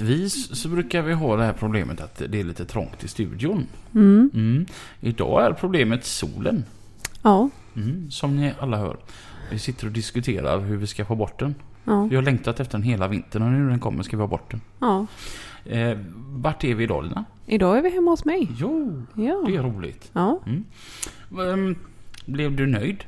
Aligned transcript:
Vanligtvis 0.00 0.56
så 0.60 0.68
brukar 0.68 1.02
vi 1.02 1.12
ha 1.12 1.36
det 1.36 1.44
här 1.44 1.52
problemet 1.52 2.00
att 2.00 2.22
det 2.28 2.40
är 2.40 2.44
lite 2.44 2.64
trångt 2.64 3.04
i 3.04 3.08
studion. 3.08 3.66
Mm. 3.94 4.30
Mm. 4.34 4.66
Idag 5.00 5.46
är 5.46 5.52
problemet 5.52 6.04
solen. 6.04 6.64
Ja. 7.22 7.50
Mm. 7.76 8.10
Som 8.10 8.36
ni 8.36 8.52
alla 8.60 8.76
hör. 8.76 8.96
Vi 9.50 9.58
sitter 9.58 9.86
och 9.86 9.92
diskuterar 9.92 10.60
hur 10.60 10.76
vi 10.76 10.86
ska 10.86 11.04
få 11.04 11.14
bort 11.14 11.38
den. 11.40 11.54
Ja. 11.84 12.04
Vi 12.10 12.16
har 12.16 12.22
längtat 12.22 12.60
efter 12.60 12.78
den 12.78 12.82
hela 12.82 13.08
vintern 13.08 13.42
och 13.42 13.52
nu 13.52 13.58
när 13.58 13.70
den 13.70 13.80
kommer 13.80 14.02
ska 14.02 14.16
vi 14.16 14.20
ha 14.20 14.28
bort 14.28 14.50
den. 14.50 14.60
ja. 14.78 15.06
Eh, 15.66 15.98
vart 16.28 16.64
är 16.64 16.74
vi 16.74 16.84
idag 16.84 17.04
Lina? 17.04 17.24
Idag 17.46 17.78
är 17.78 17.82
vi 17.82 17.90
hemma 17.90 18.10
hos 18.10 18.24
mig. 18.24 18.48
Jo, 18.58 19.02
Ja. 19.14 19.42
det 19.46 19.56
är 19.56 19.62
roligt. 19.62 20.10
ja. 20.12 20.40
Ehm, 21.52 21.76
blev 22.26 22.56
du 22.56 22.66
nöjd? 22.66 23.04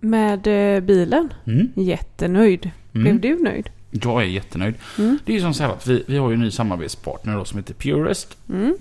Med 0.00 0.46
eh, 0.76 0.80
bilen. 0.80 1.32
Mm. 1.46 1.68
Jättenöjd. 1.76 2.70
Blev 2.92 3.06
Mm. 3.06 3.20
du 3.20 3.42
nöjd? 3.42 3.70
Jag 3.90 4.22
är 4.22 4.26
jättenöjd. 4.26 4.74
Mm. 4.98 5.18
Det 5.24 5.32
är 5.32 5.34
ju 5.34 5.42
som 5.42 5.54
så 5.54 5.62
här 5.62 5.70
att 5.70 5.86
vi, 5.86 6.04
vi 6.06 6.16
har 6.16 6.30
ju 6.30 6.34
en 6.34 6.40
ny 6.40 6.50
samarbetspartner 6.50 7.36
då 7.36 7.44
som 7.44 7.58
heter 7.58 7.74
Purest. 7.74 8.36
Mm. 8.48 8.76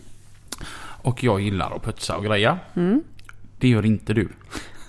Och 0.80 1.24
jag 1.24 1.42
gillar 1.42 1.76
att 1.76 1.84
putsa 1.84 2.18
och 2.18 2.24
greja. 2.24 2.60
Mm. 2.74 3.04
Det 3.60 3.68
gör 3.68 3.86
inte 3.86 4.14
du. 4.14 4.30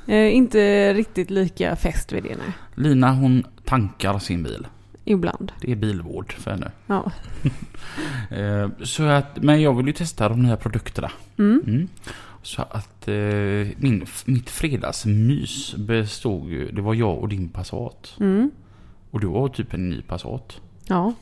Eh, 0.07 0.37
inte 0.37 0.95
riktigt 0.95 1.31
lika 1.31 1.77
fäst 1.77 2.13
vid 2.13 2.23
det 2.23 2.37
nej. 2.37 2.53
Lina 2.75 3.13
hon 3.13 3.45
tankar 3.65 4.19
sin 4.19 4.43
bil. 4.43 4.67
Ibland. 5.05 5.53
Det 5.61 5.73
är 5.73 5.77
bilvård 5.77 6.33
för 6.33 6.51
henne. 6.51 6.71
Ja. 6.87 7.13
Eh, 8.31 8.69
så 8.83 9.03
att, 9.03 9.43
men 9.43 9.61
jag 9.63 9.77
vill 9.77 9.87
ju 9.87 9.93
testa 9.93 10.29
de 10.29 10.43
nya 10.43 10.57
produkterna. 10.57 11.11
Mm. 11.39 11.63
Mm. 11.67 11.89
Så 12.43 12.63
att 12.63 13.09
eh, 13.09 13.15
min, 13.77 14.07
mitt 14.25 14.51
fredagsmys 14.51 15.75
bestod 15.77 16.51
ju, 16.51 16.71
det 16.71 16.83
var 16.83 16.95
jag 16.95 17.19
och 17.19 17.29
din 17.29 17.49
Passat. 17.49 18.15
Mm. 19.09 19.15
Och 19.15 19.21
du 19.21 19.27
var 19.27 19.49
typ 19.49 19.75
en 19.75 19.91
ny 19.91 20.03
Passat. 20.03 20.61
Ja. 20.87 21.13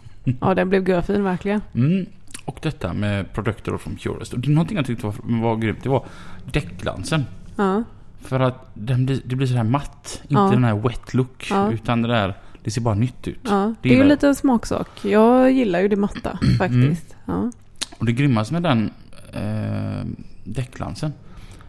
Ja, 0.41 0.55
den 0.55 0.69
blev 0.69 0.89
görfin 0.89 1.25
verkligen. 1.25 1.61
Mm. 1.75 2.07
Och 2.45 2.59
detta 2.63 2.93
med 2.93 3.33
produkter 3.33 3.77
från 3.77 3.97
Purest. 3.97 4.33
Och 4.33 4.39
det 4.41 4.49
är 4.49 4.53
någonting 4.53 4.77
jag 4.77 4.87
tyckte 4.87 5.07
var, 5.07 5.15
var 5.43 5.57
grymt. 5.57 5.83
Det 5.83 5.89
var 5.89 6.05
däckglansen. 6.53 7.25
Ja. 7.57 7.83
För 8.21 8.41
att 8.41 8.71
den 8.75 9.07
blir, 9.07 9.21
det 9.25 9.37
blir 9.37 9.47
så 9.47 9.55
här 9.55 9.65
matt. 9.65 10.21
Inte 10.23 10.35
Ja. 10.35 10.51
den 10.51 10.65
här 10.65 10.75
wet 10.75 11.15
look. 11.15 11.47
Ja. 11.51 11.73
Utan 11.73 12.03
det 12.03 12.09
där, 12.09 12.35
det 12.63 12.71
ser 12.71 12.81
bara 12.81 12.95
nytt 12.95 13.29
ut. 13.29 13.41
Ja. 13.43 13.75
Det 13.83 13.89
Det 13.89 13.95
är 13.95 14.03
ju 14.03 14.09
lite 14.09 14.29
en 14.29 14.35
smaksak. 14.35 15.05
Jag 15.05 15.53
gillar 15.53 15.81
ju 15.81 15.89
det 15.89 15.97
matta 15.97 16.39
faktiskt. 16.59 17.17
Ja. 17.25 17.51
Och 17.99 18.07
det 18.07 18.13
grymmaste 18.13 18.53
med 18.53 18.63
den 18.63 18.91
eh, 19.33 20.07
däckglansen. 20.45 21.13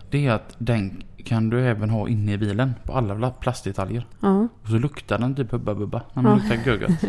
Det 0.09 0.27
är 0.27 0.31
att 0.31 0.55
den 0.57 1.03
kan 1.27 1.49
du 1.49 1.61
även 1.67 1.89
ha 1.89 2.07
inne 2.09 2.33
i 2.33 2.37
bilen. 2.37 2.73
På 2.83 2.93
alla 2.93 3.13
pla- 3.15 3.33
plastdetaljer. 3.39 4.05
Ja. 4.19 4.47
Och 4.63 4.67
så 4.69 4.77
luktar 4.77 5.19
den 5.19 5.35
typ 5.35 5.51
Hubba 5.51 5.75
Bubba. 5.75 6.01
När 6.13 6.23
man 6.23 6.31
Ja. 6.49 6.55
luktar 6.55 6.71
gögat. 6.71 6.91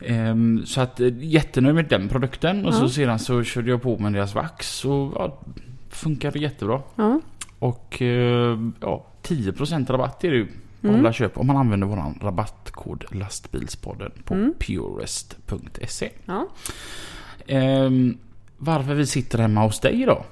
Ehm, 0.00 0.66
så 0.66 0.80
att 0.80 1.00
eh, 1.00 1.08
jättenöjd 1.18 1.74
med 1.74 1.88
den 1.88 2.08
produkten. 2.08 2.66
Och 2.66 2.74
så 2.74 2.84
Ja. 2.84 2.88
sedan 2.88 3.18
så 3.18 3.42
körde 3.42 3.70
jag 3.70 3.82
på 3.82 3.98
med 3.98 4.12
deras 4.12 4.34
vax. 4.34 4.84
Och 4.84 5.12
ja, 5.14 5.38
funkade 5.88 6.38
jättebra. 6.38 6.82
Ja. 6.96 7.20
Och 7.58 8.02
eh, 8.02 8.58
ja, 8.80 9.06
10% 9.22 9.90
rabatt 9.90 10.24
är 10.24 10.30
det 10.30 10.36
ju 10.36 10.46
på 10.80 10.88
Mm. 10.88 11.00
alla 11.00 11.12
köp 11.12 11.38
om 11.38 11.46
man 11.46 11.56
använder 11.56 11.86
våran 11.86 12.18
rabattkod 12.22 13.04
lastbilspodden 13.12 14.12
på 14.24 14.34
Mm. 14.34 14.54
purest.se. 14.58 16.10
Ja. 16.24 16.48
Ehm, 17.46 18.18
varför 18.58 18.94
vi 18.94 19.06
sitter 19.06 19.38
hemma 19.38 19.62
hos 19.62 19.80
dig 19.80 20.02
idag? 20.02 20.24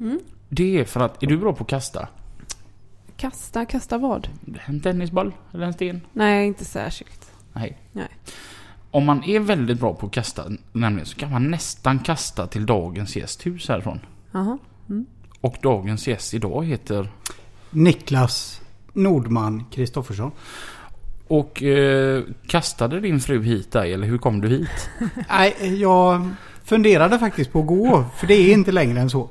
Mm. 0.00 0.18
Det 0.54 0.78
är 0.78 0.84
för 0.84 1.00
att, 1.00 1.22
är 1.22 1.26
du 1.26 1.36
bra 1.36 1.52
på 1.52 1.64
att 1.64 1.70
kasta? 1.70 2.08
Kasta, 3.16 3.64
kasta 3.64 3.98
vad? 3.98 4.28
En 4.64 4.80
tennisboll 4.80 5.34
eller 5.54 5.66
en 5.66 5.72
sten? 5.72 6.00
Nej, 6.12 6.46
inte 6.46 6.64
särskilt. 6.64 7.32
Nej. 7.52 7.78
Nej. 7.92 8.08
Om 8.90 9.04
man 9.04 9.24
är 9.24 9.40
väldigt 9.40 9.80
bra 9.80 9.94
på 9.94 10.06
att 10.06 10.12
kasta, 10.12 10.44
nämligen, 10.72 11.06
så 11.06 11.16
kan 11.16 11.30
man 11.30 11.50
nästan 11.50 11.98
kasta 11.98 12.46
till 12.46 12.66
dagens 12.66 13.16
gästhus 13.16 13.68
härifrån. 13.68 14.00
Jaha. 14.32 14.58
Och 15.40 15.56
dagens 15.62 16.08
gäst 16.08 16.34
idag 16.34 16.64
heter... 16.64 17.08
Niklas 17.70 18.60
Nordman 18.92 19.64
Kristoffersson. 19.70 20.30
Och 21.28 21.62
eh, 21.62 22.22
kastade 22.46 23.00
din 23.00 23.20
fru 23.20 23.42
hit 23.42 23.72
dig, 23.72 23.92
eller 23.92 24.06
hur 24.06 24.18
kom 24.18 24.40
du 24.40 24.48
hit? 24.48 24.90
Nej, 25.28 25.80
jag 25.80 26.28
funderade 26.64 27.18
faktiskt 27.18 27.52
på 27.52 27.60
att 27.60 27.66
gå. 27.66 28.04
För 28.16 28.26
det 28.26 28.34
är 28.34 28.52
inte 28.52 28.72
längre 28.72 29.00
än 29.00 29.10
så. 29.10 29.30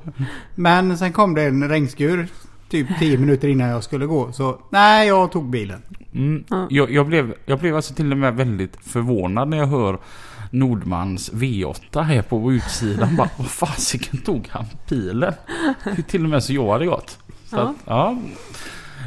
Men 0.54 0.98
sen 0.98 1.12
kom 1.12 1.34
det 1.34 1.42
en 1.42 1.68
regnskur. 1.68 2.28
Typ 2.68 2.86
10 2.98 3.18
minuter 3.18 3.48
innan 3.48 3.68
jag 3.68 3.84
skulle 3.84 4.06
gå. 4.06 4.32
Så 4.32 4.58
nej, 4.70 5.08
jag 5.08 5.32
tog 5.32 5.50
bilen. 5.50 5.82
Mm. 6.14 6.44
Ja. 6.48 6.66
Jag, 6.70 6.90
jag, 6.90 7.06
blev, 7.06 7.34
jag 7.46 7.58
blev 7.58 7.76
alltså 7.76 7.94
till 7.94 8.12
och 8.12 8.18
med 8.18 8.34
väldigt 8.34 8.76
förvånad 8.82 9.48
när 9.48 9.56
jag 9.56 9.66
hör 9.66 9.98
Nordmans 10.50 11.32
V8 11.32 12.02
här 12.02 12.22
på 12.22 12.52
utsidan. 12.52 13.16
Bara, 13.16 13.28
vad 13.36 13.46
fasiken 13.50 14.18
tog 14.20 14.48
han 14.50 14.64
bilen? 14.88 15.34
Det 15.84 15.98
är 15.98 16.02
till 16.02 16.24
och 16.24 16.30
med 16.30 16.44
så 16.44 16.52
jag 16.52 16.72
hade 16.72 16.86
gått. 16.86 17.18
Så 17.46 17.56
Ja. 17.56 17.62
Att, 17.62 17.76
ja. 17.84 18.18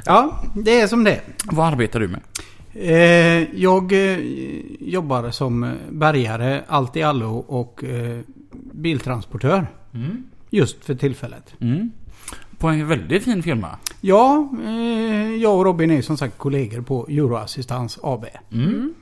Ja, 0.06 0.44
det 0.56 0.82
är 0.82 0.88
som 0.88 1.04
det. 1.04 1.22
Vad 1.46 1.68
arbetar 1.68 2.00
du 2.00 2.08
med? 2.08 2.22
Eh, 2.76 3.56
jag 3.62 3.92
eh, 3.94 4.20
jobbar 4.80 5.32
som 5.32 5.64
eh, 5.64 5.72
bärgare, 5.92 6.64
allt 6.68 6.96
i 6.96 7.04
allo 7.04 7.36
och 7.38 7.84
eh, 7.84 8.20
biltransportör. 8.74 9.68
Mm. 9.94 10.24
Just 10.50 10.86
för 10.86 10.96
tillfället. 10.96 11.54
Mm. 11.60 11.92
På 12.58 12.68
en 12.68 12.88
väldigt 12.88 13.24
fin 13.24 13.44
firma. 13.44 13.70
Ja, 14.02 14.50
eh, 14.66 15.36
jag 15.36 15.58
och 15.58 15.66
Robin 15.66 15.92
är 15.92 16.02
som 16.02 16.18
sagt 16.18 16.38
kollegor 16.38 16.82
på 16.82 17.08
Euroassistans 17.08 18.00
AB. 18.04 18.26
Mm. 18.52 18.94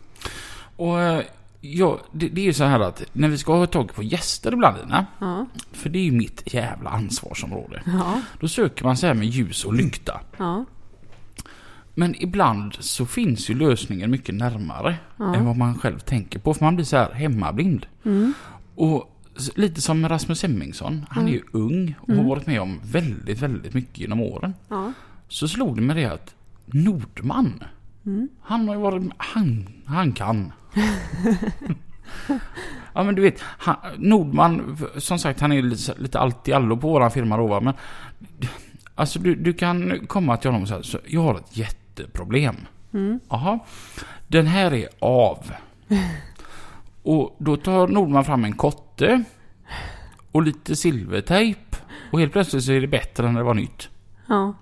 Och 0.76 1.02
eh, 1.02 1.22
ja, 1.62 2.00
det, 2.12 2.28
det 2.30 2.42
är 2.42 2.46
ju 2.46 2.54
så 2.54 2.64
här 2.64 2.80
att 2.80 3.04
när 3.14 3.28
vi 3.28 3.38
ska 3.38 3.56
ha 3.56 3.68
tag 3.68 3.94
på 3.96 4.04
gäster 4.04 4.54
ibland, 4.54 4.78
Lina, 4.78 5.06
Ja. 5.20 5.46
för 5.72 5.90
det 5.90 6.00
är 6.00 6.04
ju 6.04 6.12
mitt 6.12 6.54
jävla 6.54 6.90
ansvarsområde. 6.90 7.82
Ja. 7.86 8.22
Då 8.40 8.48
söker 8.48 8.84
man 8.86 8.98
så 8.98 9.08
här 9.08 9.14
med 9.14 9.28
ljus 9.28 9.66
och 9.66 9.74
lykta. 9.74 10.20
Ja. 10.38 10.66
Men 11.96 12.22
ibland 12.22 12.76
så 12.80 13.06
finns 13.06 13.50
ju 13.50 13.54
lösningen 13.54 14.12
mycket 14.12 14.36
närmare 14.36 14.96
Ja. 15.18 15.36
än 15.36 15.46
vad 15.46 15.58
man 15.58 15.80
själv 15.80 16.00
tänker 16.00 16.40
på. 16.40 16.54
För 16.54 16.66
man 16.66 16.76
blir 16.76 16.86
så 16.86 16.98
här 16.98 17.12
hemmablind. 17.12 17.86
Mm. 18.06 18.34
Och 18.76 19.10
lite 19.56 19.82
som 19.82 20.10
Rasmus 20.10 20.44
Hemmingsson. 20.44 21.06
Han 21.10 21.28
är 21.28 21.32
ju 21.32 21.42
ung 21.52 21.96
och 22.00 22.16
har 22.16 22.24
varit 22.24 22.48
med 22.48 22.62
om 22.62 22.80
väldigt, 22.84 23.40
väldigt 23.40 23.74
mycket 23.74 23.98
genom 23.98 24.20
åren. 24.20 24.54
Ja. 24.68 24.94
Så 25.28 25.48
slog 25.48 25.76
det 25.76 25.82
mig 25.82 25.96
det 25.96 26.06
att 26.06 26.36
Nordman. 26.66 27.64
Mm. 28.06 28.30
Han 28.42 28.68
har 28.68 28.76
ju 28.76 28.82
varit 28.82 29.12
Han, 29.18 29.70
han 29.86 30.12
kan. 30.12 30.54
ja 32.94 33.04
men 33.04 33.16
du 33.16 33.22
vet. 33.22 33.42
Han, 33.42 33.76
Nordman. 33.98 34.78
Som 34.98 35.20
sagt 35.20 35.40
han 35.40 35.52
är 35.52 35.62
lite, 35.62 35.94
lite 35.98 36.20
allt 36.20 36.48
i 36.48 36.54
allo 36.54 36.78
på 36.78 36.88
våran 36.88 37.12
firma 37.12 37.38
då 37.38 37.48
va, 37.48 37.62
Men. 37.62 37.74
Alltså 38.96 39.20
du, 39.20 39.36
du 39.36 39.54
kan 39.54 40.08
komma 40.08 40.38
till 40.38 40.50
honom 40.52 40.62
och 40.62 40.86
säga 40.86 41.02
jag 41.08 41.22
har 41.22 41.36
ett 41.36 41.58
jätteproblem. 42.00 42.56
Mm. 42.94 43.20
Den 44.28 44.48
här 44.48 44.74
är 44.74 44.88
av. 45.00 45.52
Och 47.04 47.36
då 47.40 47.58
tar 47.58 47.88
Nordman 47.88 48.26
fram 48.26 48.46
en 48.46 48.54
kotte. 48.54 49.24
Och 50.32 50.44
lite 50.44 50.76
silvertejp. 50.76 51.60
Och 52.12 52.20
helt 52.20 52.32
plötsligt 52.32 52.64
så 52.64 52.72
är 52.72 52.82
det 52.82 52.88
bättre 52.88 53.28
än 53.28 53.34
det 53.34 53.44
var 53.44 53.54
nytt. 53.54 53.90
Ja. 54.28 54.54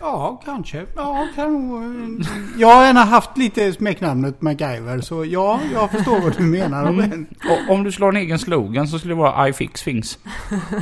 Ja, 0.00 0.40
kanske. 0.44 0.86
Ja, 0.96 1.28
kan 1.34 2.24
Jag 2.58 2.74
har 2.74 2.84
gärna 2.84 3.04
haft 3.04 3.38
lite 3.38 3.72
smeknamnet 3.72 4.42
MacGyver, 4.42 5.00
så 5.00 5.24
ja, 5.24 5.60
jag 5.72 5.90
förstår 5.90 6.20
vad 6.20 6.36
du 6.36 6.42
menar. 6.42 6.88
Och 7.50 7.74
om 7.74 7.84
du 7.84 7.92
slår 7.92 8.08
en 8.08 8.16
egen 8.16 8.38
slogan 8.38 8.88
så 8.88 8.98
skulle 8.98 9.14
det 9.14 9.18
vara 9.18 9.48
I 9.48 9.52
fix 9.52 9.82
things. 9.82 10.18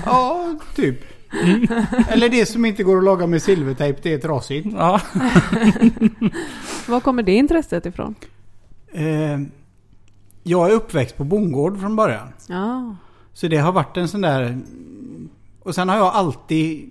Ja, 0.05 0.55
typ. 0.75 1.18
Eller 2.09 2.29
det 2.29 2.47
som 2.47 2.65
inte 2.65 2.83
går 2.83 2.99
att 2.99 3.05
laga 3.05 3.27
med 3.27 3.43
silvertejp, 3.43 4.01
det 4.03 4.13
är 4.13 4.19
trasigt. 4.19 4.69
Ja. 4.73 5.01
Var 6.89 7.01
kommer 7.01 7.23
det 7.23 7.33
intresset 7.33 7.87
ifrån? 7.87 8.15
Eh, 8.93 9.41
jag 10.43 10.71
är 10.71 10.75
uppväxt 10.75 11.17
på 11.17 11.25
bondgård 11.25 11.81
från 11.81 11.97
början. 11.97 12.29
Ja. 12.49 12.97
Så 13.33 13.49
det 13.49 13.57
har 13.57 13.73
varit 13.73 13.97
en 13.97 14.09
sån 14.09 14.21
där... 14.21 14.59
Och 15.63 15.75
sen 15.75 15.89
har 15.89 15.97
jag 15.97 16.07
alltid 16.07 16.91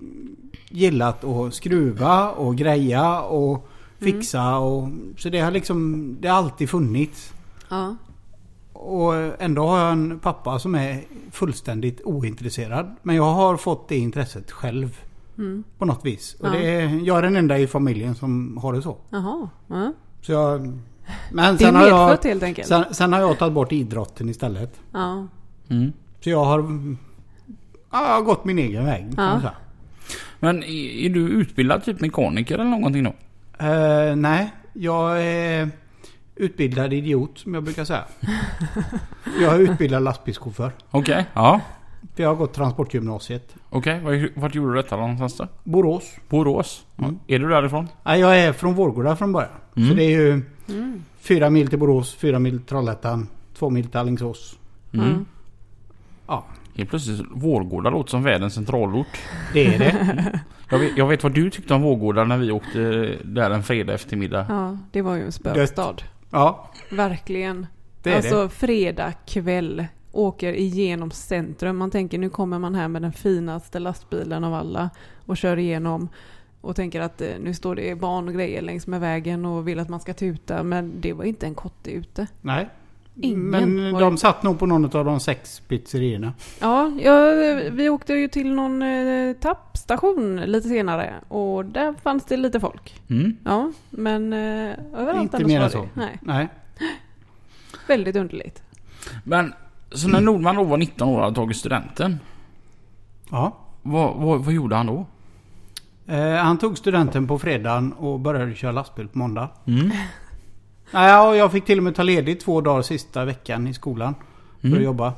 gillat 0.69 1.23
att 1.23 1.53
skruva 1.53 2.31
och 2.31 2.55
greja 2.55 3.21
och 3.21 3.69
fixa 3.99 4.57
och... 4.57 4.89
Så 5.17 5.29
det 5.29 5.39
har 5.39 5.51
liksom... 5.51 6.07
Det 6.19 6.27
har 6.27 6.37
alltid 6.37 6.69
funnits. 6.69 7.33
Ja. 7.69 7.95
Och 8.79 9.13
ändå 9.41 9.67
har 9.67 9.79
jag 9.79 9.91
en 9.91 10.19
pappa 10.19 10.59
som 10.59 10.75
är 10.75 11.01
fullständigt 11.31 12.01
ointresserad. 12.03 12.95
Men 13.03 13.15
jag 13.15 13.23
har 13.33 13.57
fått 13.57 13.89
det 13.89 13.97
intresset 13.97 14.51
själv. 14.51 14.97
Mm. 15.37 15.63
På 15.77 15.85
något 15.85 16.05
vis. 16.05 16.33
Och 16.39 16.47
Ja. 16.47 16.51
det 16.51 16.69
är, 16.75 17.05
jag 17.05 17.17
är 17.17 17.21
den 17.21 17.35
enda 17.35 17.57
i 17.57 17.67
familjen 17.67 18.15
som 18.15 18.57
har 18.57 18.73
det 18.73 18.81
så. 18.81 18.97
Jaha. 19.09 19.49
Ja. 19.67 19.93
Så 20.21 20.31
jag... 20.31 20.61
Men 21.31 21.55
Det 21.55 21.63
är 21.63 21.65
sen 21.67 21.75
har, 21.75 21.87
jag, 21.87 22.17
helt 22.23 22.43
enkelt. 22.43 22.67
sen, 22.67 22.85
sen 22.91 23.13
har 23.13 23.19
jag 23.19 23.39
tagit 23.39 23.53
bort 23.53 23.71
idrotten 23.71 24.29
istället. 24.29 24.79
Ja. 24.91 25.27
Mm. 25.69 25.91
Så 26.19 26.29
jag 26.29 26.45
har... 26.45 26.59
Ja, 27.91 28.07
jag 28.07 28.13
har 28.15 28.21
gått 28.21 28.45
min 28.45 28.59
egen 28.59 28.85
väg 28.85 29.15
kan 29.15 29.41
Ja. 29.43 29.51
Men 30.39 30.63
är, 30.63 31.05
är 31.05 31.09
du 31.09 31.29
utbildad 31.29 31.83
typ 31.83 32.01
mekaniker 32.01 32.53
eller 32.55 32.69
någonting 32.69 33.03
då? 33.03 33.13
Eh, 33.65 34.15
nej, 34.15 34.53
jag 34.73 35.23
är 35.25 35.69
utbildad 36.39 36.93
idiot 36.93 37.37
som 37.39 37.53
jag 37.53 37.63
brukar 37.63 37.83
säga. 37.85 38.03
jag 39.41 39.55
är 39.55 39.59
utbildad 39.59 40.03
lastbilschaufför. 40.03 40.71
Okej, 40.91 41.25
ja. 41.33 41.61
För 42.15 42.23
jag 42.23 42.29
har 42.29 42.35
gått 42.35 42.53
transportgymnasiet. 42.53 43.55
Okej, 43.69 43.99
Var- 43.99 44.39
vart 44.39 44.55
gjorde 44.55 44.71
du 44.71 44.75
detta 44.81 44.97
någonstans 44.97 45.37
då? 45.37 45.47
Borås. 45.63 46.03
Borås? 46.29 46.85
Mm. 46.97 47.19
Är 47.27 47.39
du 47.39 47.49
därifrån? 47.49 47.87
Nej, 48.03 48.19
jag 48.19 48.39
är 48.39 48.53
från 48.53 48.73
Vårgårda 48.75 49.15
från 49.15 49.31
början. 49.33 49.51
Mm. 49.75 49.89
Så 49.89 49.95
det 49.95 50.03
är 50.03 50.09
ju 50.09 50.41
Mm. 50.69 51.03
fyra 51.19 51.49
mil 51.49 51.67
till 51.67 51.79
Borås, 51.79 52.15
fyra 52.15 52.39
mil 52.39 52.57
till 52.57 52.67
Trollhättan, 52.67 53.27
två 53.57 53.69
mil 53.69 53.87
till 53.87 53.99
Alingsås. 53.99 54.57
Mm. 54.93 55.07
Mm. 55.07 55.25
Ja, 56.27 56.45
Helt 56.75 56.89
plötsligt 56.89 57.21
Vårgårda 57.31 57.89
låter 57.89 58.09
som 58.09 58.23
världens 58.23 58.53
centralort. 58.53 59.07
det 59.53 59.75
är 59.75 59.79
det. 59.79 60.39
Jag 60.69 60.79
vet, 60.79 60.97
jag 60.97 61.07
vet 61.07 61.23
vad 61.23 61.31
du 61.31 61.49
tyckte 61.49 61.73
om 61.73 61.81
Vårgårda 61.81 62.23
när 62.23 62.37
vi 62.37 62.51
åkte 62.51 62.79
där 63.23 63.51
en 63.51 63.63
fredag 63.63 63.93
eftermiddag. 63.93 64.45
Ja, 64.49 64.77
det 64.91 65.01
var 65.01 65.15
ju 65.15 65.23
en 65.25 65.31
spökstad. 65.31 65.95
Ja, 66.31 66.69
Verkligen. 66.91 67.67
det 68.01 68.11
är 68.11 68.15
alltså 68.15 68.43
det. 68.43 68.49
fredag 68.49 69.13
kväll. 69.25 69.85
Åker 70.11 70.53
igenom 70.53 71.11
centrum. 71.11 71.77
Man 71.77 71.91
tänker 71.91 72.17
nu 72.17 72.29
kommer 72.29 72.59
man 72.59 72.75
här 72.75 72.87
med 72.87 73.01
den 73.01 73.13
finaste 73.13 73.79
lastbilen 73.79 74.43
av 74.43 74.53
alla. 74.53 74.89
Och 75.25 75.37
kör 75.37 75.57
igenom. 75.57 76.09
Och 76.61 76.75
tänker 76.75 77.01
att 77.01 77.21
eh, 77.21 77.27
nu 77.39 77.53
står 77.53 77.75
det 77.75 77.95
barn 77.95 78.27
och 78.27 78.33
grejer 78.33 78.61
längs 78.61 78.87
med 78.87 78.99
vägen 79.01 79.45
och 79.45 79.67
vill 79.67 79.79
att 79.79 79.89
man 79.89 79.99
ska 79.99 80.13
tuta. 80.13 80.63
Men 80.63 81.01
det 81.01 81.13
var 81.13 81.23
inte 81.23 81.45
en 81.45 81.55
kotte 81.55 81.91
ute. 81.91 82.27
Nej. 82.41 82.69
Ingen 83.21 83.49
Men 83.49 83.93
de 83.93 84.13
det. 84.13 84.17
satt 84.17 84.43
nog 84.43 84.59
på 84.59 84.65
någon 84.65 84.97
av 84.97 85.05
de 85.05 85.19
sex 85.19 85.59
pizzerierna. 85.59 86.33
Ja, 86.59 86.91
ja, 86.99 87.31
vi 87.71 87.89
åkte 87.89 88.13
ju 88.13 88.27
till 88.27 88.53
någon 88.53 88.81
eh, 88.81 89.33
tappstation 89.33 90.35
lite 90.35 90.67
senare. 90.67 91.13
Och 91.27 91.65
där 91.65 91.93
fanns 92.03 92.25
det 92.25 92.37
lite 92.37 92.59
folk. 92.59 93.01
Mm. 93.09 93.37
Ja, 93.43 93.71
men 93.89 94.33
eh, 94.33 94.39
överallt 94.93 95.21
Inte 95.21 95.37
annars 95.37 95.47
mer 95.47 95.61
än 95.61 95.69
så. 95.69 95.87
Nej, 95.93 96.19
Nej. 96.21 96.47
väldigt 97.87 98.15
underligt. 98.15 98.63
Men 99.23 99.53
så 99.91 100.07
när 100.07 100.21
Nordman 100.21 100.55
då 100.55 100.63
var 100.63 100.77
19 100.77 101.07
år 101.07 101.17
och 101.17 101.23
hade 101.23 101.35
tagit 101.35 101.57
studenten. 101.57 102.19
Ja. 103.31 103.57
Vad, 103.81 104.15
vad, 104.15 104.45
vad 104.45 104.53
gjorde 104.53 104.75
han 104.75 104.85
då? 104.85 105.05
Eh, 106.07 106.35
han 106.35 106.57
tog 106.57 106.77
studenten 106.77 107.27
på 107.27 107.39
fredagen 107.39 107.93
och 107.93 108.19
började 108.19 108.55
köra 108.55 108.71
lastbil 108.71 109.07
på 109.07 109.17
måndag. 109.17 109.49
Mm. 109.65 109.91
Nej, 110.91 111.27
och 111.27 111.35
jag 111.37 111.51
fick 111.51 111.65
till 111.65 111.77
och 111.77 111.83
med 111.83 111.95
ta 111.95 112.03
ledigt 112.03 112.39
två 112.41 112.61
dagar 112.61 112.81
sista 112.81 113.25
veckan 113.25 113.67
i 113.67 113.73
skolan. 113.73 114.15
För 114.61 114.67
Mm. 114.67 114.79
att 114.79 114.85
jobba. 114.85 115.13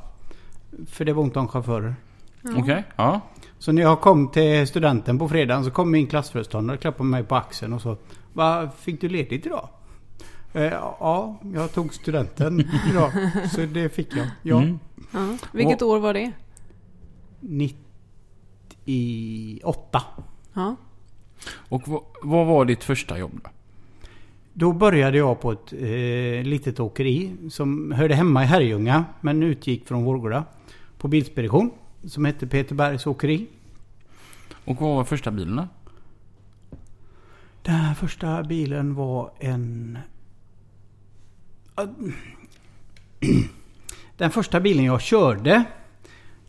För 0.88 1.06
det 1.06 1.14
var 1.14 1.24
ont 1.24 1.38
om 1.38 1.48
chaufförer. 1.48 1.96
Okej, 2.58 2.84
ja. 2.96 3.22
Så 3.60 3.72
när 3.72 3.82
jag 3.82 4.02
kom 4.02 4.28
till 4.32 4.68
studenten 4.68 5.20
på 5.20 5.30
fredagen 5.30 5.64
så 5.66 5.72
kom 5.72 5.92
min 5.92 6.08
klassföreståndare 6.08 6.76
och 6.78 6.82
klappade 6.82 7.10
mig 7.10 7.24
på 7.24 7.36
axeln 7.36 7.74
och 7.74 7.82
så 7.82 7.98
Vad 8.34 8.74
Fick 8.74 9.02
du 9.02 9.10
ledigt 9.10 9.46
idag? 9.46 9.70
Eh, 10.54 10.64
ja, 10.64 11.38
jag 11.54 11.74
tog 11.74 11.94
studenten 11.94 12.60
idag. 12.92 13.12
Så 13.56 13.62
det 13.62 13.90
fick 13.90 14.16
jag. 14.16 14.28
Ja. 14.44 14.58
Mm. 14.62 14.80
Ja. 15.12 15.38
Vilket 15.52 15.82
år 15.82 16.00
var 16.00 16.14
det? 16.14 16.32
98. 18.86 20.02
Ja. 20.54 20.76
Och 21.70 21.88
vad, 21.88 22.02
vad 22.24 22.48
var 22.48 22.66
ditt 22.66 22.84
första 22.84 23.18
jobb 23.18 23.40
då? 23.44 23.50
Då 24.54 24.74
började 24.74 25.18
jag 25.18 25.42
på 25.42 25.52
ett 25.52 25.74
eh, 25.74 26.44
litet 26.44 26.80
åkeri 26.80 27.36
som 27.50 27.92
hörde 27.92 28.16
hemma 28.16 28.44
i 28.44 28.46
Herrljunga 28.46 29.06
men 29.22 29.44
utgick 29.44 29.88
från 29.88 30.04
Vårgårda. 30.04 30.44
På 30.98 31.08
Bilspedition 31.08 31.72
som 32.08 32.26
hette 32.26 32.48
Peterbergs 32.48 33.08
Åkeri. 33.08 33.48
Och 34.66 34.82
vad 34.82 34.96
var 34.96 35.04
första 35.04 35.32
bilen 35.32 35.56
då? 35.56 35.68
Den 37.62 37.76
här 37.76 37.94
första 37.94 38.44
bilen 38.44 38.96
var 38.96 39.32
en... 39.40 39.98
Den 44.18 44.32
första 44.32 44.60
bilen 44.60 44.86
jag 44.86 45.02
körde 45.02 45.64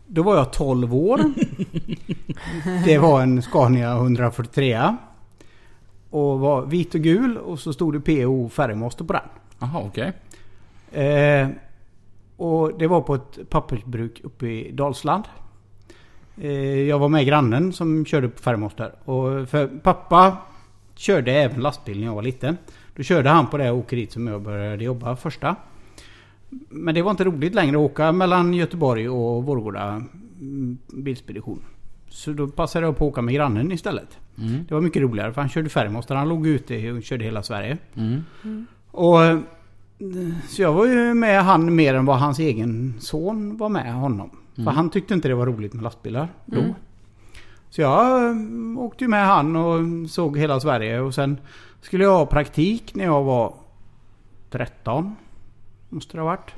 Då 0.07 0.23
var 0.23 0.37
jag 0.37 0.53
12 0.53 0.95
år. 0.95 1.19
Det 2.85 2.97
var 2.97 3.21
en 3.21 3.41
Scania 3.41 3.91
143. 3.95 4.95
Och 6.11 6.39
var 6.39 6.65
vit 6.65 6.95
och 6.95 7.01
gul 7.01 7.37
och 7.37 7.59
så 7.59 7.73
stod 7.73 7.93
det 7.93 7.99
PO 7.99 8.49
färgmaster 8.49 9.05
på 9.05 9.13
den. 9.13 9.21
Jaha, 9.59 9.83
okej. 9.85 10.13
Eh, 10.91 11.47
och 12.37 12.77
det 12.79 12.87
var 12.87 13.01
på 13.01 13.15
ett 13.15 13.49
pappersbruk 13.49 14.21
uppe 14.23 14.47
i 14.47 14.71
Dalsland. 14.71 15.23
Eh, 16.37 16.79
jag 16.81 16.99
var 16.99 17.09
med 17.09 17.25
grannen 17.25 17.73
som 17.73 18.05
körde 18.05 18.29
på 18.29 18.41
färgmaster. 18.41 18.93
Och 19.05 19.49
för 19.49 19.67
pappa 19.67 20.37
körde 20.95 21.31
även 21.31 21.61
lastbil 21.61 21.99
när 21.99 22.05
jag 22.05 22.15
var 22.15 22.21
liten. 22.21 22.57
Då 22.95 23.03
körde 23.03 23.29
han 23.29 23.47
på 23.47 23.57
det 23.57 23.71
åkeriet 23.71 24.11
som 24.11 24.27
jag 24.27 24.41
började 24.41 24.83
jobba 24.83 25.15
första. 25.15 25.55
Men 26.69 26.95
det 26.95 27.01
var 27.01 27.11
inte 27.11 27.23
roligt 27.23 27.55
längre 27.55 27.77
att 27.77 27.91
åka 27.91 28.11
mellan 28.11 28.53
Göteborg 28.53 29.09
och 29.09 29.43
Vårgårda 29.43 30.03
mm, 30.39 30.77
bilspedition. 30.87 31.61
Så 32.11 32.31
då 32.31 32.47
passade 32.47 32.85
jag 32.85 32.97
på 32.97 33.05
att 33.05 33.11
åka 33.11 33.21
med 33.21 33.33
grannen 33.33 33.71
istället. 33.71 34.17
Mm. 34.37 34.65
Det 34.67 34.73
var 34.73 34.81
mycket 34.81 35.01
roligare 35.01 35.33
för 35.33 35.41
han 35.41 35.49
körde 35.49 35.69
färgmaster. 35.69 36.15
Han 36.15 36.29
låg 36.29 36.47
ute 36.47 36.91
och 36.91 37.03
körde 37.03 37.23
hela 37.25 37.43
Sverige. 37.43 37.77
Mm. 37.95 38.23
Och 38.91 39.23
eh, 39.23 39.39
Så 40.49 40.61
jag 40.61 40.73
var 40.73 40.85
ju 40.85 41.13
med 41.13 41.43
han 41.43 41.75
mer 41.75 41.93
än 41.93 42.05
vad 42.05 42.19
hans 42.19 42.39
egen 42.39 42.93
son 42.99 43.57
var 43.57 43.69
med 43.69 43.93
honom. 43.93 44.29
För 44.55 44.61
Mm. 44.61 44.75
han 44.75 44.89
tyckte 44.89 45.13
inte 45.13 45.27
det 45.27 45.35
var 45.35 45.45
roligt 45.45 45.73
med 45.73 45.83
lastbilar 45.83 46.27
då. 46.45 46.59
Mm. 46.59 46.73
Så 47.69 47.81
jag 47.81 48.25
eh, 48.29 48.35
åkte 48.77 49.03
ju 49.03 49.07
med 49.07 49.25
han 49.27 49.55
och 49.55 50.09
såg 50.09 50.37
hela 50.37 50.59
Sverige 50.59 50.99
och 50.99 51.13
sen 51.15 51.37
skulle 51.81 52.03
jag 52.03 52.17
ha 52.17 52.25
praktik 52.25 52.95
när 52.95 53.05
jag 53.05 53.23
var 53.23 53.53
13. 54.49 55.15
Måste 55.89 56.17
det 56.17 56.21
ha 56.21 56.25
varit. 56.25 56.51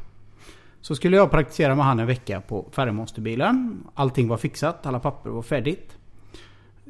Så 0.84 0.96
skulle 0.96 1.18
jag 1.18 1.32
praktisera 1.32 1.76
med 1.76 1.86
han 1.86 2.00
en 2.00 2.08
vecka 2.08 2.42
på 2.42 2.70
färgmonsterbilen. 2.72 3.84
Allting 3.94 4.28
var 4.28 4.38
fixat, 4.38 4.86
alla 4.86 5.00
papper 5.00 5.30
var 5.30 5.42
färdigt. 5.42 5.98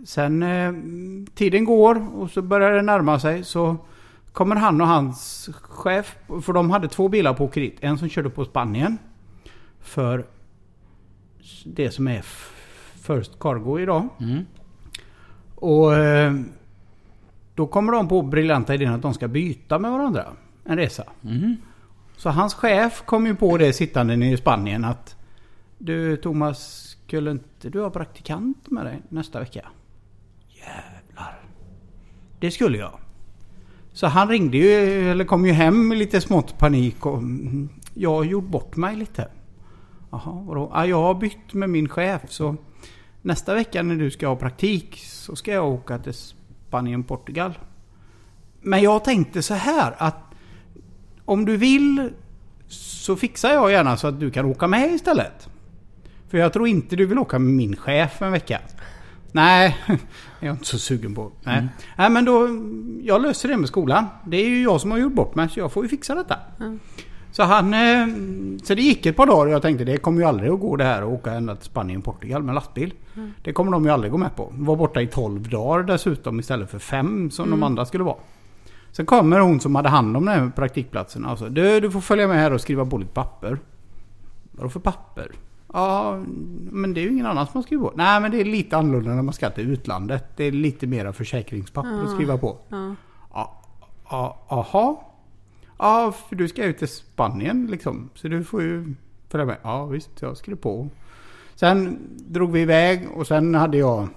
Sen 0.05 0.43
eh, 0.43 0.73
tiden 1.35 1.65
går 1.65 2.07
och 2.15 2.31
så 2.31 2.41
börjar 2.41 2.71
det 2.71 2.81
närma 2.81 3.19
sig 3.19 3.43
så 3.43 3.77
kommer 4.31 4.55
han 4.55 4.81
och 4.81 4.87
hans 4.87 5.49
chef, 5.61 6.15
för 6.41 6.53
de 6.53 6.71
hade 6.71 6.87
två 6.87 7.09
bilar 7.09 7.33
på 7.33 7.45
åkeriet. 7.45 7.73
En 7.79 7.97
som 7.97 8.09
körde 8.09 8.29
på 8.29 8.45
Spanien 8.45 8.97
för 9.79 10.25
det 11.65 11.91
som 11.91 12.07
är 12.07 12.21
First 12.95 13.39
Cargo 13.39 13.79
idag. 13.79 14.07
Mm. 14.19 14.45
Och 15.55 15.95
eh, 15.95 16.33
då 17.55 17.67
kommer 17.67 17.93
de 17.93 18.07
på 18.07 18.21
briljanta 18.21 18.75
idén 18.75 18.93
att 18.93 19.01
de 19.01 19.13
ska 19.13 19.27
byta 19.27 19.79
med 19.79 19.91
varandra 19.91 20.25
en 20.63 20.77
resa. 20.77 21.03
Mm. 21.23 21.55
Så 22.23 22.29
hans 22.29 22.53
chef 22.53 23.03
kom 23.05 23.25
ju 23.25 23.35
på 23.35 23.57
det 23.57 23.73
sittande 23.73 24.15
nere 24.15 24.31
i 24.31 24.37
Spanien 24.37 24.85
att 24.85 25.15
Du 25.77 26.17
Thomas, 26.17 26.87
skulle 27.05 27.31
inte 27.31 27.69
du 27.69 27.81
ha 27.81 27.89
praktikant 27.89 28.71
med 28.71 28.85
dig 28.85 29.01
nästa 29.09 29.39
vecka? 29.39 29.67
Jävlar. 30.49 31.41
Det 32.39 32.51
skulle 32.51 32.77
jag. 32.77 32.91
Så 33.93 34.07
han 34.07 34.29
ringde 34.29 34.57
ju, 34.57 34.71
eller 35.11 35.25
kom 35.25 35.45
ju 35.45 35.51
hem 35.51 35.87
med 35.87 35.97
lite 35.97 36.21
smått 36.21 36.57
panik 36.57 37.05
och 37.05 37.17
mm, 37.17 37.69
jag 37.93 38.15
har 38.15 38.23
gjort 38.23 38.47
bort 38.47 38.75
mig 38.75 38.95
lite. 38.95 39.27
Jaha, 40.11 40.43
vadå? 40.47 40.71
Ja, 40.73 40.85
jag 40.85 41.01
har 41.01 41.15
bytt 41.15 41.53
med 41.53 41.69
min 41.69 41.89
chef 41.89 42.21
så 42.27 42.55
nästa 43.21 43.53
vecka 43.53 43.83
när 43.83 43.95
du 43.95 44.11
ska 44.11 44.27
ha 44.27 44.35
praktik 44.35 45.03
så 45.05 45.35
ska 45.35 45.51
jag 45.51 45.67
åka 45.67 45.99
till 45.99 46.13
Spanien, 46.13 47.03
Portugal. 47.03 47.59
Men 48.61 48.81
jag 48.81 49.03
tänkte 49.03 49.41
så 49.41 49.53
här 49.53 49.95
att 49.97 50.32
om 51.25 51.45
du 51.45 51.57
vill 51.57 52.09
så 52.67 53.15
fixar 53.15 53.53
jag 53.53 53.71
gärna 53.71 53.97
så 53.97 54.07
att 54.07 54.19
du 54.19 54.31
kan 54.31 54.45
åka 54.45 54.67
med 54.67 54.91
istället. 54.93 55.47
För 56.29 56.37
jag 56.37 56.53
tror 56.53 56.67
inte 56.67 56.95
du 56.95 57.05
vill 57.05 57.19
åka 57.19 57.39
med 57.39 57.53
min 57.53 57.75
chef 57.75 58.21
en 58.21 58.31
vecka. 58.31 58.59
Nej, 59.31 59.77
jag 60.39 60.47
är 60.47 60.51
inte 60.51 60.65
så 60.65 60.77
sugen 60.77 61.15
på. 61.15 61.31
Nej. 61.43 61.57
Mm. 61.57 61.69
Nej 61.97 62.09
men 62.09 62.25
då, 62.25 62.47
jag 63.03 63.21
löser 63.21 63.49
det 63.49 63.57
med 63.57 63.67
skolan. 63.67 64.05
Det 64.25 64.37
är 64.37 64.49
ju 64.49 64.63
jag 64.63 64.81
som 64.81 64.91
har 64.91 64.97
gjort 64.97 65.13
bort 65.13 65.35
mig 65.35 65.49
så 65.49 65.59
jag 65.59 65.71
får 65.71 65.83
ju 65.83 65.89
fixa 65.89 66.15
detta. 66.15 66.35
Mm. 66.59 66.79
Så 67.31 67.43
han... 67.43 67.73
eh, 67.73 68.07
Så 68.63 68.75
det 68.75 68.81
gick 68.81 69.05
ett 69.05 69.15
par 69.15 69.25
dagar 69.25 69.45
och 69.45 69.51
jag 69.53 69.61
tänkte 69.61 69.83
det 69.85 69.97
kommer 69.97 70.21
ju 70.21 70.27
aldrig 70.27 70.49
att 70.51 70.59
gå 70.59 70.75
det 70.75 70.83
här 70.83 71.01
att 71.01 71.07
åka 71.07 71.31
ända 71.33 71.55
till 71.55 71.65
Spanien 71.65 72.01
Portugal 72.01 72.43
med 72.43 72.55
lastbil. 72.55 72.93
Det 73.43 73.53
kommer 73.53 73.71
de 73.71 73.85
ju 73.85 73.91
aldrig 73.91 74.11
gå 74.11 74.17
med 74.17 74.35
på. 74.35 74.49
Var 74.51 74.75
borta 74.75 75.01
i 75.01 75.07
12 75.07 75.49
dagar 75.49 75.83
dessutom 75.83 76.39
istället 76.39 76.71
för 76.71 76.79
fem 76.79 77.31
som 77.31 77.49
de 77.49 77.63
andra 77.63 77.85
skulle 77.85 78.03
vara. 78.03 78.17
Sen 78.95 79.05
kommer 79.05 79.39
hon 79.39 79.59
som 79.59 79.75
hade 79.75 79.89
hand 79.89 80.17
om 80.17 80.25
den 80.25 80.39
här 80.39 80.49
praktikplatsen 80.55 81.37
sa 81.37 81.49
du, 81.49 81.79
du 81.79 81.91
får 81.91 82.01
följa 82.01 82.27
med 82.27 82.37
här 82.37 82.53
och 82.53 82.61
skriva 82.61 82.85
på 82.85 82.97
lite 82.97 83.13
papper. 83.13 83.59
Vadå 84.51 84.69
för 84.69 84.79
papper? 84.79 85.31
Ja, 85.73 86.19
men 86.71 86.93
det 86.93 86.99
är 86.99 87.03
ju 87.03 87.11
ingen 87.11 87.25
annan 87.25 87.45
som 87.47 87.57
har 87.57 87.63
skrivit 87.63 87.85
på. 87.85 87.93
Nej, 87.95 88.21
men 88.21 88.31
det 88.31 88.41
är 88.41 88.45
lite 88.45 88.77
annorlunda 88.77 89.15
när 89.15 89.21
man 89.21 89.33
ska 89.33 89.49
till 89.49 89.69
utlandet. 89.71 90.25
Det 90.37 90.43
är 90.43 90.51
lite 90.51 90.87
mera 90.87 91.13
försäkringspapper 91.13 91.89
att 91.93 92.09
Ja. 92.09 92.15
skriva 92.15 92.37
på. 92.37 92.57
Ja. 92.69 92.95
Ja, 93.33 93.61
ja, 94.09 94.45
Aha. 94.47 95.09
Ja, 95.79 96.13
för 96.29 96.35
du 96.35 96.47
ska 96.47 96.63
ut 96.63 96.77
till 96.77 96.87
Spanien 96.87 97.67
liksom. 97.71 98.09
Så 98.15 98.27
du 98.27 98.43
får 98.43 98.61
ju 98.61 98.93
följa 99.29 99.45
med. 99.45 99.57
Ja, 99.63 99.85
visst, 99.85 100.21
jag 100.21 100.37
skrev 100.37 100.55
på. 100.55 100.87
Sen 101.55 101.99
drog 102.27 102.51
vi 102.51 102.61
iväg 102.61 103.07
och 103.15 103.27
sen 103.27 103.55
hade 103.55 103.77
jag 103.77 104.07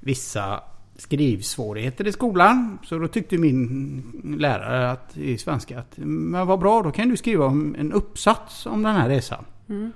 vissa 0.00 0.60
skrivsvårigheter 0.98 2.06
i 2.06 2.12
skolan. 2.12 2.78
Så 2.84 2.98
då 2.98 3.08
tyckte 3.08 3.38
min 3.38 4.36
lärare 4.38 4.90
att, 4.90 5.16
i 5.16 5.38
svenska 5.38 5.78
att 5.78 5.92
men 5.96 6.46
vad 6.46 6.58
bra, 6.58 6.82
då 6.82 6.90
kan 6.90 7.08
du 7.08 7.16
skriva 7.16 7.46
en 7.46 7.92
uppsats 7.92 8.66
om 8.66 8.82
den 8.82 8.94
här 8.94 9.08
resan. 9.08 9.44
Mm. 9.68 9.92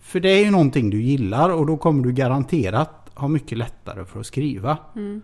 För 0.00 0.20
det 0.20 0.28
är 0.28 0.44
ju 0.44 0.50
någonting 0.50 0.90
du 0.90 1.02
gillar 1.02 1.50
och 1.50 1.66
då 1.66 1.76
kommer 1.76 2.04
du 2.04 2.12
garanterat 2.12 3.10
ha 3.14 3.28
mycket 3.28 3.58
lättare 3.58 4.04
för 4.04 4.20
att 4.20 4.26
skriva. 4.26 4.78
Mm. 4.96 5.22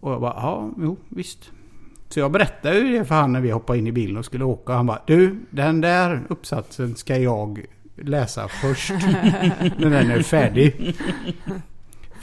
Och 0.00 0.12
jag 0.12 0.20
bara, 0.20 0.34
ja, 0.36 0.70
jo, 0.78 0.96
visst. 1.08 1.50
Så 2.08 2.20
jag 2.20 2.32
berättade 2.32 2.78
ju 2.78 2.98
det 2.98 3.04
för 3.04 3.14
han 3.14 3.32
när 3.32 3.40
vi 3.40 3.50
hoppade 3.50 3.78
in 3.78 3.86
i 3.86 3.92
bilen 3.92 4.16
och 4.16 4.24
skulle 4.24 4.44
åka. 4.44 4.72
Han 4.72 4.86
bara, 4.86 5.02
du, 5.06 5.36
den 5.50 5.80
där 5.80 6.22
uppsatsen 6.28 6.96
ska 6.96 7.16
jag 7.16 7.64
läsa 7.96 8.48
först. 8.48 8.90
när 9.78 9.90
den 9.90 10.10
är 10.10 10.22
färdig. 10.22 10.96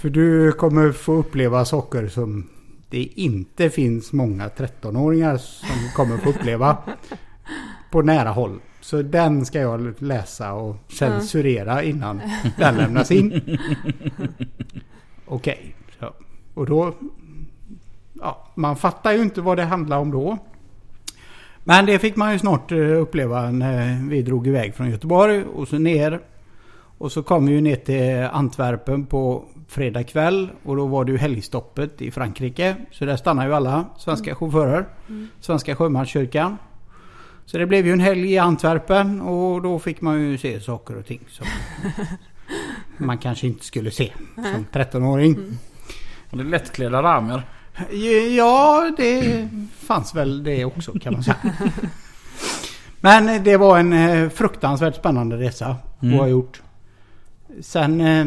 För 0.01 0.09
du 0.09 0.51
kommer 0.51 0.91
få 0.91 1.13
uppleva 1.13 1.65
saker 1.65 2.07
som 2.07 2.47
det 2.89 3.03
inte 3.15 3.69
finns 3.69 4.13
många 4.13 4.47
13-åringar 4.47 5.37
som 5.37 5.89
kommer 5.95 6.17
få 6.17 6.29
uppleva 6.29 6.77
på 7.91 8.01
nära 8.01 8.29
håll. 8.29 8.59
Så 8.79 9.01
den 9.01 9.45
ska 9.45 9.59
jag 9.59 10.01
läsa 10.01 10.53
och 10.53 10.75
censurera 10.91 11.83
innan 11.83 12.21
den 12.57 12.75
lämnas 12.75 13.11
in. 13.11 13.41
Okej. 15.25 15.75
så. 15.99 16.13
Och 16.53 16.65
då... 16.65 16.93
Ja, 18.13 18.47
man 18.55 18.75
fattar 18.75 19.11
ju 19.11 19.21
inte 19.21 19.41
vad 19.41 19.57
det 19.57 19.63
handlar 19.63 19.97
om 19.97 20.11
då. 20.11 20.37
Men 21.63 21.85
det 21.85 21.99
fick 21.99 22.15
man 22.15 22.33
ju 22.33 22.39
snart 22.39 22.71
eh, 22.71 22.77
uppleva 22.77 23.51
när 23.51 24.09
vi 24.09 24.21
drog 24.21 24.47
iväg 24.47 24.75
från 24.75 24.89
Göteborg 24.89 25.43
och 25.43 25.67
så 25.67 25.77
ner. 25.77 26.19
Och 27.01 27.11
så 27.11 27.23
kom 27.23 27.45
vi 27.45 27.51
ju 27.51 27.61
ner 27.61 27.75
till 27.75 28.29
Antwerpen 28.31 29.05
på 29.05 29.43
fredag 29.67 30.03
kväll 30.03 30.49
och 30.63 30.75
då 30.75 30.87
var 30.87 31.05
det 31.05 31.11
ju 31.11 31.17
helgstoppet 31.17 32.01
i 32.01 32.11
Frankrike. 32.11 32.75
Så 32.91 33.05
där 33.05 33.17
stannar 33.17 33.47
ju 33.47 33.53
alla 33.53 33.85
svenska 33.97 34.35
chaufförer. 34.35 34.85
Svenska 35.39 35.75
sjömanskyrkan. 35.75 36.57
Så 37.45 37.57
det 37.57 37.65
blev 37.65 37.85
ju 37.85 37.93
en 37.93 37.99
helg 37.99 38.31
i 38.33 38.37
Antwerpen 38.37 39.21
och 39.21 39.61
då 39.61 39.79
fick 39.79 40.01
man 40.01 40.19
ju 40.21 40.37
se 40.37 40.59
saker 40.59 40.97
och 40.97 41.05
ting 41.05 41.19
som 41.29 41.45
man 43.05 43.17
kanske 43.17 43.47
inte 43.47 43.65
skulle 43.65 43.91
se 43.91 44.11
som 44.35 44.65
13-åring. 44.71 45.57
Och 46.31 46.37
det 46.37 46.43
är 46.43 46.47
lättklädda 46.47 47.01
damer. 47.01 47.43
Ja, 48.37 48.91
det 48.97 49.47
fanns 49.79 50.15
väl 50.15 50.43
det 50.43 50.65
också 50.65 50.91
kan 50.99 51.13
man 51.13 51.23
säga. 51.23 51.37
Men 53.01 53.43
det 53.43 53.57
var 53.57 53.79
en 53.79 53.93
eh, 53.93 54.29
fruktansvärt 54.29 54.95
spännande 54.95 55.37
resa 55.37 55.75
Mm. 56.03 56.13
att 56.13 56.19
ha 56.21 56.27
gjort. 56.27 56.61
Sen 57.61 58.01
eh, 58.01 58.25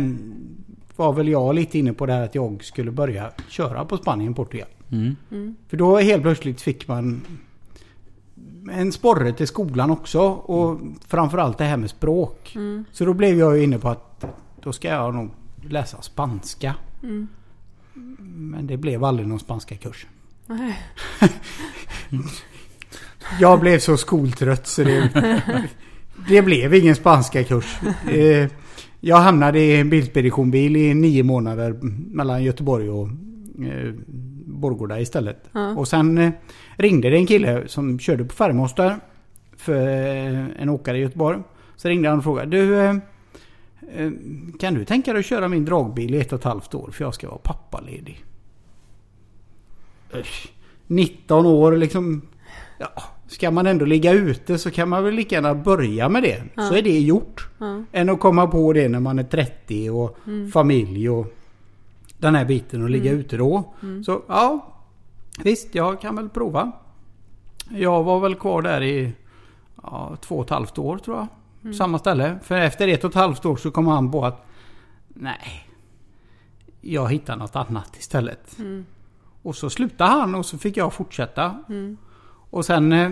var 0.96 1.12
väl 1.12 1.28
jag 1.28 1.54
lite 1.54 1.78
inne 1.78 1.92
på 1.92 2.06
det 2.06 2.12
här 2.12 2.22
att 2.22 2.34
jag 2.34 2.64
skulle 2.64 2.90
börja 2.90 3.30
köra 3.48 3.84
på 3.84 3.96
Spanien 3.96 4.34
Portugal. 4.34 4.68
Mm. 4.92 5.16
Mm. 5.30 5.56
För 5.68 5.76
då 5.76 5.98
helt 5.98 6.22
plötsligt 6.22 6.60
fick 6.60 6.88
man 6.88 7.20
en 8.72 8.92
sporre 8.92 9.32
till 9.32 9.46
skolan 9.46 9.90
också 9.90 10.20
och 10.28 10.80
framförallt 11.06 11.58
det 11.58 11.64
här 11.64 11.76
med 11.76 11.90
språk. 11.90 12.52
Mm. 12.56 12.84
Så 12.92 13.04
då 13.04 13.14
blev 13.14 13.38
jag 13.38 13.56
ju 13.56 13.64
inne 13.64 13.78
på 13.78 13.88
att 13.88 14.24
då 14.62 14.72
ska 14.72 14.88
jag 14.88 15.14
nog 15.14 15.30
läsa 15.62 16.02
spanska. 16.02 16.74
Mm. 17.02 17.28
Men 18.34 18.66
det 18.66 18.76
blev 18.76 19.04
aldrig 19.04 19.28
någon 19.28 19.40
spanska 19.40 19.76
kurs. 19.76 20.06
Nej. 20.46 20.78
Jag 23.40 23.60
blev 23.60 23.78
så 23.78 23.96
skoltrött 23.96 24.66
så 24.66 24.82
det, 24.82 25.10
det 26.28 26.42
blev 26.42 26.74
ingen 26.74 26.94
spanska 26.94 27.44
kurs. 27.44 27.78
Eh, 28.08 28.50
Jag 29.06 29.16
hamnade 29.16 29.60
i 29.60 29.80
en 29.80 29.90
bilspeditionbil 29.90 30.76
i 30.76 30.94
nio 30.94 31.22
månader 31.22 31.72
mellan 32.14 32.42
Göteborg 32.42 32.90
och 32.90 33.08
eh, 33.64 33.92
Borgårda 34.46 35.00
istället. 35.00 35.48
Ja. 35.52 35.76
Och 35.76 35.88
sen 35.88 36.18
eh, 36.18 36.32
ringde 36.76 37.10
det 37.10 37.16
en 37.16 37.26
kille 37.26 37.68
som 37.68 37.98
körde 37.98 38.24
på 38.24 38.34
Färgmonster 38.34 38.96
för 39.56 39.86
eh, 39.86 40.62
en 40.62 40.68
åkare 40.68 40.98
i 40.98 41.00
Göteborg. 41.00 41.38
Så 41.76 41.88
ringde 41.88 42.08
han 42.08 42.18
och 42.18 42.24
frågade 42.24 42.50
du 42.50 42.76
eh, 42.78 42.96
eh, 43.94 44.10
kan 44.60 44.74
du 44.74 44.84
tänka 44.84 45.12
dig 45.12 45.20
att 45.20 45.26
köra 45.26 45.48
min 45.48 45.64
dragbil 45.64 46.14
i 46.14 46.20
ett 46.20 46.32
och 46.32 46.38
ett 46.38 46.44
halvt 46.44 46.74
år 46.74 46.90
för 46.90 47.04
jag 47.04 47.14
ska 47.14 47.28
vara 47.28 47.38
pappaledig? 47.38 48.24
Usch. 50.14 50.52
19 50.86 51.46
år 51.46 51.72
liksom. 51.72 52.22
Ja, 52.78 53.02
ska 53.34 53.50
man 53.50 53.66
ändå 53.66 53.84
ligga 53.84 54.12
ute 54.12 54.58
så 54.58 54.70
kan 54.70 54.88
man 54.88 55.04
väl 55.04 55.14
lika 55.14 55.34
gärna 55.34 55.54
börja 55.54 56.08
med 56.08 56.22
det. 56.22 56.42
Ja. 56.54 56.62
Så 56.62 56.74
är 56.74 56.82
det 56.82 57.00
gjort. 57.00 57.48
Ja. 57.58 57.82
Än 57.92 58.08
att 58.08 58.20
komma 58.20 58.46
på 58.46 58.72
det 58.72 58.88
när 58.88 59.00
man 59.00 59.18
är 59.18 59.22
30 59.24 59.90
och 59.90 60.16
Mm. 60.26 60.50
familj 60.50 61.10
och 61.10 61.34
den 62.18 62.34
här 62.34 62.44
biten 62.44 62.82
och 62.82 62.90
ligga 62.90 63.10
Mm. 63.10 63.20
ute 63.20 63.36
då. 63.36 63.74
Mm. 63.82 64.04
Så 64.04 64.22
ja, 64.28 64.74
visst 65.42 65.74
jag 65.74 66.00
kan 66.00 66.16
väl 66.16 66.28
prova. 66.28 66.72
Jag 67.70 68.04
var 68.04 68.20
väl 68.20 68.34
kvar 68.34 68.62
där 68.62 68.82
i 68.82 69.12
ja, 69.82 70.16
två 70.20 70.36
och 70.38 70.44
ett 70.44 70.50
halvt 70.50 70.78
år 70.78 70.98
tror 70.98 71.16
jag. 71.16 71.26
Mm. 71.62 71.74
Samma 71.74 71.98
ställe. 71.98 72.38
För 72.42 72.54
efter 72.56 72.88
ett 72.88 73.04
och 73.04 73.10
ett 73.10 73.14
halvt 73.14 73.46
år 73.46 73.56
så 73.56 73.70
kom 73.70 73.86
han 73.86 74.10
på 74.12 74.24
att 74.24 74.46
nej, 75.08 75.68
jag 76.80 77.12
hittar 77.12 77.36
något 77.36 77.56
annat 77.56 77.96
istället. 77.98 78.58
Mm. 78.58 78.86
Och 79.42 79.56
så 79.56 79.70
slutade 79.70 80.10
han 80.10 80.34
och 80.34 80.46
så 80.46 80.58
fick 80.58 80.76
jag 80.76 80.92
fortsätta. 80.92 81.62
Och 82.50 82.64
sen 82.64 82.92
eh, 82.92 83.10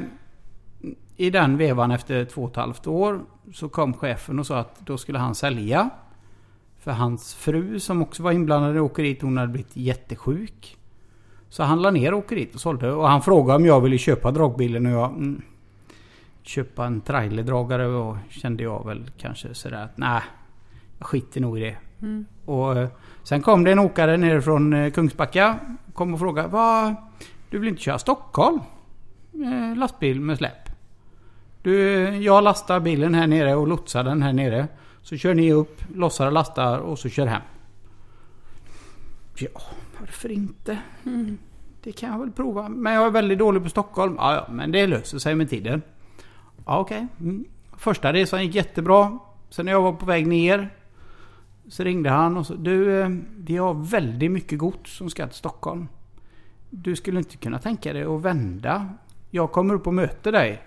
i 1.17 1.31
den 1.31 1.57
vevan 1.57 1.91
efter 1.91 2.25
två 2.25 2.43
och 2.43 2.51
ett 2.51 2.57
halvt 2.57 2.87
år 2.87 3.21
så 3.53 3.69
kom 3.69 3.95
chefen 3.95 4.39
och 4.39 4.47
sa 4.47 4.59
att 4.59 4.81
då 4.87 4.99
skulle 4.99 5.19
han 5.19 5.35
sälja. 5.35 5.91
För 6.79 6.91
hans 6.91 7.35
fru 7.35 7.81
som 7.81 8.03
också 8.03 8.23
var 8.23 8.33
inblandad 8.33 8.77
i 8.77 8.81
åkeriet 8.81 9.23
hon 9.23 9.37
hade 9.37 9.53
blivit 9.53 9.77
jättesjuk. 9.77 10.79
Så 11.49 11.63
han 11.63 11.83
la 11.83 11.91
ner 11.91 12.15
åkeriet 12.15 12.55
och 12.55 12.61
sålde. 12.61 12.93
Och 12.93 13.09
han 13.09 13.23
frågade 13.23 13.57
om 13.57 13.67
jag 13.67 13.81
ville 13.81 13.99
köpa 13.99 14.31
dragbilen 14.31 14.87
och 14.87 14.93
jag... 14.93 15.11
Mm, 15.11 15.43
köpa 16.43 16.87
en 16.87 17.01
trailerdragare 17.01 17.87
och 17.87 18.17
kände 18.29 18.63
jag 18.63 18.87
väl 18.87 19.11
kanske 19.19 19.55
sådär 19.55 19.85
att 19.85 19.99
nej. 19.99 20.23
Jag 20.99 21.07
skiter 21.07 21.41
nog 21.41 21.59
i 21.59 21.61
det. 21.61 21.77
Mm. 22.03 22.27
Och 22.45 22.77
eh, 22.77 22.89
sen 23.23 23.43
kom 23.43 23.65
det 23.65 23.73
en 23.73 23.79
åkare 23.79 24.17
ner 24.17 24.41
från 24.41 24.73
eh, 24.73 24.93
Kungsbacka. 24.93 25.59
Kom 25.93 26.15
och 26.15 26.21
frågade 26.21 26.49
vad... 26.49 26.95
Du 27.51 27.59
vill 27.59 27.69
inte 27.69 27.83
köra 27.83 27.99
Stockholm? 27.99 28.61
Eh, 29.35 29.77
lastbil 29.77 30.21
med 30.21 30.39
släp. 30.39 30.69
Du, 31.63 32.03
jag 32.17 32.45
lastar 32.45 32.81
bilen 32.81 33.15
här 33.15 33.27
nere 33.27 33.55
och 33.55 33.69
lotsar 33.69 34.05
den 34.05 34.23
här 34.23 34.33
nere. 34.33 34.69
Så 35.03 35.17
kör 35.17 35.35
ni 35.35 35.53
upp, 35.53 35.83
lossar 35.95 36.27
och 36.27 36.33
lastar 36.33 36.79
och 36.79 36.99
så 36.99 37.09
kör 37.09 37.27
hem. 37.27 37.43
Ja, 39.39 39.63
varför 40.01 40.31
inte? 40.31 40.79
Mm. 41.05 41.39
Det 41.83 41.93
kan 41.93 42.11
jag 42.11 42.19
väl 42.19 42.31
prova. 42.31 42.69
Men 42.69 42.93
jag 42.93 43.07
är 43.07 43.11
väldigt 43.11 43.39
dålig 43.39 43.63
på 43.63 43.69
Stockholm. 43.69 44.15
Ja, 44.19 44.35
ja, 44.35 44.47
men 44.53 44.73
det 44.73 44.87
löser 44.87 45.19
sig 45.19 45.35
med 45.35 45.51
tiden. 45.51 45.83
Ja, 46.67 46.79
okej. 46.79 47.07
Mm. 47.21 47.45
Första 47.77 48.13
resan 48.13 48.47
gick 48.47 48.55
jättebra. 48.55 49.19
Sen 49.51 49.65
när 49.65 49.73
jag 49.73 49.83
var 49.83 49.93
på 49.93 50.07
väg 50.07 50.27
ner 50.27 50.75
så 51.69 51.85
ringde 51.85 52.11
han 52.11 52.37
och 52.37 52.47
sa 52.47 52.55
Du, 52.55 53.01
eh, 53.01 53.09
vi 53.37 53.57
har 53.57 53.75
väldigt 53.75 54.31
mycket 54.31 54.59
gods 54.59 54.97
som 54.97 55.11
ska 55.11 55.27
till 55.27 55.37
Stockholm. 55.37 55.89
Du 56.71 56.97
skulle 56.97 57.19
inte 57.19 57.37
kunna 57.37 57.59
tänka 57.59 57.93
dig 57.93 58.05
att 58.05 58.23
vända. 58.23 58.89
Jag 59.35 59.53
kommer 59.53 59.75
upp 59.75 59.87
och 59.87 59.95
möter 59.95 60.33
dig 60.33 60.63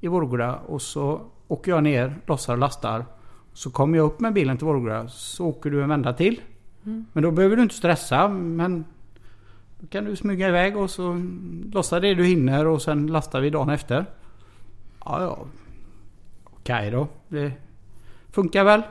i 0.00 0.08
Vårgårda 0.08 0.54
och 0.56 0.82
så 0.82 1.20
åker 1.48 1.70
jag 1.72 1.82
ner, 1.82 2.14
lossar 2.26 2.52
och 2.52 2.58
lastar. 2.58 3.04
Så 3.52 3.70
kommer 3.70 3.98
jag 3.98 4.04
upp 4.06 4.20
med 4.20 4.32
bilen 4.32 4.56
till 4.58 4.66
Vårgårda 4.66 5.08
så 5.08 5.46
åker 5.46 5.70
du 5.70 5.82
en 5.82 5.88
vända 5.88 6.12
till. 6.12 6.40
Mm. 6.84 7.06
Men 7.12 7.22
då 7.22 7.30
behöver 7.30 7.56
du 7.56 7.62
inte 7.62 7.74
stressa. 7.74 8.28
Men 8.28 8.84
då 9.80 9.86
kan 9.86 10.04
du 10.04 10.16
smyga 10.16 10.48
iväg 10.48 10.76
och 10.76 10.90
så 10.90 11.22
lossa 11.72 12.00
det 12.00 12.14
du 12.14 12.24
hinner 12.24 12.66
och 12.66 12.82
sen 12.82 13.06
lastar 13.06 13.40
vi 13.40 13.50
dagen 13.50 13.70
efter. 13.70 14.06
Ja, 15.04 15.22
ja. 15.22 15.38
Okej 16.44 16.90
då. 16.90 17.08
Det 17.28 17.52
funkar 18.30 18.64
väl. 18.64 18.82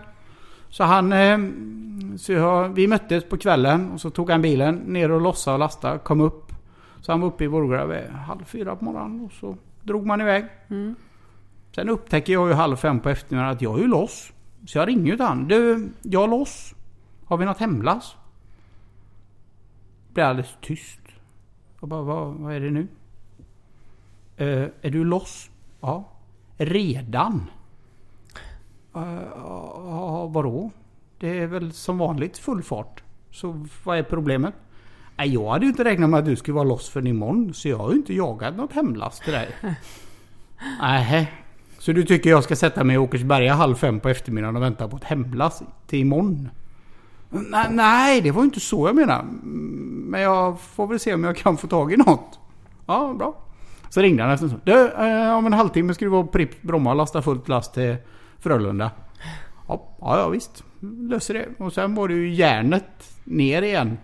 Så 0.70 0.84
han... 0.84 1.14
eh, 1.14 1.38
Så 2.18 2.32
jag, 2.32 2.70
vi 2.70 2.88
möttes 2.88 3.24
på 3.30 3.38
kvällen 3.38 3.92
och 3.92 4.02
så 4.02 4.10
tog 4.10 4.30
han 4.32 4.42
bilen 4.42 4.76
ner 4.76 5.12
och 5.12 5.22
lossade 5.22 5.54
och 5.54 5.60
lastade. 5.60 6.00
Kom 6.00 6.22
upp. 6.22 6.49
Så 7.01 7.12
han 7.12 7.22
var 7.22 7.27
uppe 7.27 7.44
i 7.44 7.48
Vårgårda 7.48 7.86
vid 7.86 8.10
halv 8.10 8.44
fyra 8.44 8.75
på 8.75 8.86
morgonen 8.86 9.25
och 9.25 9.32
så 9.32 9.58
drog 9.84 10.06
man 10.06 10.22
iväg. 10.22 10.46
Mm. 10.68 10.96
Sen 11.75 11.89
upptäcker 11.89 12.34
jag 12.34 12.48
ju 12.48 12.53
halv 12.53 12.75
fem 12.75 13.00
på 13.00 13.10
eftermiddagen 13.10 13.56
att 13.56 13.62
jag 13.62 13.77
är 13.77 13.82
ju 13.82 13.88
loss. 13.88 14.34
Så 14.68 14.77
jag 14.77 14.88
ringer 14.88 15.06
ju 15.06 15.15
till 15.15 15.25
han. 15.25 15.48
Du, 15.48 15.89
jag 16.01 16.24
är 16.24 16.27
loss. 16.27 16.75
Har 17.25 17.38
vi 17.38 17.46
något 17.46 17.58
hemlass? 17.58 18.15
Blir 20.13 20.24
alldeles 20.24 20.58
tyst. 20.62 21.00
Jag 21.79 21.89
bara, 21.89 22.01
vad, 22.01 22.34
vad 22.34 22.53
är 22.53 22.60
det 22.60 22.70
nu? 22.72 22.88
"Eh, 24.38 24.68
är 24.82 24.89
du 24.89 25.03
loss? 25.03 25.50
Ja. 25.82 26.03
Redan? 26.58 27.50
Uh, 28.96 29.22
ja, 29.36 30.27
vadå? 30.27 30.72
Det 31.20 31.39
är 31.39 31.48
väl 31.48 31.74
som 31.74 31.98
vanligt 31.98 32.38
full 32.38 32.63
fart. 32.63 33.03
Så 33.32 33.65
vad 33.84 33.98
är 33.98 34.03
problemet? 34.03 34.53
Jag 35.26 35.50
hade 35.50 35.66
ju 35.66 35.70
inte 35.70 35.84
räknat 35.84 36.10
med 36.10 36.20
att 36.20 36.26
du 36.26 36.36
skulle 36.36 36.56
vara 36.56 36.64
loss 36.64 36.90
för 36.90 37.08
imorgon. 37.08 37.54
Så 37.54 37.70
jag 37.70 37.78
har 37.78 37.92
ju 37.92 37.98
inte 37.98 38.14
jagat 38.14 38.58
något 38.58 38.74
hemlast 38.74 39.24
till 39.24 39.34
dig. 39.34 39.48
Nej. 40.82 41.32
Så 41.80 41.92
du 41.92 42.04
tycker 42.04 42.30
jag 42.30 42.44
ska 42.44 42.56
sätta 42.56 42.84
mig 42.84 42.94
i 42.94 42.98
Åkersberga 42.98 43.54
halv 43.54 43.76
fem 43.76 44.00
på 44.00 44.10
eftermiddagen 44.10 44.56
och 44.56 44.62
vänta 44.62 44.88
på 44.88 44.98
ett 44.98 45.04
hemlast 45.04 45.64
till 45.88 46.00
imorgon? 46.00 46.50
Nej, 47.30 47.68
nej, 47.70 48.22
det 48.22 48.32
var 48.32 48.42
ju 48.42 48.46
inte 48.46 48.60
så 48.60 48.88
jag 48.88 48.96
menar. 48.96 49.24
Men 50.10 50.22
jag 50.22 50.60
får 50.60 50.88
väl 50.88 51.00
se 51.00 51.14
om 51.14 51.24
jag 51.24 51.38
kan 51.38 51.58
få 51.58 51.68
tag 51.68 51.94
i 51.94 51.98
något. 51.98 52.40
Ja, 52.86 53.16
bra. 53.20 53.36
Så 53.90 54.02
ringde 54.02 54.24
han 54.24 54.32
efter 54.32 54.46
en 54.46 54.50
stund. 54.50 54.62
Du, 54.66 54.92
eh, 54.92 55.38
om 55.38 55.46
en 55.46 55.54
halvtimme 55.54 55.94
ska 55.94 56.06
du 56.06 56.12
vara 56.12 56.24
på 56.24 56.32
Pripps 56.32 56.62
Bromma 56.62 56.90
och 56.90 56.96
lasta 56.96 57.22
fullt 57.22 57.48
last 57.48 57.74
till 57.74 57.96
Frölunda. 58.40 58.92
Ja, 59.68 59.96
ja 60.00 60.30
visst. 60.30 60.64
Löser 60.80 61.34
det. 61.34 61.48
Och 61.58 61.74
sen 61.74 61.96
var 61.96 62.08
det 62.08 62.14
ju 62.14 62.34
järnet 62.34 63.20
ner 63.24 63.62
igen. 63.62 63.98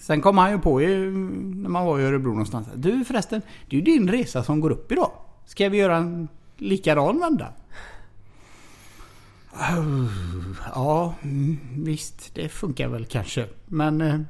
Sen 0.00 0.20
kom 0.20 0.38
han 0.38 0.50
ju 0.50 0.58
på 0.58 0.82
ju, 0.82 1.10
när 1.54 1.68
man 1.68 1.86
var 1.86 2.00
i 2.00 2.04
Örebro 2.04 2.30
någonstans. 2.30 2.68
Du 2.74 3.04
förresten, 3.04 3.42
det 3.68 3.76
är 3.76 3.80
ju 3.80 3.84
din 3.84 4.08
resa 4.10 4.42
som 4.44 4.60
går 4.60 4.70
upp 4.70 4.92
idag. 4.92 5.10
Ska 5.46 5.68
vi 5.68 5.78
göra 5.78 5.96
en 5.96 6.28
likadan 6.56 7.20
vända? 7.20 7.52
Ja, 10.74 11.14
mm, 11.22 11.58
visst. 11.76 12.34
Det 12.34 12.48
funkar 12.48 12.88
väl 12.88 13.04
kanske. 13.06 13.46
Men... 13.66 14.00
eh, 14.00 14.20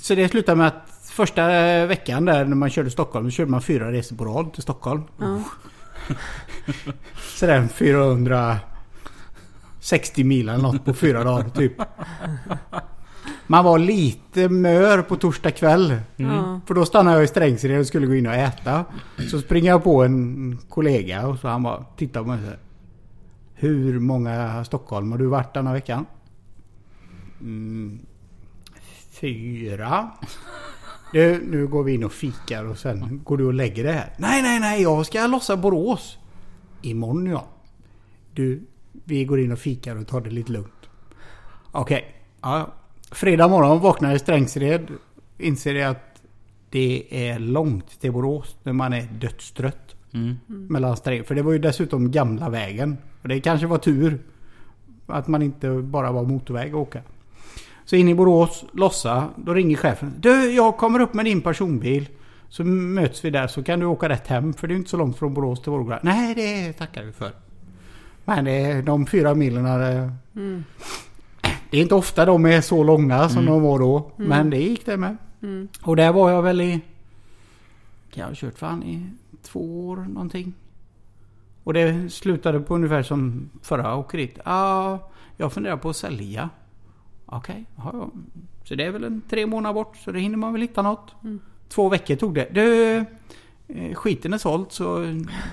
Så 0.00 0.14
det 0.14 0.28
slutade 0.28 0.58
med 0.58 0.66
att 0.66 1.00
första 1.10 1.42
veckan 1.86 2.24
där 2.24 2.44
när 2.44 2.56
man 2.56 2.70
körde 2.70 2.90
Stockholm, 2.90 3.24
då 3.26 3.30
körde 3.30 3.50
man 3.50 3.62
fyra 3.62 3.92
resor 3.92 4.16
på 4.16 4.24
rad 4.24 4.52
till 4.52 4.62
Stockholm. 4.62 5.02
Ja. 5.18 5.42
Sådär 7.36 7.68
460 7.68 10.24
mil 10.24 10.48
eller 10.48 10.62
något 10.62 10.84
på 10.84 10.94
fyra 10.94 11.24
dagar 11.24 11.48
typ. 11.48 11.72
Man 13.50 13.64
var 13.64 13.78
lite 13.78 14.48
mör 14.48 15.02
på 15.02 15.16
torsdag 15.16 15.50
kväll. 15.50 16.00
Ja. 16.16 16.60
För 16.66 16.74
då 16.74 16.86
stannade 16.86 17.16
jag 17.16 17.24
i 17.24 17.26
Strängsred 17.26 17.80
och 17.80 17.86
skulle 17.86 18.06
gå 18.06 18.14
in 18.14 18.26
och 18.26 18.34
äta. 18.34 18.84
Så 19.30 19.40
springer 19.40 19.70
jag 19.70 19.84
på 19.84 20.04
en 20.04 20.58
kollega 20.68 21.26
och 21.26 21.38
så 21.38 21.48
han 21.48 21.62
bara 21.62 21.84
tittar 21.96 22.20
på 22.20 22.26
mig 22.28 22.38
och 22.38 22.44
säger 22.44 22.58
Hur 23.54 23.98
många 23.98 24.64
Stockholm 24.64 25.12
har 25.12 25.18
du 25.18 25.26
varit 25.26 25.54
denna 25.54 25.72
veckan? 25.72 26.06
Mm, 27.40 28.00
fyra. 29.10 30.10
Du, 31.12 31.46
nu 31.46 31.66
går 31.66 31.82
vi 31.82 31.94
in 31.94 32.04
och 32.04 32.12
fikar 32.12 32.64
och 32.64 32.78
sen 32.78 33.20
går 33.24 33.36
du 33.36 33.44
och 33.44 33.54
lägger 33.54 33.84
det 33.84 33.92
här. 33.92 34.14
Nej, 34.18 34.42
nej, 34.42 34.60
nej, 34.60 34.82
jag 34.82 35.06
ska 35.06 35.26
lossa 35.26 35.56
Borås. 35.56 36.18
Imorgon 36.82 37.26
ja. 37.26 37.46
Du, 38.34 38.66
vi 39.04 39.24
går 39.24 39.40
in 39.40 39.52
och 39.52 39.58
fikar 39.58 39.96
och 39.96 40.06
tar 40.06 40.20
det 40.20 40.30
lite 40.30 40.52
lugnt. 40.52 40.88
Okej. 41.72 42.14
Ja. 42.40 42.74
Fredag 43.10 43.48
morgon 43.48 43.80
vaknar 43.80 44.14
i 44.14 44.18
Strängsred. 44.18 44.86
Inser 45.38 45.74
jag 45.74 45.90
att 45.90 46.22
det 46.70 47.04
är 47.10 47.38
långt 47.38 48.00
till 48.00 48.12
Borås 48.12 48.56
när 48.62 48.72
man 48.72 48.92
är 48.92 49.02
dödstrött. 49.02 49.94
Mm. 50.12 50.36
Mellan 50.46 50.96
Sträng. 50.96 51.24
För 51.24 51.34
det 51.34 51.42
var 51.42 51.52
ju 51.52 51.58
dessutom 51.58 52.10
gamla 52.10 52.48
vägen. 52.48 52.96
Och 53.22 53.28
det 53.28 53.40
kanske 53.40 53.66
var 53.66 53.78
tur. 53.78 54.18
Att 55.06 55.28
man 55.28 55.42
inte 55.42 55.70
bara 55.70 56.12
var 56.12 56.22
motorväg 56.24 56.68
att 56.68 56.74
åka. 56.74 57.00
Så 57.84 57.96
in 57.96 58.08
i 58.08 58.14
Borås, 58.14 58.64
lossa. 58.72 59.28
Då 59.36 59.54
ringer 59.54 59.76
chefen. 59.76 60.14
Du, 60.18 60.50
jag 60.50 60.76
kommer 60.76 61.00
upp 61.00 61.14
med 61.14 61.24
din 61.24 61.40
personbil. 61.40 62.08
Så 62.48 62.64
möts 62.64 63.24
vi 63.24 63.30
där 63.30 63.46
så 63.46 63.62
kan 63.62 63.80
du 63.80 63.86
åka 63.86 64.08
rätt 64.08 64.26
hem. 64.26 64.52
För 64.52 64.68
det 64.68 64.74
är 64.74 64.76
inte 64.76 64.90
så 64.90 64.96
långt 64.96 65.18
från 65.18 65.34
Borås 65.34 65.62
till 65.62 65.72
Vårgårda. 65.72 66.00
Nej, 66.02 66.34
det 66.34 66.72
tackar 66.72 67.02
vi 67.04 67.12
för. 67.12 67.32
Men 68.24 68.44
det 68.44 68.52
är 68.52 68.82
de 68.82 69.06
fyra 69.06 69.34
milen. 69.34 69.64
Det, 69.64 70.12
Mm. 70.36 70.64
Det 71.70 71.78
är 71.78 71.82
inte 71.82 71.94
ofta 71.94 72.24
de 72.24 72.46
är 72.46 72.60
så 72.60 72.84
långa 72.84 73.28
som 73.28 73.38
Mm. 73.42 73.52
de 73.52 73.62
var 73.62 73.78
då. 73.78 74.10
Men 74.16 74.50
det 74.50 74.58
gick 74.58 74.86
det 74.86 74.96
med. 74.96 75.16
Mm. 75.42 75.68
Och 75.82 75.96
där 75.96 76.12
var 76.12 76.30
jag 76.30 76.42
väl 76.42 76.60
i... 76.60 76.80
Kan 78.10 78.20
jag 78.20 78.26
ha 78.28 78.34
kört 78.34 78.58
fan 78.58 78.82
i 78.82 79.06
två 79.42 79.88
år 79.88 79.96
någonting. 79.96 80.52
Och 81.64 81.72
det 81.74 82.12
slutade 82.12 82.60
på 82.60 82.74
ungefär 82.74 83.02
som 83.02 83.50
förra 83.62 83.96
åkeriet. 83.96 84.38
Ja, 84.44 85.10
jag 85.36 85.52
funderar 85.52 85.76
på 85.76 85.90
att 85.90 85.96
sälja. 85.96 86.50
Okej, 87.26 87.64
ja, 87.76 87.90
ja. 87.92 88.10
Så 88.64 88.74
det 88.74 88.84
är 88.84 88.90
väl 88.90 89.04
en 89.04 89.22
tre 89.30 89.46
månader 89.46 89.74
bort 89.74 89.96
så 89.96 90.12
det 90.12 90.20
hinner 90.20 90.36
man 90.36 90.52
väl 90.52 90.62
hitta 90.62 90.82
något. 90.82 91.14
Mm. 91.24 91.40
Två 91.68 91.88
veckor 91.88 92.16
tog 92.16 92.34
det. 92.34 92.48
Du, 92.52 92.96
eh, 93.68 93.94
skiten 93.94 94.32
är 94.32 94.38
såld 94.38 94.66
så 94.72 95.04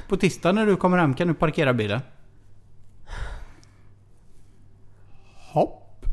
på 0.07 0.17
tisdag 0.17 0.51
när 0.51 0.65
du 0.65 0.75
kommer 0.75 0.97
hem 0.97 1.13
kan 1.13 1.27
du 1.27 1.33
parkera 1.33 1.73
bilen. 1.73 2.01
Hopp. 5.53 6.05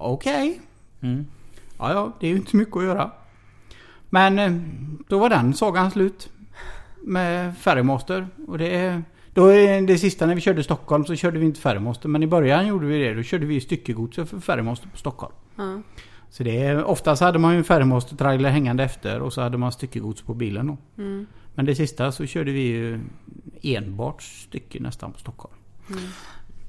Okej. 0.00 0.60
Mm. 1.00 1.26
Ja, 1.78 1.92
ja, 1.92 2.12
det 2.20 2.26
är 2.26 2.30
ju 2.30 2.36
inte 2.36 2.56
mycket 2.56 2.76
att 2.76 2.82
göra. 2.82 3.10
Men 4.10 4.38
eh, 4.38 4.52
då 5.08 5.18
var 5.18 5.28
den 5.28 5.54
sagan 5.54 5.90
slut. 5.90 6.30
Med 7.02 7.58
Färgmaster. 7.58 8.28
Och 8.46 8.58
det, 8.58 9.02
då 9.34 9.46
är 9.46 9.82
det 9.82 9.98
sista 9.98 10.26
när 10.26 10.34
vi 10.34 10.40
körde 10.40 10.64
Stockholm 10.64 11.04
så 11.04 11.14
körde 11.14 11.38
vi 11.38 11.46
inte 11.46 11.60
Färgmaster. 11.60 12.08
Men 12.08 12.22
i 12.22 12.26
början 12.26 12.66
gjorde 12.66 12.86
vi 12.86 12.98
det. 12.98 13.14
Då 13.14 13.22
körde 13.22 13.46
vi 13.46 13.60
styckegodset 13.60 14.28
för 14.28 14.40
Färgmaster 14.40 14.88
på 14.88 14.96
Stockholm. 14.96 15.34
Ja. 15.56 15.82
Så 16.30 16.42
det, 16.42 16.82
oftast 16.82 17.22
hade 17.22 17.38
man 17.38 17.52
ju 17.52 17.58
en 17.58 17.64
Färgmaster-trailer 17.64 18.50
hängande 18.50 18.84
efter 18.84 19.22
och 19.22 19.32
så 19.32 19.40
hade 19.40 19.58
man 19.58 19.72
styckegods 19.72 20.22
på 20.22 20.34
bilen 20.34 20.66
då. 20.66 21.02
Mm. 21.02 21.26
Men 21.54 21.64
det 21.64 21.74
sista 21.74 22.12
så 22.12 22.26
körde 22.26 22.52
vi 22.52 22.60
ju 22.60 23.00
enbart 23.62 24.22
stycke 24.22 24.80
nästan 24.80 25.12
på 25.12 25.18
Stockholm. 25.18 25.54
Mm. 25.88 26.02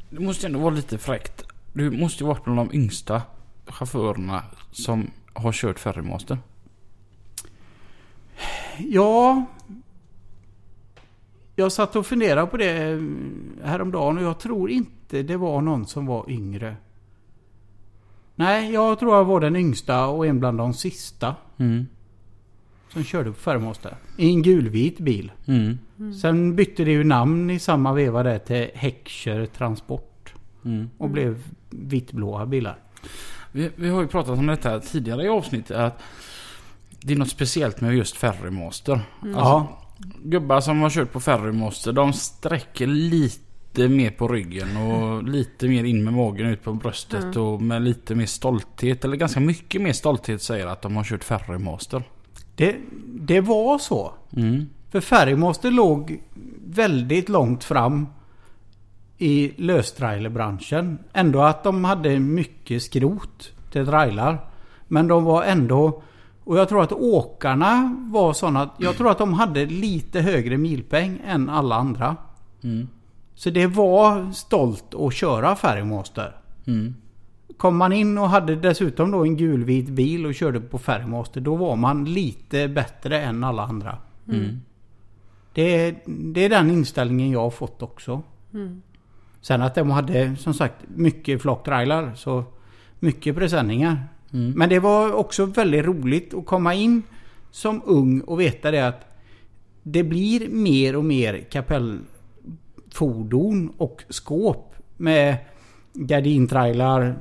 Det 0.10 0.20
måste 0.20 0.48
ändå 0.48 0.60
vara 0.60 0.74
lite 0.74 0.98
fräckt. 0.98 1.51
Du 1.74 1.92
måste 1.92 2.24
ju 2.24 2.28
varit 2.28 2.44
bland 2.44 2.60
de 2.60 2.74
yngsta 2.76 3.22
chaufförerna 3.66 4.44
som 4.72 5.12
har 5.34 5.52
kört 5.52 5.80
Ferrymaster. 5.80 6.38
Ja. 8.80 9.46
Jag 11.56 11.72
satt 11.72 11.96
och 11.96 12.06
funderade 12.06 12.48
på 12.48 12.58
det 12.58 13.00
häromdagen 13.64 14.18
och 14.18 14.24
jag 14.24 14.40
tror 14.40 14.70
inte 14.72 15.24
det 15.24 15.38
var 15.38 15.62
någon 15.62 15.86
som 15.88 16.06
var 16.06 16.30
yngre. 16.30 16.76
Nej, 18.36 18.72
jag 18.74 19.00
tror 19.00 19.16
jag 19.16 19.26
var 19.26 19.40
den 19.40 19.56
yngsta 19.56 20.06
och 20.08 20.26
en 20.28 20.40
bland 20.40 20.58
de 20.58 20.74
sista 20.74 21.36
Mm. 21.58 21.88
som 22.90 23.04
körde 23.04 23.32
på 23.32 23.40
Färgmaster. 23.40 23.96
I 24.18 24.30
en 24.30 24.42
gulvit 24.42 25.00
bil. 25.00 25.32
Mm. 25.46 25.78
Sen 26.22 26.56
bytte 26.56 26.84
det 26.84 26.92
ju 26.92 27.04
namn 27.04 27.50
i 27.50 27.60
samma 27.60 27.94
veva 27.94 28.24
där 28.24 28.40
till 28.40 28.70
Heckscher 28.74 29.46
Transport. 29.46 30.34
Mm. 30.66 30.90
Och 30.98 31.10
blev 31.10 31.44
vitblåa 31.72 32.46
bilar. 32.46 32.78
Vi, 33.52 33.70
vi 33.76 33.90
har 33.90 34.02
ju 34.02 34.08
pratat 34.08 34.40
om 34.40 34.48
detta 34.48 34.80
tidigare 34.80 35.24
i 35.24 35.30
avsnittet. 35.30 35.78
Att 35.78 36.02
det 37.02 37.14
är 37.14 37.18
något 37.18 37.30
speciellt 37.30 37.82
med 37.82 37.96
just 37.96 38.18
Ferrymaster. 38.18 39.00
Ja. 39.36 39.78
Gubbar 40.24 40.62
som 40.62 40.82
har 40.82 40.90
kört 40.90 41.12
på 41.12 41.20
Ferrymaster 41.20 41.94
de 41.94 42.14
sträcker 42.14 42.88
lite 42.88 43.88
mer 43.88 44.12
på 44.12 44.28
ryggen 44.28 44.78
och 44.78 45.24
lite 45.24 45.68
mer 45.68 45.84
in 45.84 46.04
med 46.04 46.14
magen 46.14 46.48
ut 46.48 46.64
på 46.64 46.74
bröstet 46.74 47.24
Mm. 47.24 47.42
och 47.42 47.62
med 47.62 47.82
lite 47.82 48.16
mer 48.16 48.26
stolthet 48.26 49.06
eller 49.06 49.16
ganska 49.18 49.40
mycket 49.40 49.82
mer 49.82 49.94
stolthet 49.94 50.42
säger 50.42 50.68
att 50.68 50.82
de 50.82 50.96
har 50.96 51.04
kört 51.04 51.24
Ferrymaster. 51.24 52.04
Det, 52.56 52.76
det 53.06 53.42
var 53.42 53.78
så. 53.78 54.14
Mm. 54.38 54.70
För 54.92 55.02
Ferrymaster 55.02 55.72
låg 55.72 56.22
väldigt 56.66 57.30
långt 57.30 57.64
fram 57.64 58.08
i 59.22 59.54
löstrailerbranschen. 59.58 61.00
Ändå 61.14 61.42
att 61.42 61.64
de 61.64 61.84
hade 61.84 62.20
mycket 62.20 62.84
skrot 62.84 63.52
till 63.72 63.86
trailar. 63.86 64.50
Men 64.88 65.08
de 65.08 65.24
var 65.24 65.44
ändå... 65.44 66.04
Och 66.44 66.58
jag 66.58 66.70
tror 66.70 66.84
att 66.84 66.92
åkarna 66.92 67.96
var 68.12 68.34
sådana 68.34 68.62
att... 68.62 68.74
Jag 68.78 68.96
tror 68.98 69.12
att 69.12 69.18
de 69.18 69.34
hade 69.34 69.66
lite 69.66 70.22
högre 70.22 70.58
milpeng 70.58 71.22
än 71.26 71.50
alla 71.50 71.76
andra. 71.76 72.16
Mm. 72.64 72.88
Så 73.36 73.50
det 73.50 73.68
var 73.68 74.32
stolt 74.32 74.96
att 74.96 75.14
köra 75.14 75.56
Ferrymaster. 75.56 76.36
Mm. 76.68 76.96
Kom 77.58 77.78
man 77.78 77.94
in 77.94 78.18
och 78.18 78.30
hade 78.30 78.56
dessutom 78.56 79.12
då 79.12 79.24
en 79.24 79.38
gulvit 79.38 79.90
bil 79.90 80.26
och 80.26 80.36
körde 80.36 80.60
på 80.62 80.78
Ferrymaster. 80.78 81.42
Då 81.42 81.56
var 81.56 81.76
man 81.76 82.06
lite 82.06 82.68
bättre 82.68 83.22
än 83.22 83.44
alla 83.44 83.64
andra. 83.64 83.98
Mm. 84.28 84.62
Det 85.54 85.62
är, 85.62 85.96
det 86.06 86.46
är 86.46 86.50
den 86.50 86.72
inställningen 86.72 87.32
jag 87.32 87.40
har 87.42 87.50
fått 87.50 87.82
också. 87.82 88.22
Mm. 88.54 88.82
Sen 89.42 89.62
att 89.62 89.76
de 89.76 89.92
hade 89.92 90.36
som 90.36 90.54
sagt 90.54 90.76
mycket 90.96 91.42
flocktrailar. 91.42 92.12
Så 92.16 92.44
mycket 93.00 93.36
presenningar. 93.36 94.08
Mm. 94.34 94.52
Men 94.52 94.70
det 94.70 94.80
var 94.80 95.14
också 95.14 95.46
väldigt 95.46 95.86
roligt 95.86 96.34
att 96.34 96.46
komma 96.46 96.74
in 96.74 97.04
som 97.52 97.82
ung 97.86 98.22
och 98.22 98.40
veta 98.40 98.72
det 98.72 98.88
att 98.88 99.06
det 99.84 100.04
blir 100.04 100.50
mer 100.50 100.96
och 100.96 101.06
mer 101.06 101.46
kapell... 101.52 102.00
fordon 102.94 103.74
och 103.78 104.04
skåp 104.10 104.76
med 104.98 105.38
gardintrailar, 105.94 107.16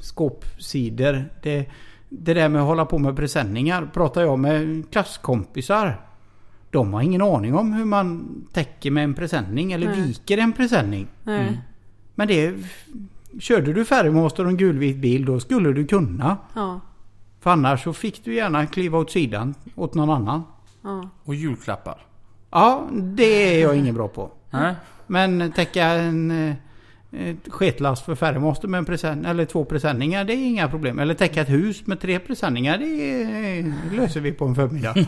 skåpsidor. 0.00 1.24
Det, 1.42 1.66
det 2.08 2.34
där 2.34 2.48
med 2.48 2.60
att 2.62 2.68
hålla 2.68 2.84
på 2.84 2.98
med 2.98 3.16
presenningar 3.16 3.90
pratar 3.94 4.22
jag 4.22 4.38
med 4.38 4.84
klasskompisar. 4.90 6.09
De 6.70 6.94
har 6.94 7.02
ingen 7.02 7.22
aning 7.22 7.54
om 7.54 7.72
hur 7.72 7.84
man 7.84 8.28
täcker 8.52 8.90
med 8.90 9.04
en 9.04 9.14
presenning 9.14 9.72
eller 9.72 9.86
Nej. 9.86 10.00
viker 10.00 10.38
en 10.38 10.52
presenning. 10.52 11.08
Nej. 11.22 11.40
Mm. 11.40 11.54
Men 12.14 12.28
det... 12.28 12.54
Körde 13.40 13.72
du 13.72 13.84
färgmaster 13.84 14.44
och 14.44 14.50
en 14.50 14.56
gulvit 14.56 14.96
bil 14.96 15.24
då 15.24 15.40
skulle 15.40 15.72
du 15.72 15.86
kunna. 15.86 16.36
Ja. 16.54 16.80
För 17.40 17.50
annars 17.50 17.84
så 17.84 17.92
fick 17.92 18.24
du 18.24 18.34
gärna 18.34 18.66
kliva 18.66 18.98
åt 18.98 19.10
sidan 19.10 19.54
åt 19.74 19.94
någon 19.94 20.10
annan. 20.10 20.42
Ja. 20.82 21.08
Och 21.24 21.34
julklappar. 21.34 22.06
Ja, 22.50 22.86
det 22.92 23.54
är 23.54 23.62
jag 23.62 23.76
ingen 23.76 23.94
bra 23.94 24.08
på. 24.08 24.30
Nej. 24.50 24.74
Men 25.06 25.52
täcka 25.52 25.84
en 25.84 26.30
eh, 26.30 26.54
ett 27.12 27.52
sketlast 27.52 28.04
för 28.04 28.14
färgmaster 28.14 28.68
med 28.68 28.78
en 28.78 28.84
present, 28.84 29.26
eller 29.26 29.44
två 29.44 29.64
presenningar, 29.64 30.24
det 30.24 30.32
är 30.32 30.46
inga 30.46 30.68
problem. 30.68 30.98
Eller 30.98 31.14
täcka 31.14 31.40
ett 31.40 31.48
hus 31.48 31.86
med 31.86 32.00
tre 32.00 32.18
presenningar, 32.18 32.78
det 32.78 33.96
löser 33.96 34.20
vi 34.20 34.32
på 34.32 34.44
en 34.44 34.54
förmiddag. 34.54 34.94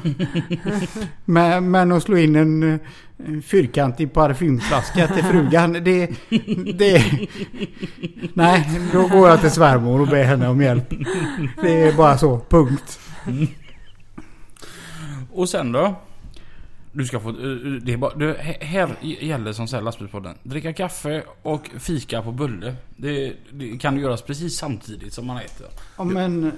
men, 1.25 1.71
men 1.71 1.93
att 1.93 2.03
slå 2.03 2.17
in 2.17 2.37
en, 2.37 2.81
en 3.27 3.43
fyrkantig 3.43 4.13
parfymflaska 4.13 5.07
till 5.07 5.25
frugan, 5.25 5.73
det, 5.73 6.11
det... 6.75 7.05
Nej, 8.35 8.81
då 8.93 9.07
går 9.07 9.29
jag 9.29 9.41
till 9.41 9.51
svärmor 9.51 10.01
och 10.01 10.09
ber 10.09 10.25
henne 10.25 10.49
om 10.49 10.61
hjälp. 10.61 10.93
Det 11.63 11.83
är 11.83 11.93
bara 11.93 12.19
så, 12.19 12.41
punkt. 12.49 13.01
Och 15.33 15.49
sen 15.49 15.73
då? 15.73 15.95
Du 16.93 17.05
ska 17.07 17.21
få... 17.21 17.29
eh, 17.29 17.35
Det 17.83 17.93
är 17.93 17.97
bara, 17.97 18.15
du, 18.15 18.35
här 18.61 18.89
gäller 19.01 19.53
som 19.53 19.69
säger 19.69 19.83
lastbilspodden. 19.83 20.35
Dricka 20.43 20.73
kaffe 20.73 21.23
och 21.43 21.71
fika 21.79 22.23
på 22.23 22.33
bulle. 22.33 22.75
Det, 22.97 23.33
det 23.53 23.79
kan 23.79 23.99
göras 23.99 24.23
precis 24.23 24.57
samtidigt 24.59 25.13
som 25.13 25.27
man 25.27 25.37
äter. 25.37 25.67
Ja, 25.99 26.05
men 26.05 26.53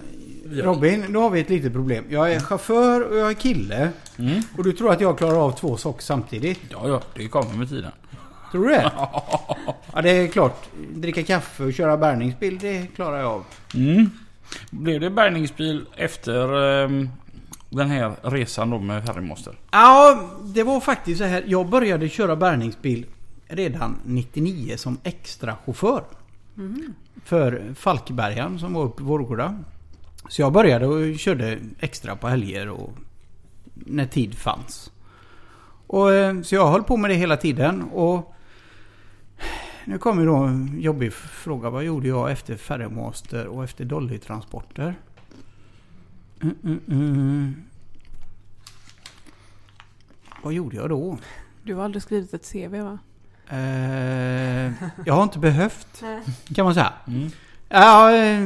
Robin, 0.53 1.05
nu 1.09 1.18
har 1.18 1.31
vi 1.31 1.40
ett 1.40 1.51
litet 1.51 1.73
problem. 1.73 2.05
Jag 2.11 2.33
är 2.33 2.40
chaufför 2.40 3.01
och 3.11 3.16
jag 3.16 3.31
är 3.31 3.35
kille. 3.35 3.88
Mm. 4.18 4.40
Och 4.59 4.64
du 4.64 4.73
tror 4.73 4.92
att 4.92 5.01
jag 5.01 5.18
klarar 5.18 5.37
av 5.47 5.51
två 5.51 5.77
saker 5.77 6.03
samtidigt? 6.03 6.61
Ja, 6.70 6.88
ja, 6.88 7.01
det 7.14 7.29
kommer 7.29 7.55
med 7.55 7.68
tiden. 7.68 7.92
Tror 8.53 8.64
du 8.66 8.68
det? 8.73 8.90
Ja, 9.92 10.03
det 10.03 10.11
är 10.11 10.27
klart. 10.29 10.64
Dricka 10.94 11.23
kaffe 11.23 11.64
och 11.64 11.73
köra 11.75 11.97
bärgningsbil, 11.97 12.59
det 12.59 12.87
klarar 12.97 13.18
jag 13.20 13.27
av. 13.31 13.44
Mm. 13.75 14.11
Blev 14.70 15.01
det 15.01 15.11
bärgningsbil 15.11 15.85
efter 15.97 16.62
ehm, 16.85 17.09
den 17.76 17.88
här 17.90 18.16
resan 18.22 18.70
då 18.70 18.78
med 18.78 19.04
färgmaster? 19.04 19.54
Ja, 19.70 20.30
det 20.44 20.62
var 20.62 20.80
faktiskt 20.80 21.18
så 21.18 21.24
här. 21.24 21.44
Jag 21.46 21.68
började 21.68 22.08
köra 22.08 22.37
bärgningsbil 22.37 23.06
redan 23.48 23.96
99 24.04 24.76
som 24.76 24.98
extra 25.02 25.56
chaufför. 25.64 26.04
För 27.24 27.74
Falkbergan 27.74 28.58
som 28.58 28.72
var 28.72 28.84
uppe 28.84 29.02
i 29.02 29.06
Vårgårda. 29.06 29.58
Så 30.28 30.42
jag 30.42 30.52
började 30.52 30.87
och 30.87 31.18
körde 31.18 31.58
extra 31.78 32.16
på 32.16 32.28
helger 32.28 32.68
och 32.68 32.90
när 33.74 34.06
tid 34.06 34.34
fanns. 34.34 34.90
Och, 35.87 36.12
eh, 36.12 36.40
så 36.42 36.54
jag 36.54 36.66
höll 36.66 36.82
på 36.82 36.96
med 36.96 37.10
det 37.10 37.14
hela 37.14 37.37
tiden. 37.37 37.82
Och 37.82 38.34
nu 39.84 39.98
kommer 39.98 40.26
då 40.26 40.37
en 40.37 40.80
jobbig 40.80 41.12
fråga. 41.12 41.70
Vad 41.70 41.84
gjorde 41.84 42.08
jag 42.08 42.30
efter 42.30 42.56
Ferromaster 42.56 43.46
och 43.46 43.64
efter 43.64 43.84
Dolly-transporter? 43.84 44.94
Mm, 46.42 46.57
mm, 46.64 46.81
mm. 46.88 47.55
Vad 50.42 50.53
gjorde 50.53 50.77
jag 50.77 50.88
då? 50.88 51.18
Du 51.62 51.75
har 51.75 51.85
aldrig 51.85 52.03
skrivit 52.03 52.35
ett 52.35 52.53
CV 52.53 52.81
va? 52.81 52.99
Eh, 53.49 54.73
jag 55.07 55.14
har 55.14 55.23
inte 55.23 55.38
behövt, 55.38 56.03
kan 56.55 56.64
man 56.64 56.75
säga. 56.75 56.92
Mm. 57.07 57.31
Ja, 57.68 58.16
eh, 58.16 58.40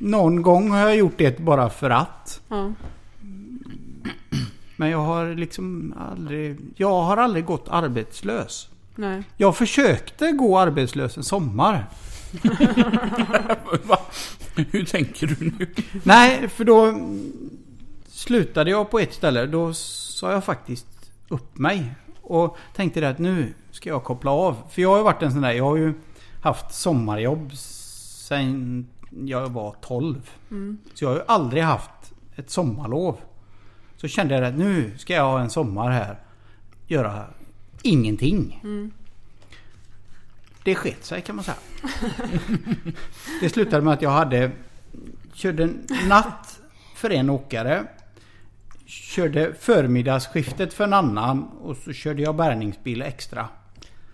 någon 0.00 0.42
gång 0.42 0.70
har 0.70 0.78
jag 0.78 0.96
gjort 0.96 1.18
det 1.18 1.38
bara 1.38 1.70
för 1.70 1.90
att. 1.90 2.40
Ja. 2.48 2.72
Men 4.76 4.90
jag 4.90 4.98
har 4.98 5.34
liksom 5.34 5.94
aldrig... 6.10 6.58
Jag 6.76 7.02
har 7.02 7.16
aldrig 7.16 7.44
gått 7.44 7.68
arbetslös. 7.68 8.68
Nej. 8.94 9.22
Jag 9.36 9.56
försökte 9.56 10.32
gå 10.32 10.58
arbetslös 10.58 11.16
en 11.16 11.24
sommar. 11.24 11.86
Va? 13.84 13.98
Hur 14.70 14.84
tänker 14.84 15.26
du 15.26 15.50
nu? 15.58 15.66
Nej, 16.02 16.48
för 16.48 16.64
då 16.64 17.00
slutade 18.08 18.70
jag 18.70 18.90
på 18.90 18.98
ett 18.98 19.14
ställe. 19.14 19.46
Då 19.46 19.74
sa 19.74 20.32
jag 20.32 20.44
faktiskt 20.44 20.86
upp 21.28 21.58
mig. 21.58 21.94
Och 22.22 22.56
tänkte 22.74 23.00
det 23.00 23.08
att 23.08 23.18
nu 23.18 23.54
ska 23.70 23.88
jag 23.88 24.04
koppla 24.04 24.30
av. 24.30 24.56
För 24.70 24.82
jag 24.82 24.90
har 24.90 24.96
ju 24.96 25.02
varit 25.02 25.22
en 25.22 25.32
sån 25.32 25.40
där, 25.40 25.52
jag 25.52 25.64
har 25.64 25.76
ju 25.76 25.94
haft 26.42 26.74
sommarjobb 26.74 27.52
sen 27.54 28.86
jag 29.24 29.48
var 29.48 29.74
12. 29.80 30.30
Mm. 30.50 30.78
Så 30.94 31.04
jag 31.04 31.08
har 31.10 31.16
ju 31.16 31.22
aldrig 31.26 31.62
haft 31.62 32.14
ett 32.36 32.50
sommarlov. 32.50 33.16
Så 33.96 34.08
kände 34.08 34.34
jag 34.34 34.44
att 34.44 34.54
nu 34.54 34.98
ska 34.98 35.14
jag 35.14 35.24
ha 35.24 35.40
en 35.40 35.50
sommar 35.50 35.90
här. 35.90 36.18
Göra 36.86 37.24
ingenting. 37.82 38.60
Mm. 38.62 38.90
Det 40.64 40.74
sket 40.74 41.04
sig 41.04 41.22
kan 41.22 41.36
man 41.36 41.44
säga. 41.44 41.56
det 43.40 43.48
slutade 43.48 43.82
med 43.82 43.94
att 43.94 44.02
jag 44.02 44.10
hade 44.10 44.50
körde 45.34 45.62
en 45.62 45.86
natt 46.08 46.60
för 46.94 47.10
en 47.10 47.30
åkare. 47.30 47.84
Körde 48.86 49.54
förmiddagsskiftet 49.60 50.74
för 50.74 50.84
en 50.84 50.92
annan 50.92 51.42
och 51.42 51.76
så 51.76 51.92
körde 51.92 52.22
jag 52.22 52.36
bärgningsbil 52.36 53.02
extra. 53.02 53.48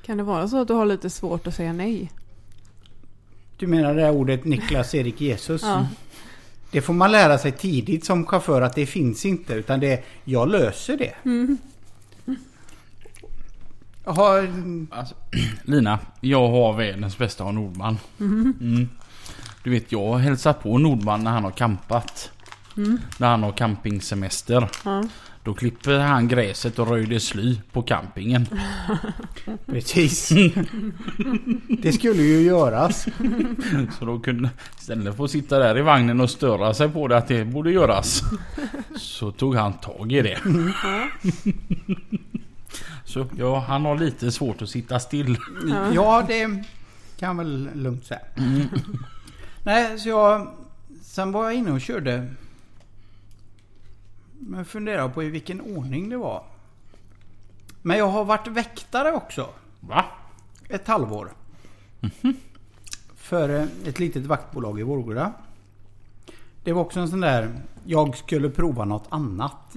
Kan 0.03 0.17
det 0.17 0.23
vara 0.23 0.49
så 0.49 0.61
att 0.61 0.69
du 0.69 0.75
har 0.75 0.87
lite 0.87 1.11
svårt 1.11 1.47
att 1.47 1.55
säga 1.55 1.73
nej? 1.73 2.11
Du 3.57 3.67
menar 3.67 3.95
det 3.95 4.03
här 4.03 4.13
ordet 4.13 4.45
Niklas 4.45 4.95
Erik 4.95 5.21
Jesus? 5.21 5.63
Ja. 5.63 5.87
Det 6.71 6.81
får 6.81 6.95
man 6.95 7.13
lära 7.13 7.39
sig 7.39 7.53
tidigt 7.53 8.05
som 8.05 8.27
chaufför 8.27 8.63
att 8.63 8.75
det 8.75 8.87
finns 8.87 9.27
inte 9.27 9.55
utan 9.55 9.81
det 9.81 10.05
jag 10.25 10.49
löser 10.49 10.97
det. 10.97 11.15
Jag 11.23 11.57
har, 14.05 14.49
Alltså, 14.91 15.15
Lina, 15.65 15.99
jag 16.21 16.49
har 16.49 16.73
världens 16.73 17.19
bästa 17.19 17.45
av 17.45 17.55
Nordman. 17.55 17.99
Mm. 18.21 18.89
Du 19.65 19.71
vet, 19.71 19.93
jag 19.93 20.07
har 20.07 20.19
hälsat 20.19 20.63
på 20.63 20.79
Nordman 20.79 21.25
när 21.25 21.31
han 21.31 21.45
har 21.45 21.51
campat. 21.51 22.33
När 23.19 23.29
han 23.29 23.43
har 23.43 23.53
campingsemester. 23.53 24.69
Ja. 24.85 25.05
Då 25.45 25.55
klipper 25.55 25.99
han 25.99 26.29
gräset 26.29 26.79
och 26.79 26.89
röjde 26.89 27.21
sly 27.21 27.61
på 27.73 27.83
campingen. 27.83 28.47
precis. 29.67 30.33
det 31.69 31.93
skulle 31.93 32.23
ju 32.23 32.41
göras. 32.41 33.07
Så 33.99 34.05
då 34.05 34.21
kunde, 34.21 34.51
istället 34.79 35.17
för 35.17 35.25
att 35.25 35.31
sitta 35.31 35.59
där 35.59 35.79
i 35.79 35.83
vagnen 35.83 36.21
och 36.21 36.31
störa 36.31 36.75
sig 36.75 36.89
på 36.89 37.09
det 37.09 37.17
att 37.17 37.29
det 37.29 37.45
borde 37.45 37.71
göras. 37.71 38.23
Så 38.97 39.33
tog 39.33 39.57
han 39.57 39.73
tag 39.73 40.13
i 40.13 40.23
det. 40.23 40.39
Så 43.05 43.27
ja, 43.37 43.59
han 43.59 43.85
har 43.85 43.99
lite 43.99 44.33
svårt 44.33 44.63
att 44.63 44.69
sitta 44.69 45.01
still. 45.01 45.37
Ja, 45.95 46.25
det 46.29 46.47
kan 47.17 47.29
jag 47.29 47.35
väl 47.35 47.71
lugnt 47.75 48.07
säga. 48.07 48.21
Nej, 49.63 49.99
så 49.99 50.09
jag... 50.09 50.55
Sen 51.03 51.33
var 51.33 51.45
jag 51.45 51.55
inne 51.55 51.73
och 51.73 51.81
körde... 51.81 52.29
Men 54.39 54.65
funderar 54.65 55.09
på 55.09 55.23
i 55.23 55.29
vilken 55.29 55.61
ordning 55.61 56.09
det 56.09 56.17
var. 56.17 56.43
Men 57.83 57.99
jag 57.99 58.09
har 58.09 58.25
varit 58.25 58.47
väktare 58.47 59.13
också. 59.13 59.49
Va? 59.81 60.05
Ett 60.69 60.87
halvår. 60.87 61.33
För 63.17 63.49
eh, 63.49 63.67
ett 63.85 63.99
litet 63.99 64.27
vaktbolag 64.27 64.81
i 64.81 64.83
Vårgårda. 64.83 65.33
Det 66.65 66.73
var 66.73 66.83
också 66.83 67.01
en 67.01 67.09
sån 67.09 67.21
där... 67.21 67.61
Jag 67.85 68.17
skulle 68.17 68.51
prova 68.51 68.85
något 68.85 69.07
annat. 69.09 69.75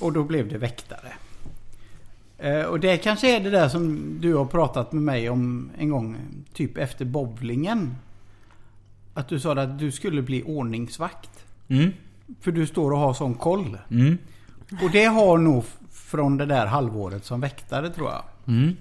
Och 0.00 0.12
då 0.12 0.24
blev 0.24 0.48
det 0.48 0.58
väktare. 0.58 1.12
Eh, 2.38 2.62
Och 2.62 2.80
det 2.80 2.96
kanske 2.96 3.36
är 3.36 3.40
det 3.40 3.50
där 3.50 3.68
som 3.68 4.16
du 4.20 4.34
har 4.34 4.44
pratat 4.44 4.92
med 4.92 5.02
mig 5.02 5.30
om 5.30 5.70
en 5.78 5.90
gång. 5.90 6.16
Typ 6.52 6.76
efter 6.78 7.04
bowlingen. 7.04 7.94
Att 9.14 9.28
du 9.28 9.40
sa 9.40 9.52
att 9.52 9.78
du 9.78 9.92
skulle 9.92 10.22
bli 10.22 10.42
ordningsvakt. 10.42 11.30
Mm. 11.68 11.92
För 12.40 12.52
du 12.52 12.66
står 12.66 12.90
och 12.92 12.98
har 12.98 13.14
sån 13.14 13.34
koll. 13.34 13.78
Mm. 13.90 14.18
Och 14.82 14.90
det 14.90 15.04
har 15.04 15.38
nog 15.38 15.64
från 15.90 16.36
det 16.36 16.46
där 16.46 16.66
halvåret 16.66 17.24
som 17.24 17.40
väktare 17.40 17.90
tror 17.90 18.10
jag. 18.10 18.22
Mm. 18.46 18.76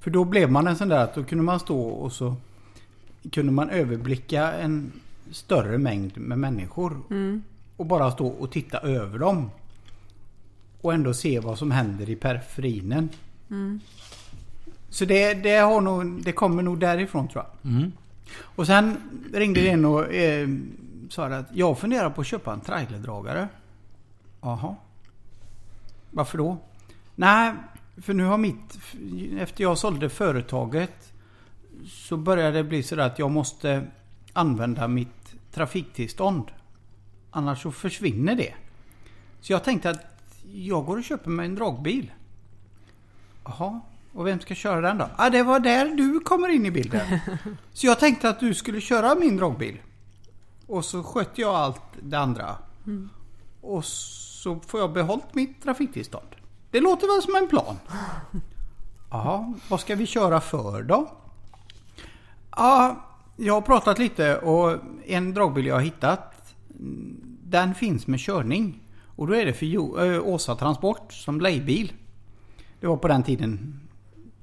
För 0.00 0.10
då 0.10 0.24
blev 0.24 0.50
man 0.50 0.66
en 0.66 0.76
sån 0.76 0.88
där 0.88 0.98
att 1.04 1.14
då 1.14 1.24
kunde 1.24 1.44
man 1.44 1.60
stå 1.60 1.80
och 1.80 2.12
så 2.12 2.36
kunde 3.32 3.52
man 3.52 3.70
överblicka 3.70 4.52
en 4.52 4.92
större 5.30 5.78
mängd 5.78 6.18
med 6.18 6.38
människor. 6.38 6.96
Mm. 7.10 7.42
Och 7.76 7.86
bara 7.86 8.10
stå 8.10 8.26
och 8.26 8.50
titta 8.52 8.78
över 8.78 9.18
dem. 9.18 9.50
Och 10.80 10.94
ändå 10.94 11.14
se 11.14 11.40
vad 11.40 11.58
som 11.58 11.70
händer 11.70 12.10
i 12.10 12.16
periferinen. 12.16 13.08
Mm. 13.50 13.80
Så 14.88 15.04
det, 15.04 15.34
det, 15.34 15.56
har 15.56 15.80
nog, 15.80 16.22
det 16.22 16.32
kommer 16.32 16.62
nog 16.62 16.80
därifrån 16.80 17.28
tror 17.28 17.44
jag. 17.44 17.72
Mm. 17.72 17.92
Och 18.40 18.66
sen 18.66 18.96
ringde 19.32 19.60
det 19.60 19.68
in 19.68 19.84
och 19.84 20.14
eh, 20.14 20.48
sa 21.10 21.26
att 21.26 21.46
jag 21.52 21.78
funderar 21.78 22.10
på 22.10 22.20
att 22.20 22.26
köpa 22.26 22.52
en 22.52 22.60
trailerdragare. 22.60 23.48
Jaha. 24.40 24.74
Varför 26.10 26.38
då? 26.38 26.58
Nej, 27.14 27.52
För 27.96 28.14
nu 28.14 28.24
har 28.24 28.38
mitt... 28.38 28.78
Efter 29.38 29.62
jag 29.62 29.78
sålde 29.78 30.08
företaget 30.08 31.12
så 31.86 32.16
började 32.16 32.56
det 32.56 32.64
bli 32.64 32.82
så 32.82 33.00
att 33.00 33.18
jag 33.18 33.30
måste 33.30 33.86
använda 34.32 34.88
mitt 34.88 35.34
trafiktillstånd. 35.52 36.44
Annars 37.30 37.62
så 37.62 37.72
försvinner 37.72 38.34
det. 38.34 38.54
Så 39.40 39.52
jag 39.52 39.64
tänkte 39.64 39.90
att 39.90 40.17
jag 40.52 40.86
går 40.86 40.96
och 40.96 41.04
köper 41.04 41.30
mig 41.30 41.46
en 41.46 41.54
dragbil. 41.54 42.12
Jaha, 43.44 43.80
och 44.12 44.26
vem 44.26 44.40
ska 44.40 44.54
köra 44.54 44.80
den 44.80 44.98
då? 44.98 45.08
Ah, 45.16 45.30
det 45.30 45.42
var 45.42 45.60
där 45.60 45.88
du 45.88 46.20
kommer 46.20 46.48
in 46.48 46.66
i 46.66 46.70
bilden. 46.70 47.18
Så 47.72 47.86
jag 47.86 48.00
tänkte 48.00 48.28
att 48.28 48.40
du 48.40 48.54
skulle 48.54 48.80
köra 48.80 49.14
min 49.14 49.36
dragbil. 49.36 49.76
Och 50.66 50.84
så 50.84 51.02
skötte 51.02 51.40
jag 51.40 51.54
allt 51.54 51.82
det 52.02 52.18
andra. 52.18 52.56
Och 53.60 53.84
så 53.84 54.60
får 54.60 54.80
jag 54.80 54.92
behållit 54.92 55.34
mitt 55.34 55.62
trafiktillstånd. 55.62 56.26
Det 56.70 56.80
låter 56.80 57.14
väl 57.14 57.22
som 57.22 57.34
en 57.34 57.48
plan? 57.48 57.76
Ja, 59.10 59.52
vad 59.68 59.80
ska 59.80 59.94
vi 59.94 60.06
köra 60.06 60.40
för 60.40 60.82
då? 60.82 61.10
Ja, 62.56 63.06
jag 63.36 63.54
har 63.54 63.60
pratat 63.60 63.98
lite 63.98 64.38
och 64.38 64.78
en 65.06 65.34
dragbil 65.34 65.66
jag 65.66 65.74
har 65.74 65.80
hittat 65.80 66.54
den 67.48 67.74
finns 67.74 68.06
med 68.06 68.20
körning. 68.20 68.80
Och 69.18 69.26
då 69.26 69.34
är 69.34 69.46
det 69.46 69.52
för 69.52 69.66
Jo- 69.66 69.98
äh, 69.98 70.26
Åsa 70.26 70.54
Transport 70.54 71.12
som 71.12 71.40
lejbil. 71.40 71.92
Det 72.80 72.86
var 72.86 72.96
på 72.96 73.08
den 73.08 73.22
tiden 73.22 73.80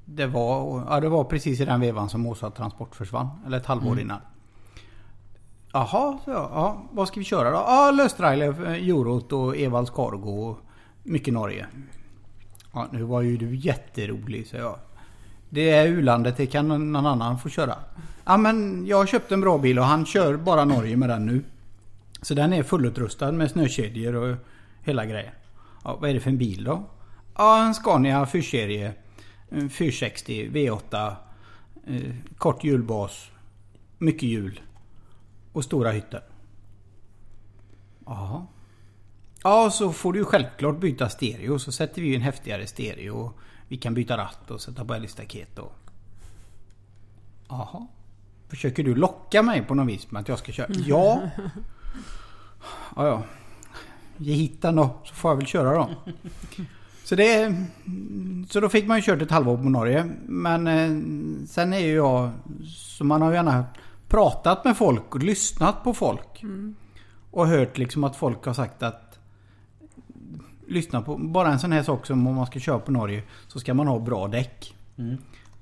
det 0.05 0.27
var, 0.27 0.83
ja, 0.89 0.99
det 0.99 1.09
var 1.09 1.23
precis 1.23 1.59
i 1.59 1.65
den 1.65 1.81
vevan 1.81 2.09
som 2.09 2.25
Åsa 2.25 2.51
Transport 2.51 2.95
försvann. 2.95 3.27
Eller 3.45 3.57
ett 3.57 3.65
halvår 3.65 3.99
innan. 3.99 4.19
Jaha, 5.71 6.17
jag, 6.25 6.35
ja, 6.35 6.83
vad 6.91 7.07
ska 7.07 7.19
vi 7.19 7.23
köra 7.25 7.49
då? 7.49 7.55
Ja, 7.55 7.91
löstrailer, 7.91 8.65
eh, 8.65 8.89
Eurot 8.89 9.31
och 9.33 9.57
Evalds 9.57 9.91
Cargo 9.91 10.29
och 10.49 10.59
mycket 11.03 11.33
Norge. 11.33 11.65
Ja, 12.73 12.87
nu 12.91 13.03
var 13.03 13.21
ju 13.21 13.37
du 13.37 13.55
jätterolig, 13.55 14.47
så 14.47 14.55
jag. 14.55 14.75
Det 15.49 15.69
är 15.69 15.87
u-landet, 15.87 16.37
det 16.37 16.45
kan 16.45 16.67
någon 16.67 16.95
annan 17.05 17.39
få 17.39 17.49
köra. 17.49 17.75
Ja, 18.25 18.37
men 18.37 18.85
jag 18.87 18.97
har 18.97 19.05
köpt 19.05 19.31
en 19.31 19.41
bra 19.41 19.57
bil 19.57 19.79
och 19.79 19.85
han 19.85 20.05
kör 20.05 20.37
bara 20.37 20.65
Norge 20.65 20.97
med 20.97 21.09
den 21.09 21.25
nu. 21.25 21.43
Så 22.21 22.33
den 22.33 22.53
är 22.53 22.63
fullutrustad 22.63 23.31
med 23.31 23.51
snökedjor 23.51 24.15
och 24.15 24.37
hela 24.85 25.05
grejen. 25.05 25.33
Ja, 25.83 25.97
vad 26.01 26.09
är 26.09 26.13
det 26.13 26.19
för 26.19 26.29
en 26.29 26.37
bil 26.37 26.63
då? 26.63 26.83
Ja, 27.35 27.65
en 27.65 27.73
Scania 27.73 28.25
4-serie. 28.25 28.93
En 29.49 29.69
460 29.69 30.49
V8. 30.49 31.15
Eh, 31.87 32.15
kort 32.37 32.63
hjulbas. 32.63 33.31
Mycket 33.97 34.23
hjul. 34.23 34.61
Och 35.51 35.63
stora 35.63 35.91
hytter. 35.91 36.21
Jaha. 38.05 38.45
Ja, 39.43 39.69
så 39.71 39.93
får 39.93 40.13
du 40.13 40.25
självklart 40.25 40.79
byta 40.79 41.09
stereo. 41.09 41.59
Så 41.59 41.71
sätter 41.71 42.01
vi 42.01 42.15
en 42.15 42.21
häftigare 42.21 42.67
stereo. 42.67 43.33
Vi 43.67 43.77
kan 43.77 43.93
byta 43.93 44.17
ratt 44.17 44.51
och 44.51 44.61
sätta 44.61 44.85
på 44.85 44.93
älgstaket 44.93 45.59
och... 45.59 45.75
Jaha. 47.49 47.87
Försöker 48.47 48.83
du 48.83 48.95
locka 48.95 49.43
mig 49.43 49.61
på 49.61 49.75
något 49.75 49.87
vis 49.87 50.11
med 50.11 50.21
att 50.21 50.27
jag 50.27 50.39
ska 50.39 50.51
köra? 50.51 50.67
Ja. 50.69 51.29
Ja, 52.95 53.07
ja. 53.07 53.23
Ge 54.17 54.33
hit 54.33 54.61
den 54.61 54.75
då, 54.75 54.89
så 55.03 55.13
får 55.13 55.31
jag 55.31 55.35
väl 55.35 55.45
köra 55.45 55.77
då. 55.77 55.89
Så 57.03 57.15
det... 57.15 57.55
Så 58.49 58.59
då 58.59 58.69
fick 58.69 58.87
man 58.87 58.97
ju 58.97 59.03
kört 59.03 59.21
ett 59.21 59.31
halvår 59.31 59.57
på 59.57 59.69
Norge. 59.69 60.09
Men 60.25 60.67
eh, 60.67 61.45
sen 61.47 61.73
är 61.73 61.79
ju 61.79 61.93
jag... 61.95 62.29
Så 62.65 63.03
man 63.03 63.21
har 63.21 63.29
ju 63.29 63.35
gärna 63.35 63.65
pratat 64.07 64.65
med 64.65 64.77
folk 64.77 65.15
och 65.15 65.23
lyssnat 65.23 65.83
på 65.83 65.93
folk. 65.93 66.43
Och 67.31 67.47
hört 67.47 67.77
liksom 67.77 68.03
att 68.03 68.15
folk 68.15 68.45
har 68.45 68.53
sagt 68.53 68.83
att... 68.83 69.19
Lyssna 70.67 71.01
på 71.01 71.17
bara 71.17 71.51
en 71.51 71.59
sån 71.59 71.71
här 71.71 71.83
sak 71.83 72.05
som 72.05 72.27
om 72.27 72.35
man 72.35 72.45
ska 72.45 72.59
köra 72.59 72.79
på 72.79 72.91
Norge 72.91 73.23
så 73.47 73.59
ska 73.59 73.73
man 73.73 73.87
ha 73.87 73.99
bra 73.99 74.27
däck. 74.27 74.75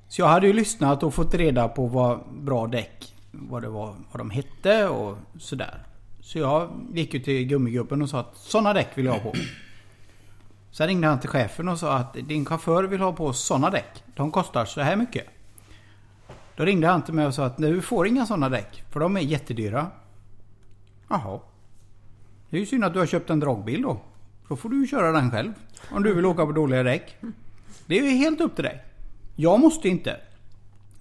Så 0.08 0.22
jag 0.22 0.28
hade 0.28 0.48
ju 0.48 0.54
lyssnat 0.54 1.04
och 1.04 1.14
fått 1.14 1.34
reda 1.34 1.68
på 1.68 1.88
vad 1.88 2.20
bra 2.34 2.68
däck, 2.68 3.16
vad 3.32 3.62
det 3.62 3.70
var, 3.70 3.96
vad 4.12 4.20
de 4.20 4.30
hette 4.30 4.88
och 4.88 5.18
sådär. 5.40 5.84
Så 6.24 6.40
jag 6.40 6.70
gick 6.94 7.14
ju 7.14 7.20
till 7.20 7.46
gummigubben 7.46 8.02
och 8.02 8.10
sa 8.10 8.20
att 8.20 8.38
sådana 8.38 8.74
däck 8.74 8.90
vill 8.96 9.06
jag 9.06 9.14
ha 9.14 9.20
på. 9.20 9.34
Sen 10.72 10.88
ringde 10.88 11.08
han 11.08 11.20
till 11.20 11.30
chefen 11.30 11.68
och 11.68 11.80
sa 11.80 11.98
att 11.98 12.14
din 12.14 12.46
chaufför 12.46 12.84
vill 12.84 13.02
ha 13.02 13.14
på 13.14 13.34
sådana 13.34 13.70
däck. 13.70 14.04
De 14.16 14.32
kostar 14.32 14.66
så 14.66 14.82
här 14.82 14.96
mycket. 14.96 15.26
Då 16.56 16.66
ringde 16.66 16.88
han 16.88 17.02
till 17.02 17.14
mig 17.14 17.26
och 17.26 17.34
sa 17.34 17.46
att 17.46 17.58
du 17.58 17.82
får 17.82 18.08
inga 18.08 18.26
sådana 18.26 18.50
däck. 18.50 18.84
För 18.90 19.00
de 19.00 19.18
är 19.18 19.22
jättedyra. 19.22 19.88
Jaha. 21.10 21.40
Det 22.50 22.58
är 22.58 22.60
ju 22.60 22.66
synd 22.66 22.84
att 22.84 22.94
du 22.94 23.00
har 23.00 23.06
köpt 23.06 23.30
en 23.30 23.40
dragbil 23.40 23.82
då. 23.82 24.02
Då 24.48 24.56
får 24.56 24.70
du 24.70 24.82
ju 24.82 24.88
köra 24.88 25.12
den 25.12 25.32
själv. 25.32 25.54
Om 25.92 26.04
du 26.04 26.14
vill 26.14 26.26
åka 26.26 26.46
på 26.46 26.52
dåliga 26.52 26.84
däck. 26.84 27.18
Det 27.86 28.00
är 28.00 28.04
ju 28.04 28.10
helt 28.10 28.42
upp 28.42 28.56
till 28.56 28.64
dig. 28.64 28.84
Jag 29.36 29.60
måste 29.60 29.90
inte. 29.90 30.20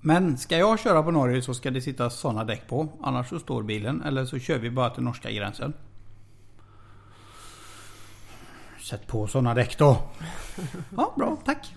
Men 0.05 0.39
ska 0.39 0.59
jag 0.59 0.79
köra 0.79 1.03
på 1.03 1.11
Norge 1.11 1.43
så 1.43 1.55
ska 1.55 1.71
det 1.71 1.81
sitta 1.81 2.11
sådana 2.11 2.45
däck 2.45 2.69
på. 2.69 2.89
Annars 3.03 3.29
så 3.29 3.39
står 3.39 3.63
bilen. 3.63 4.03
Eller 4.03 4.25
så 4.25 4.39
kör 4.39 4.59
vi 4.59 4.71
bara 4.71 4.91
till 4.91 5.03
norska 5.03 5.31
gränsen. 5.31 5.73
Sätt 8.81 9.07
på 9.07 9.27
sådana 9.27 9.55
däck 9.55 9.79
då. 9.79 9.99
Ja, 10.97 11.13
bra. 11.17 11.37
Tack. 11.45 11.75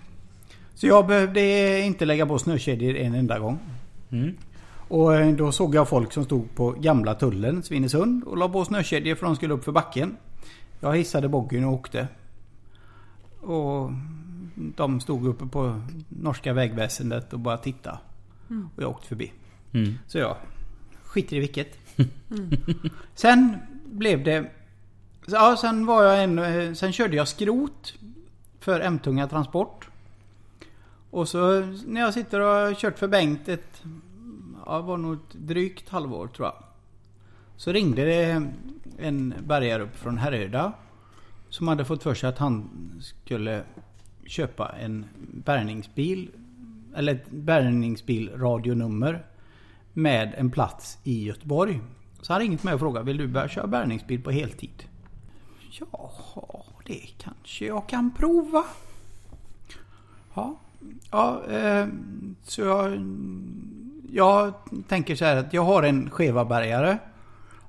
Så 0.74 0.86
jag 0.86 1.06
behövde 1.06 1.80
inte 1.80 2.04
lägga 2.04 2.26
på 2.26 2.38
snökedjor 2.38 2.96
en 2.96 3.14
enda 3.14 3.38
gång. 3.38 3.58
Och 4.88 5.14
eh, 5.14 5.34
då 5.34 5.52
såg 5.52 5.74
jag 5.74 5.88
folk 5.88 6.12
som 6.12 6.24
stod 6.24 6.54
på 6.54 6.70
gamla 6.70 7.14
tullen, 7.14 7.62
Svinesund, 7.62 8.24
och 8.24 8.36
la 8.36 8.48
på 8.48 8.64
snökedjor 8.64 9.14
för 9.14 9.26
de 9.26 9.36
skulle 9.36 9.54
upp 9.54 9.64
för 9.64 9.72
backen. 9.72 10.16
Jag 10.80 10.96
hissade 10.96 11.28
boggyn 11.28 11.64
och 11.64 11.72
åkte. 11.72 12.08
Och 13.40 13.90
de 14.54 15.00
stod 15.00 15.26
uppe 15.26 15.46
på 15.46 15.80
norska 16.08 16.52
vägväsendet 16.52 17.32
och 17.32 17.40
bara 17.40 17.56
tittade. 17.56 17.98
Och 18.48 18.82
jag 18.82 18.90
åkte 18.90 19.08
förbi. 19.08 19.32
Mm. 19.72 19.98
Så 20.06 20.18
jag 20.18 20.36
skiter 21.04 21.36
i 21.36 21.40
vilket. 21.40 21.78
Sen 23.14 23.56
blev 23.84 24.24
det... 24.24 24.50
Ja, 25.26 25.56
sen 25.60 25.86
var 25.86 26.02
jag 26.02 26.24
en... 26.24 26.76
Sen 26.76 26.92
körde 26.92 27.16
jag 27.16 27.28
skrot 27.28 27.94
för 28.60 28.80
M-tunga 28.80 29.28
transport. 29.28 29.88
Och 31.10 31.28
så 31.28 31.60
när 31.86 32.00
jag 32.00 32.14
sitter 32.14 32.40
och 32.40 32.46
har 32.46 32.74
kört 32.74 32.98
för 32.98 33.08
Bengt 33.08 33.48
ett... 33.48 33.82
Ja, 34.66 34.76
det 34.76 34.82
var 34.82 34.96
nog 34.96 35.14
ett 35.14 35.34
drygt 35.34 35.88
halvår 35.88 36.26
tror 36.26 36.46
jag. 36.46 36.62
Så 37.56 37.72
ringde 37.72 38.04
det 38.04 38.42
en 38.98 39.34
bärgare 39.46 39.82
upp 39.82 39.96
från 39.96 40.18
Härryda. 40.18 40.72
Som 41.48 41.68
hade 41.68 41.84
fått 41.84 42.02
för 42.02 42.14
sig 42.14 42.28
att 42.28 42.38
han 42.38 42.70
skulle 43.00 43.62
köpa 44.26 44.68
en 44.68 45.04
bärgningsbil. 45.18 46.30
Eller 46.96 47.14
ett 47.14 47.30
bärgningsbil 47.30 48.30
radionummer. 48.36 49.26
Med 49.92 50.34
en 50.36 50.50
plats 50.50 50.98
i 51.04 51.24
Göteborg. 51.24 51.80
Så 52.20 52.32
han 52.32 52.40
ringde 52.40 52.58
mig 52.62 52.74
och 52.74 52.80
frågade, 52.80 53.06
vill 53.06 53.16
du 53.16 53.26
börja 53.26 53.48
köra 53.48 53.66
bärgningsbil 53.66 54.22
på 54.22 54.30
heltid? 54.30 54.84
Ja, 55.70 56.12
det 56.86 57.00
kanske 57.18 57.66
jag 57.66 57.88
kan 57.88 58.10
prova. 58.10 58.64
Ja, 60.34 60.56
ja 61.10 61.42
eh, 61.50 61.86
så 62.42 62.60
jag, 62.60 63.04
jag 64.12 64.54
tänker 64.88 65.16
så 65.16 65.24
här 65.24 65.36
att 65.36 65.52
jag 65.52 65.62
har 65.62 65.82
en 65.82 66.10
Cheva-bärgare. 66.10 66.98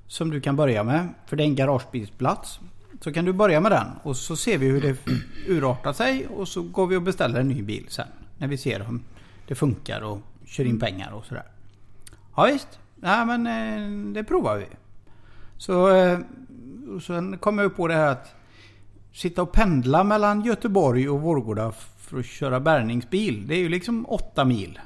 Som 0.08 0.30
du 0.30 0.42
kan 0.42 0.56
börja 0.56 0.84
med. 0.84 1.08
För 1.26 1.36
det 1.36 1.44
är 1.44 1.48
en 1.48 1.56
garagebilsplats. 1.56 2.60
Så 3.02 3.14
kan 3.14 3.26
du 3.26 3.34
börja 3.34 3.60
med 3.60 3.72
den 3.72 3.88
och 4.04 4.18
så 4.18 4.36
ser 4.36 4.58
vi 4.58 4.68
hur 4.68 4.82
det 4.82 4.98
urartar 5.48 5.94
sig 5.94 6.28
och 6.28 6.48
så 6.48 6.62
går 6.62 6.88
vi 6.88 6.96
och 6.96 7.02
beställer 7.02 7.40
en 7.40 7.48
ny 7.48 7.62
bil 7.62 7.86
sen. 7.90 8.08
När 8.38 8.48
vi 8.48 8.58
ser 8.58 8.88
om 8.88 9.04
det 9.48 9.56
funkar 9.56 10.02
och 10.02 10.20
kör 10.46 10.66
in 10.66 10.80
pengar 10.80 11.12
och 11.12 11.26
sådär. 11.26 11.46
Ja 12.36 12.46
visst. 12.46 12.80
Nej 12.96 13.26
men 13.26 13.48
eh, 13.48 14.14
det 14.14 14.24
provar 14.24 14.58
vi. 14.58 14.66
Så 15.58 15.96
eh, 15.96 16.20
och 16.96 17.04
sen 17.04 17.38
kom 17.38 17.58
jag 17.58 17.76
på 17.76 17.88
det 17.88 17.94
här 17.94 18.12
att 18.12 18.36
sitta 19.14 19.42
och 19.42 19.52
pendla 19.52 20.04
mellan 20.04 20.42
Göteborg 20.42 21.10
och 21.10 21.22
Vårgårda 21.22 21.72
för 21.98 22.20
att 22.20 22.26
köra 22.26 22.60
bärgningsbil. 22.60 23.48
Det 23.48 23.56
är 23.56 23.60
ju 23.60 23.70
liksom 23.70 24.06
åtta 24.10 24.46
mil. 24.46 24.80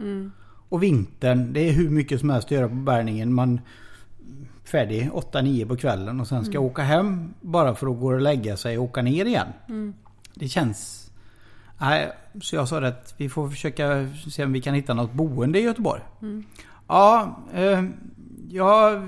Och 0.69 0.83
vintern, 0.83 1.53
det 1.53 1.69
är 1.69 1.71
hur 1.71 1.89
mycket 1.89 2.19
som 2.19 2.29
helst 2.29 2.45
att 2.45 2.51
göra 2.51 2.69
på 2.69 2.75
bärgningen. 2.75 3.33
Man 3.33 3.61
färdig 4.63 5.09
8-9 5.11 5.67
på 5.67 5.77
kvällen 5.77 6.19
och 6.19 6.27
sen 6.27 6.45
ska 6.45 6.59
åka 6.59 6.81
hem 6.81 7.33
bara 7.41 7.75
för 7.75 7.87
att 7.87 7.99
gå 7.99 8.13
och 8.13 8.21
lägga 8.21 8.57
sig 8.57 8.77
och 8.77 8.83
åka 8.83 9.01
ner 9.01 9.25
igen. 9.25 9.47
Det 10.33 10.47
känns... 10.47 11.00
Nej, 11.81 12.11
så 12.41 12.55
jag 12.55 12.67
sa 12.67 12.79
det 12.79 12.87
att 12.87 13.13
vi 13.17 13.29
får 13.29 13.49
försöka 13.49 14.07
se 14.31 14.45
om 14.45 14.53
vi 14.53 14.61
kan 14.61 14.73
hitta 14.73 14.93
något 14.93 15.13
boende 15.13 15.59
i 15.59 15.63
Göteborg. 15.63 16.01
Ja, 16.87 17.39
eh, 17.53 17.83
jag 18.49 19.01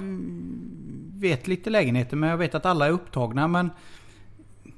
vet 1.14 1.48
lite 1.48 1.70
lägenheter 1.70 2.18
men 2.18 2.30
jag 2.30 2.38
vet 2.38 2.56
att 2.56 2.66
alla 2.66 2.88
är 2.88 2.92
upptagna 2.92 3.48
men 3.48 3.72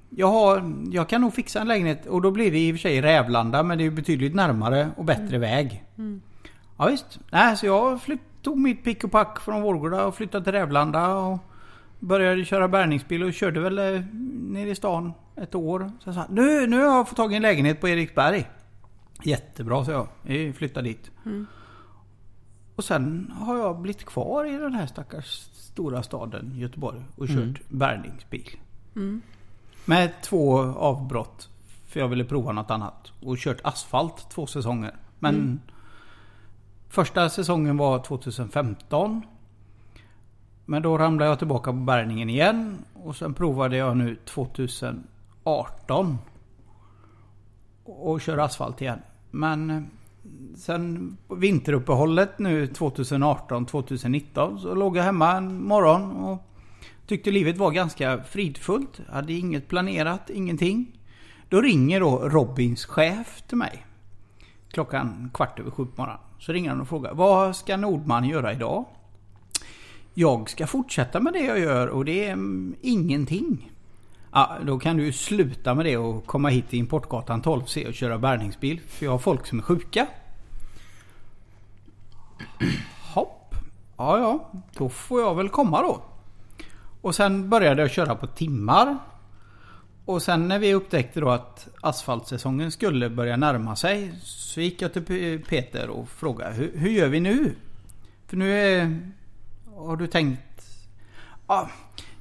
jag, 0.09 0.27
har, 0.27 0.73
jag 0.91 1.09
kan 1.09 1.21
nog 1.21 1.33
fixa 1.33 1.61
en 1.61 1.67
lägenhet 1.67 2.05
och 2.05 2.21
då 2.21 2.31
blir 2.31 2.51
det 2.51 2.59
i 2.59 2.71
och 2.71 2.75
för 2.75 2.81
sig 2.81 3.01
Rävlanda 3.01 3.63
men 3.63 3.77
det 3.77 3.85
är 3.85 3.91
betydligt 3.91 4.35
närmare 4.35 4.89
och 4.97 5.05
bättre 5.05 5.37
väg. 5.37 5.83
Ja 6.77 6.85
visst. 6.85 7.19
Nej, 7.31 7.57
så 7.57 7.65
jag 7.65 8.01
flytt, 8.01 8.21
tog 8.41 8.57
mitt 8.57 8.83
pick 8.83 9.03
och 9.03 9.11
pack 9.11 9.39
från 9.39 9.61
Vårgårda 9.61 10.05
och 10.05 10.15
flyttade 10.15 10.43
till 10.43 10.53
Rävlanda 10.53 11.15
och 11.15 11.39
började 11.99 12.45
köra 12.45 12.67
bärgningsbil 12.67 13.23
och 13.23 13.33
körde 13.33 13.59
väl 13.59 13.79
eh, 13.79 14.01
ner 14.49 14.67
i 14.67 14.75
stan 14.75 15.13
ett 15.35 15.55
år. 15.55 15.91
Så 15.99 16.07
jag 16.09 16.15
sa, 16.15 16.25
nu, 16.29 16.67
nu 16.67 16.77
har 16.77 16.85
jag 16.97 17.07
fått 17.07 17.17
tag 17.17 17.33
i 17.33 17.35
en 17.35 17.41
lägenhet 17.41 17.81
på 17.81 17.87
Eriksberg. 17.87 18.47
Jättebra, 19.23 19.85
så 19.85 19.91
jag. 19.91 20.07
Vi 20.21 20.53
flyttar 20.53 20.81
dit. 20.81 21.11
Mm. 21.25 21.45
Och 22.75 22.83
sen 22.83 23.33
har 23.39 23.57
jag 23.57 23.79
blivit 23.79 24.05
kvar 24.05 24.45
i 24.45 24.57
den 24.57 24.73
här 24.73 24.85
stackars 24.87 25.25
stora 25.53 26.03
staden 26.03 26.51
Göteborg 26.55 27.01
och 27.15 27.27
kört 27.27 27.37
Mm. 27.37 27.55
bärgningsbil. 27.69 28.49
Mm. 28.95 29.21
Med 29.85 30.21
två 30.23 30.59
avbrott. 30.59 31.49
För 31.87 31.99
jag 31.99 32.07
ville 32.07 32.23
prova 32.25 32.51
något 32.51 32.71
annat. 32.71 33.11
Och 33.21 33.37
kört 33.37 33.59
asfalt 33.63 34.29
två 34.29 34.47
säsonger. 34.47 34.95
Men 35.19 35.35
Mm. 35.35 35.59
första 36.89 37.29
säsongen 37.29 37.77
var 37.77 37.99
2015. 37.99 39.21
Men 40.65 40.81
då 40.81 40.97
ramlade 40.97 41.29
jag 41.31 41.37
tillbaka 41.39 41.71
på 41.71 41.77
bärgningen 41.77 42.29
igen. 42.29 42.77
Och 42.93 43.15
sen 43.15 43.33
provade 43.33 43.77
jag 43.77 43.97
nu 43.97 44.17
18 45.47 46.17
Och 47.83 48.21
kör 48.21 48.37
asfalt 48.37 48.81
igen. 48.81 48.99
Men 49.31 49.69
eh, 49.69 49.81
sen 50.55 51.17
vinteruppehållet 51.29 52.39
nu 52.39 52.65
2018-2019 52.65 54.57
så 54.57 54.75
låg 54.75 54.97
jag 54.97 55.03
hemma 55.03 55.31
en 55.31 55.63
morgon 55.63 56.11
och 56.11 56.37
tyckte 57.07 57.31
livet 57.31 57.57
var 57.57 57.71
ganska 57.71 58.23
fridfullt. 58.23 59.01
Hade 59.09 59.33
inget 59.33 59.67
planerat, 59.67 60.29
ingenting. 60.29 60.99
Då 61.49 61.61
ringer 61.61 61.99
då 61.99 62.19
Robins 62.19 62.85
chef 62.85 63.41
till 63.47 63.57
mig. 63.57 63.85
Klockan 64.71 65.31
kvart 65.33 65.59
över 65.59 65.71
sju 65.71 65.85
på 65.85 66.01
morgonen. 66.01 66.21
Så 66.39 66.51
ringer 66.51 66.69
han 66.69 66.81
och 66.81 66.87
frågar 66.87 67.13
vad 67.13 67.55
ska 67.55 67.77
Nordman 67.77 68.23
göra 68.23 68.53
idag? 68.53 68.85
Jag 70.13 70.49
ska 70.49 70.67
fortsätta 70.67 71.19
med 71.19 71.33
det 71.33 71.43
jag 71.43 71.59
gör 71.59 71.87
och 71.87 72.05
det 72.05 72.25
är 72.25 72.31
mm, 72.33 72.75
ingenting. 72.81 73.71
Ja, 74.37 74.57
då 74.63 74.79
kan 74.79 74.97
du 74.97 75.11
sluta 75.11 75.73
med 75.73 75.85
det 75.85 75.97
och 75.97 76.25
komma 76.25 76.49
hit 76.49 76.69
till 76.69 76.79
Importgatan 76.79 77.43
12C 77.43 77.87
och 77.87 77.93
köra 77.93 78.17
bärgningsbil. 78.17 78.81
För 78.87 79.05
jag 79.05 79.11
har 79.11 79.19
folk 79.19 79.47
som 79.47 79.59
är 79.59 79.63
sjuka. 79.63 80.07
Hopp. 83.13 83.55
Ja, 83.97 84.19
ja. 84.19 84.49
Då 84.77 84.89
får 84.89 85.21
jag 85.21 85.35
väl 85.35 85.49
komma 85.49 85.81
då. 85.81 86.01
Och 87.01 87.15
sen 87.15 87.49
började 87.49 87.81
jag 87.81 87.91
köra 87.91 88.15
på 88.15 88.27
timmar. 88.27 88.97
Och 90.05 90.21
sen 90.21 90.47
när 90.47 90.59
vi 90.59 90.73
upptäckte 90.73 91.19
då 91.19 91.29
att 91.29 91.67
asfaltsäsongen 91.81 92.71
skulle 92.71 93.09
börja 93.09 93.37
närma 93.37 93.75
sig. 93.75 94.13
Så 94.23 94.61
gick 94.61 94.81
jag 94.81 94.93
till 94.93 95.43
Peter 95.49 95.89
och 95.89 96.09
frågade 96.09 96.53
hur, 96.53 96.71
hur 96.77 96.89
gör 96.89 97.07
vi 97.07 97.19
nu? 97.19 97.55
För 98.27 98.37
nu 98.37 98.53
är... 98.53 98.99
Har 99.75 99.97
du 99.97 100.07
tänkt... 100.07 100.41
Ja, 101.47 101.69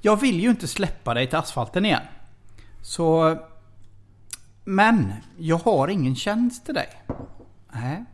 jag 0.05 0.17
vill 0.17 0.40
ju 0.40 0.51
inte 0.51 0.69
släppa 0.69 1.14
dig 1.14 1.27
till 1.27 1.38
asfalten 1.38 1.85
igen. 1.85 2.03
Så... 2.83 3.38
Men 4.64 5.12
jag 5.38 5.57
har 5.57 5.88
ingen 5.88 6.17
tjänst 6.17 6.64
till 6.64 6.75
dig. 6.75 6.88
Nej. 7.73 8.05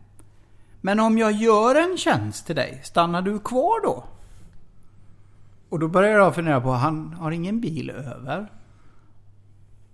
Men 0.81 0.99
om 0.99 1.17
jag 1.17 1.31
gör 1.31 1.75
en 1.75 1.97
tjänst 1.97 2.45
till 2.45 2.55
dig, 2.55 2.81
stannar 2.83 3.21
du 3.21 3.39
kvar 3.39 3.83
då? 3.83 4.03
Och 5.69 5.79
då 5.79 5.87
börjar 5.87 6.19
jag 6.19 6.35
fundera 6.35 6.61
på, 6.61 6.71
han 6.71 7.13
har 7.13 7.31
ingen 7.31 7.61
bil 7.61 7.89
över. 7.89 8.51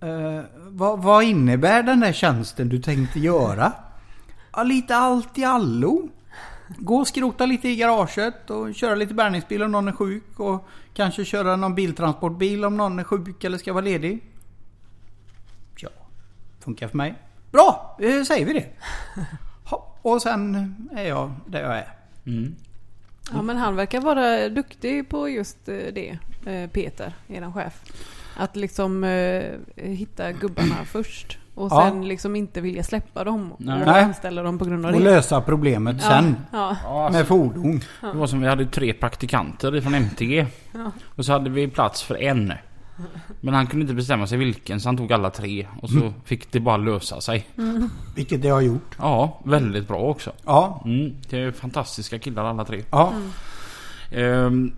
Eh, 0.00 0.44
vad, 0.56 1.02
vad 1.02 1.24
innebär 1.24 1.82
den 1.82 2.00
där 2.00 2.12
tjänsten 2.12 2.68
du 2.68 2.78
tänkte 2.78 3.20
göra? 3.20 3.72
Ja, 4.52 4.62
lite 4.62 4.96
allt 4.96 5.38
i 5.38 5.44
allo. 5.44 6.08
Gå 6.76 6.96
och 6.96 7.08
skrota 7.08 7.46
lite 7.46 7.68
i 7.68 7.76
garaget 7.76 8.50
och 8.50 8.74
köra 8.74 8.94
lite 8.94 9.14
bärgningsbil 9.14 9.62
om 9.62 9.72
någon 9.72 9.88
är 9.88 9.92
sjuk. 9.92 10.40
Och 10.40 10.68
kanske 10.94 11.24
köra 11.24 11.56
någon 11.56 11.74
biltransportbil 11.74 12.64
om 12.64 12.76
någon 12.76 12.98
är 12.98 13.04
sjuk 13.04 13.44
eller 13.44 13.58
ska 13.58 13.72
vara 13.72 13.84
ledig. 13.84 14.20
Ja, 15.76 15.90
funkar 16.60 16.88
för 16.88 16.96
mig. 16.96 17.14
Bra, 17.50 17.96
eh, 18.00 18.22
säger 18.22 18.46
vi 18.46 18.52
det. 18.52 18.66
Ha, 19.64 19.96
och 20.02 20.22
sen 20.22 20.74
är 20.96 21.08
jag 21.08 21.32
där 21.46 21.62
jag 21.62 21.78
är. 21.78 21.88
Mm. 22.26 22.54
Ja 23.32 23.42
men 23.42 23.56
han 23.56 23.76
verkar 23.76 24.00
vara 24.00 24.48
duktig 24.48 25.08
på 25.08 25.28
just 25.28 25.68
eh, 25.68 25.76
det, 25.92 26.18
eh, 26.46 26.70
Peter, 26.70 27.12
eran 27.28 27.52
chef. 27.52 27.82
Att 28.36 28.56
liksom 28.56 29.04
eh, 29.04 29.44
hitta 29.76 30.32
gubbarna 30.32 30.84
först. 30.84 31.38
Och 31.58 31.68
Ja. 31.72 31.82
sen 31.88 32.08
liksom 32.08 32.36
inte 32.36 32.60
vilja 32.60 32.82
släppa 32.82 33.24
dem 33.24 33.52
och 33.52 33.60
Nej. 33.60 33.82
Nej. 33.86 34.02
anställa 34.04 34.42
dem 34.42 34.58
på 34.58 34.64
grund 34.64 34.86
av 34.86 34.92
Och 34.94 34.98
det. 35.00 35.04
lösa 35.04 35.40
problemet 35.40 36.02
sen. 36.02 36.36
Ja, 36.52 36.76
Ja, 36.84 37.08
Med 37.12 37.26
fordon. 37.26 37.80
det 38.00 38.18
var 38.18 38.26
som 38.26 38.40
vi 38.40 38.48
hade 38.48 38.66
tre 38.66 38.92
praktikanter 38.92 39.80
från 39.80 39.94
MTG. 39.94 40.46
Ja. 40.72 40.90
Och 41.16 41.24
så 41.24 41.32
hade 41.32 41.50
vi 41.50 41.68
plats 41.68 42.02
för 42.02 42.22
en. 42.22 42.52
Men 43.40 43.54
han 43.54 43.66
kunde 43.66 43.82
inte 43.82 43.94
bestämma 43.94 44.26
sig 44.26 44.38
vilken 44.38 44.80
så 44.80 44.88
han 44.88 44.96
tog 44.96 45.12
alla 45.12 45.30
tre. 45.30 45.66
Och 45.82 45.90
så 45.90 46.12
fick 46.24 46.52
det 46.52 46.60
bara 46.60 46.76
lösa 46.76 47.20
sig. 47.20 47.46
Vilket 48.16 48.42
det 48.42 48.48
har 48.48 48.60
gjort. 48.60 48.96
Ja, 48.98 49.40
väldigt 49.44 49.88
bra 49.88 49.98
också. 50.00 50.32
Ja. 50.44 50.82
Mm, 50.84 51.14
det 51.30 51.40
är 51.40 51.52
fantastiska 51.52 52.18
killar 52.18 52.44
alla 52.44 52.64
tre. 52.64 52.82
Ja. 52.90 53.12
Ehm, 54.12 54.72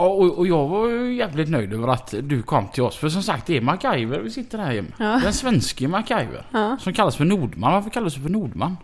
ja, 0.00 0.06
och, 0.06 0.38
och 0.38 0.46
jag 0.46 0.68
var 0.68 0.88
ju 0.88 1.14
jävligt 1.14 1.48
nöjd 1.48 1.72
över 1.72 1.88
att 1.88 2.14
du 2.22 2.42
kom 2.42 2.68
till 2.68 2.82
oss. 2.82 2.96
För 2.96 3.08
som 3.08 3.22
sagt, 3.22 3.46
det 3.46 3.56
är 3.56 3.60
MacGyver 3.60 4.20
vi 4.20 4.30
sitter 4.30 4.58
här 4.58 4.82
med. 4.82 4.92
Ja. 4.98 5.20
Den 5.24 5.32
svenske 5.32 5.88
MacGyver. 5.88 6.46
Ja. 6.50 6.76
Som 6.80 6.92
kallas 6.92 7.16
för 7.16 7.24
Nordman. 7.24 7.72
Varför 7.72 7.90
kallas 7.90 8.14
du 8.14 8.20
för 8.20 8.28
Nordman? 8.28 8.76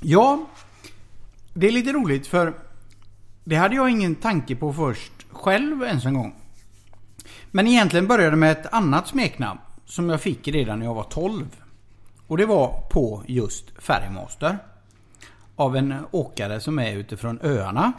Ja, 0.00 0.46
det 1.54 1.66
är 1.66 1.72
lite 1.72 1.92
roligt 1.92 2.26
för 2.26 2.54
det 3.44 3.56
hade 3.56 3.76
jag 3.76 3.90
ingen 3.90 4.14
tanke 4.14 4.56
på 4.56 4.72
först 4.72 5.12
själv 5.30 5.82
ens 5.82 6.04
en 6.04 6.14
gång. 6.14 6.34
Men 7.50 7.66
egentligen 7.66 8.06
började 8.06 8.30
det 8.30 8.36
med 8.36 8.52
ett 8.52 8.72
annat 8.72 9.08
smeknamn 9.08 9.60
som 9.86 10.10
jag 10.10 10.20
fick 10.20 10.48
redan 10.48 10.78
när 10.78 10.86
jag 10.86 10.94
var 10.94 11.02
12. 11.02 11.46
Och 12.26 12.36
det 12.36 12.46
var 12.46 12.80
på 12.90 13.22
just 13.26 13.64
Färgmaster. 13.78 14.58
Av 15.56 15.76
en 15.76 15.94
åkare 16.10 16.60
som 16.60 16.78
är 16.78 16.92
utifrån 16.92 17.38
öarna. 17.42 17.92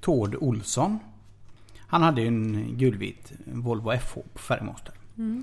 Tord 0.00 0.36
Olsson. 0.40 0.98
Han 1.86 2.02
hade 2.02 2.22
en 2.22 2.68
gulvit 2.78 3.32
Volvo 3.44 3.92
FH 3.98 4.14
på 4.32 4.38
Färgmaster. 4.38 4.94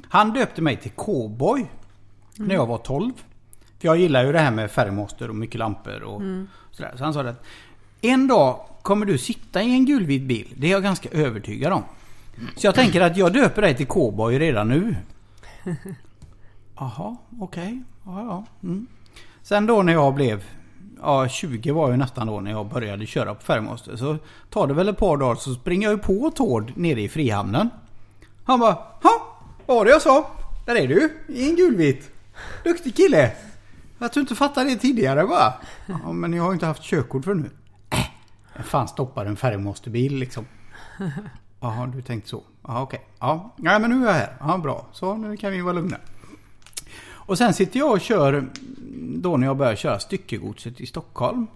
Han 0.10 0.34
döpte 0.34 0.62
mig 0.62 0.78
till 0.78 0.92
Cowboy 0.92 1.66
när 2.36 2.56
jag 2.56 2.66
var 2.66 2.78
12. 2.78 3.14
För 3.80 3.88
jag 3.88 3.98
gillar 3.98 4.26
ju 4.26 4.32
det 4.32 4.40
här 4.40 4.52
med 4.52 4.72
färgmaster 4.72 5.30
och 5.30 5.36
mycket 5.36 5.60
lampor 5.60 6.04
och 6.04 6.22
sådär. 6.72 6.94
Så 6.98 7.04
han 7.04 7.14
sa 7.14 7.22
att 7.22 7.44
en 8.02 8.28
dag 8.28 8.66
kommer 8.82 9.06
du 9.06 9.18
sitta 9.18 9.64
i 9.64 9.74
en 9.74 9.86
gulvit 9.86 10.24
bil. 10.24 10.54
Det 10.58 10.68
är 10.68 10.72
jag 10.72 10.84
ganska 10.84 11.10
övertygad 11.10 11.74
om. 11.74 11.84
Så 12.56 12.68
jag 12.68 12.76
tänker 12.76 13.02
att 13.02 13.18
jag 13.18 13.34
döper 13.34 13.62
dig 13.62 13.76
till 13.76 13.88
cowboy 13.88 14.40
redan 14.40 14.68
nu. 14.68 14.96
Jaha, 16.76 17.16
okej. 17.40 17.84
Ja, 18.06 18.24
ja. 18.26 18.46
Mm. 18.64 18.88
Sen 19.42 19.66
då 19.66 19.84
när 19.84 19.94
jag 19.94 20.14
blev... 20.14 20.44
Ja, 21.04 21.28
20 21.28 21.72
var 21.72 21.92
ju 21.92 21.98
nästan 21.98 22.28
då 22.28 22.40
när 22.40 22.52
jag 22.52 22.68
började 22.68 23.06
köra 23.06 23.36
på 23.36 23.42
färgmaster. 23.42 23.96
Så 23.96 24.18
tar 24.50 24.68
det 24.68 24.74
väl 24.74 24.90
ett 24.90 24.98
par 24.98 25.18
dagar 25.18 25.36
så 25.36 25.54
springer 25.54 25.88
jag 25.88 25.98
ju 25.98 26.04
på 26.04 26.32
Tord 26.36 26.74
nere 26.76 27.02
i 27.02 27.10
Frihamnen. 27.10 27.70
Han 28.44 28.60
bara, 28.60 28.74
ha, 28.74 29.38
vad 29.66 29.78
var 29.78 29.86
det 29.86 29.92
jag 29.92 30.02
sa? 30.02 30.32
Där 30.66 30.76
är 30.76 30.88
du, 30.88 31.18
i 31.28 31.50
en 31.50 31.56
gulvit. 31.56 32.12
Duktig 32.64 32.96
kille. 32.96 33.32
Att 34.00 34.14
du 34.14 34.20
inte 34.20 34.36
fattade 34.36 34.70
det 34.70 34.76
tidigare 34.76 35.24
bara. 35.24 35.54
Ja, 35.86 36.12
men 36.12 36.34
jag 36.34 36.44
har 36.44 36.54
inte 36.54 36.66
haft 36.66 36.84
körkort 36.84 37.26
för 37.26 37.34
nu. 37.34 37.50
Äh, 37.90 38.06
jag 38.56 38.66
fan 38.66 38.88
stoppar 38.88 39.26
en 39.26 39.36
färgmasterbil 39.36 40.16
liksom. 40.16 40.46
Jaha, 41.60 41.88
du 41.88 42.02
tänkte 42.02 42.30
så. 42.30 42.44
Ja, 42.68 42.82
okej. 42.82 43.02
Ja, 43.20 43.54
nej, 43.58 43.80
men 43.80 43.90
nu 43.90 44.08
är 44.08 44.08
jag 44.08 44.14
här. 44.14 44.36
Ja, 44.40 44.58
bra. 44.58 44.86
Så 44.92 45.16
nu 45.16 45.38
kan 45.38 45.52
vi 45.52 45.62
vara 45.62 45.74
lugna. 45.74 45.98
Och 47.26 47.38
sen 47.38 47.54
sitter 47.54 47.80
jag 47.80 47.92
och 47.92 48.02
kör 48.02 48.50
då 49.18 49.38
när 49.38 49.48
jag 49.48 49.58
började 49.58 49.78
köra 49.78 50.00
styckegodset 50.00 50.82
i 50.82 50.86
Stockholm. 50.86 51.48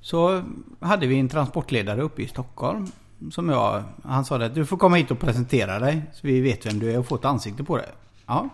Så 0.00 0.42
hade 0.80 1.06
vi 1.06 1.18
en 1.18 1.28
transportledare 1.28 2.02
uppe 2.02 2.22
i 2.22 2.28
Stockholm. 2.28 2.86
Som 3.30 3.48
jag, 3.48 3.82
han 4.02 4.24
sa 4.24 4.38
det 4.38 4.46
att 4.46 4.54
du 4.54 4.66
får 4.66 4.76
komma 4.76 4.96
hit 4.96 5.10
och 5.10 5.18
presentera 5.18 5.78
dig. 5.78 6.02
Så 6.12 6.26
vi 6.26 6.40
vet 6.40 6.66
vem 6.66 6.78
du 6.78 6.92
är 6.92 6.98
och 6.98 7.06
få 7.06 7.14
ett 7.14 7.24
ansikte 7.24 7.64
på 7.64 7.76
dig. 7.76 7.88
Ja. 8.26 8.48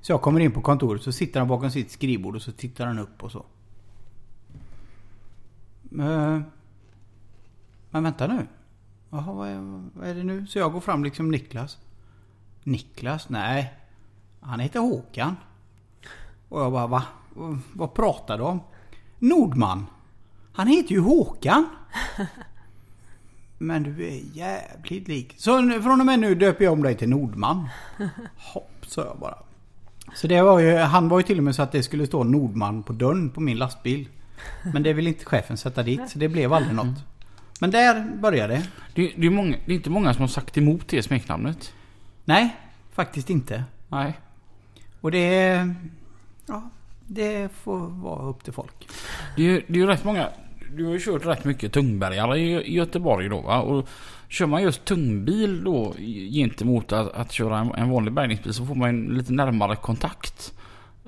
Så 0.00 0.12
jag 0.12 0.22
kommer 0.22 0.40
in 0.40 0.52
på 0.52 0.60
kontoret 0.60 1.02
så 1.02 1.12
sitter 1.12 1.40
han 1.40 1.48
bakom 1.48 1.70
sitt 1.70 1.90
skrivbord 1.90 2.36
och 2.36 2.42
så 2.42 2.52
tittar 2.52 2.86
han 2.86 2.98
upp 2.98 3.22
och 3.22 3.32
så. 3.32 3.44
Men, 5.82 6.44
men 7.90 8.02
vänta 8.02 8.26
nu. 8.26 8.46
Jaha, 9.10 9.32
vad 9.32 9.48
är, 9.48 9.82
vad 9.94 10.08
är 10.08 10.14
det 10.14 10.24
nu? 10.24 10.46
Så 10.46 10.58
jag 10.58 10.72
går 10.72 10.80
fram 10.80 11.04
liksom 11.04 11.30
Niklas. 11.30 11.78
Niklas? 12.62 13.28
Nej. 13.28 13.74
Han 14.40 14.60
heter 14.60 14.80
Håkan. 14.80 15.36
Och 16.48 16.60
jag 16.60 16.72
bara 16.72 16.86
va? 16.86 17.02
Vad- 17.72 17.94
pratar 17.94 18.38
du 18.38 18.44
om? 18.44 18.60
Nordman. 19.18 19.86
Han 20.52 20.66
heter 20.66 20.92
ju 20.92 21.00
Håkan. 21.00 21.68
Men 23.58 23.82
du 23.82 24.06
är 24.08 24.20
jävligt 24.32 25.08
lik. 25.08 25.34
Så 25.38 25.70
från 25.82 26.00
och 26.00 26.06
med 26.06 26.18
nu 26.18 26.34
döper 26.34 26.64
jag 26.64 26.72
om 26.72 26.82
dig 26.82 26.94
till 26.96 27.08
Nordman. 27.08 27.68
Hopp, 28.36 28.72
sa 28.86 29.04
jag 29.04 29.18
bara. 29.18 29.38
Så 30.14 30.26
det 30.26 30.42
var 30.42 30.58
ju, 30.58 30.76
han 30.76 31.08
var 31.08 31.18
ju 31.18 31.22
till 31.22 31.38
och 31.38 31.44
med 31.44 31.54
så 31.54 31.62
att 31.62 31.72
det 31.72 31.82
skulle 31.82 32.06
stå 32.06 32.24
Nordman 32.24 32.82
på 32.82 32.92
dörren 32.92 33.30
på 33.30 33.40
min 33.40 33.58
lastbil. 33.58 34.08
Men 34.72 34.82
det 34.82 34.92
vill 34.92 35.06
inte 35.06 35.24
chefen 35.24 35.56
sätta 35.56 35.82
dit, 35.82 36.00
så 36.10 36.18
det 36.18 36.28
blev 36.28 36.52
aldrig 36.52 36.74
något. 36.74 36.98
Men 37.60 37.70
där 37.70 38.10
började 38.20 38.54
det. 38.54 38.62
Det, 38.94 39.12
det, 39.16 39.26
är 39.26 39.30
många, 39.30 39.56
det 39.66 39.72
är 39.72 39.76
inte 39.76 39.90
många 39.90 40.14
som 40.14 40.20
har 40.20 40.28
sagt 40.28 40.58
emot 40.58 40.88
det 40.88 41.02
smeknamnet. 41.02 41.72
Nej, 42.24 42.56
faktiskt 42.92 43.30
inte. 43.30 43.64
Nej. 43.88 44.18
Och 45.00 45.10
det. 45.10 45.74
Ja, 46.46 46.62
Det 47.06 47.48
får 47.62 47.78
vara 47.78 48.22
upp 48.22 48.44
till 48.44 48.52
folk. 48.52 48.88
Det 49.36 49.42
är, 49.42 49.46
ju- 49.46 49.62
det 49.68 49.74
är 49.74 49.78
ju 49.80 49.86
rätt 49.86 50.04
många... 50.04 50.28
Du 50.76 50.84
har 50.84 50.92
ju 50.92 51.00
kört 51.00 51.26
rätt 51.26 51.44
mycket 51.44 51.72
tungbergare 51.72 52.38
i, 52.38 52.74
Göteborg 52.76 53.28
då 53.28 53.40
va? 53.40 53.60
Och 53.60 53.88
kör 54.28 54.46
man 54.46 54.62
just 54.62 54.84
tungbil 54.84 55.64
då 55.64 55.94
gentemot 56.32 56.92
att, 56.92 57.12
att 57.12 57.32
köra 57.32 57.58
en, 57.58 57.70
en 57.74 57.90
vanlig 57.90 58.12
bärgningsbil 58.14 58.54
så 58.54 58.66
får 58.66 58.74
man 58.74 58.88
en 58.88 59.04
lite 59.04 59.32
närmare 59.32 59.76
kontakt 59.76 60.52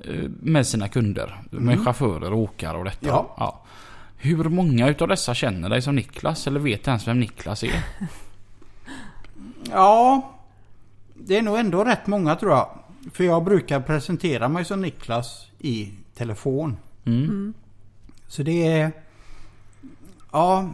eh, 0.03 0.23
med 0.41 0.67
sina 0.67 0.87
kunder. 0.87 1.41
Med 1.51 1.73
Mm. 1.73 1.85
chaufförer 1.85 2.31
och 2.33 2.39
åkare 2.39 2.77
och 2.77 2.83
detta. 2.85 3.07
Ja. 3.07 3.63
Hur 4.17 4.43
många 4.43 4.87
utav 4.87 5.07
dessa 5.07 5.33
känner 5.33 5.69
dig 5.69 5.81
som 5.81 5.95
Niklas 5.95 6.47
eller 6.47 6.59
vet 6.59 6.87
ens 6.87 7.07
vem 7.07 7.19
Niklas 7.19 7.63
är? 7.63 7.83
Ja, 9.71 10.31
det 11.13 11.37
är 11.37 11.41
nog 11.41 11.57
ändå 11.59 11.83
rätt 11.83 12.07
många 12.07 12.35
tror 12.35 12.51
jag. 12.51 12.69
För 13.13 13.23
jag 13.23 13.43
brukar 13.43 13.79
presentera 13.79 14.47
mig 14.47 14.65
som 14.65 14.81
Niklas 14.81 15.47
i 15.59 15.91
telefon. 16.15 16.77
Mm. 17.05 17.53
Så 18.27 18.43
det 18.43 18.67
är... 18.67 18.91
Ja, 20.31 20.69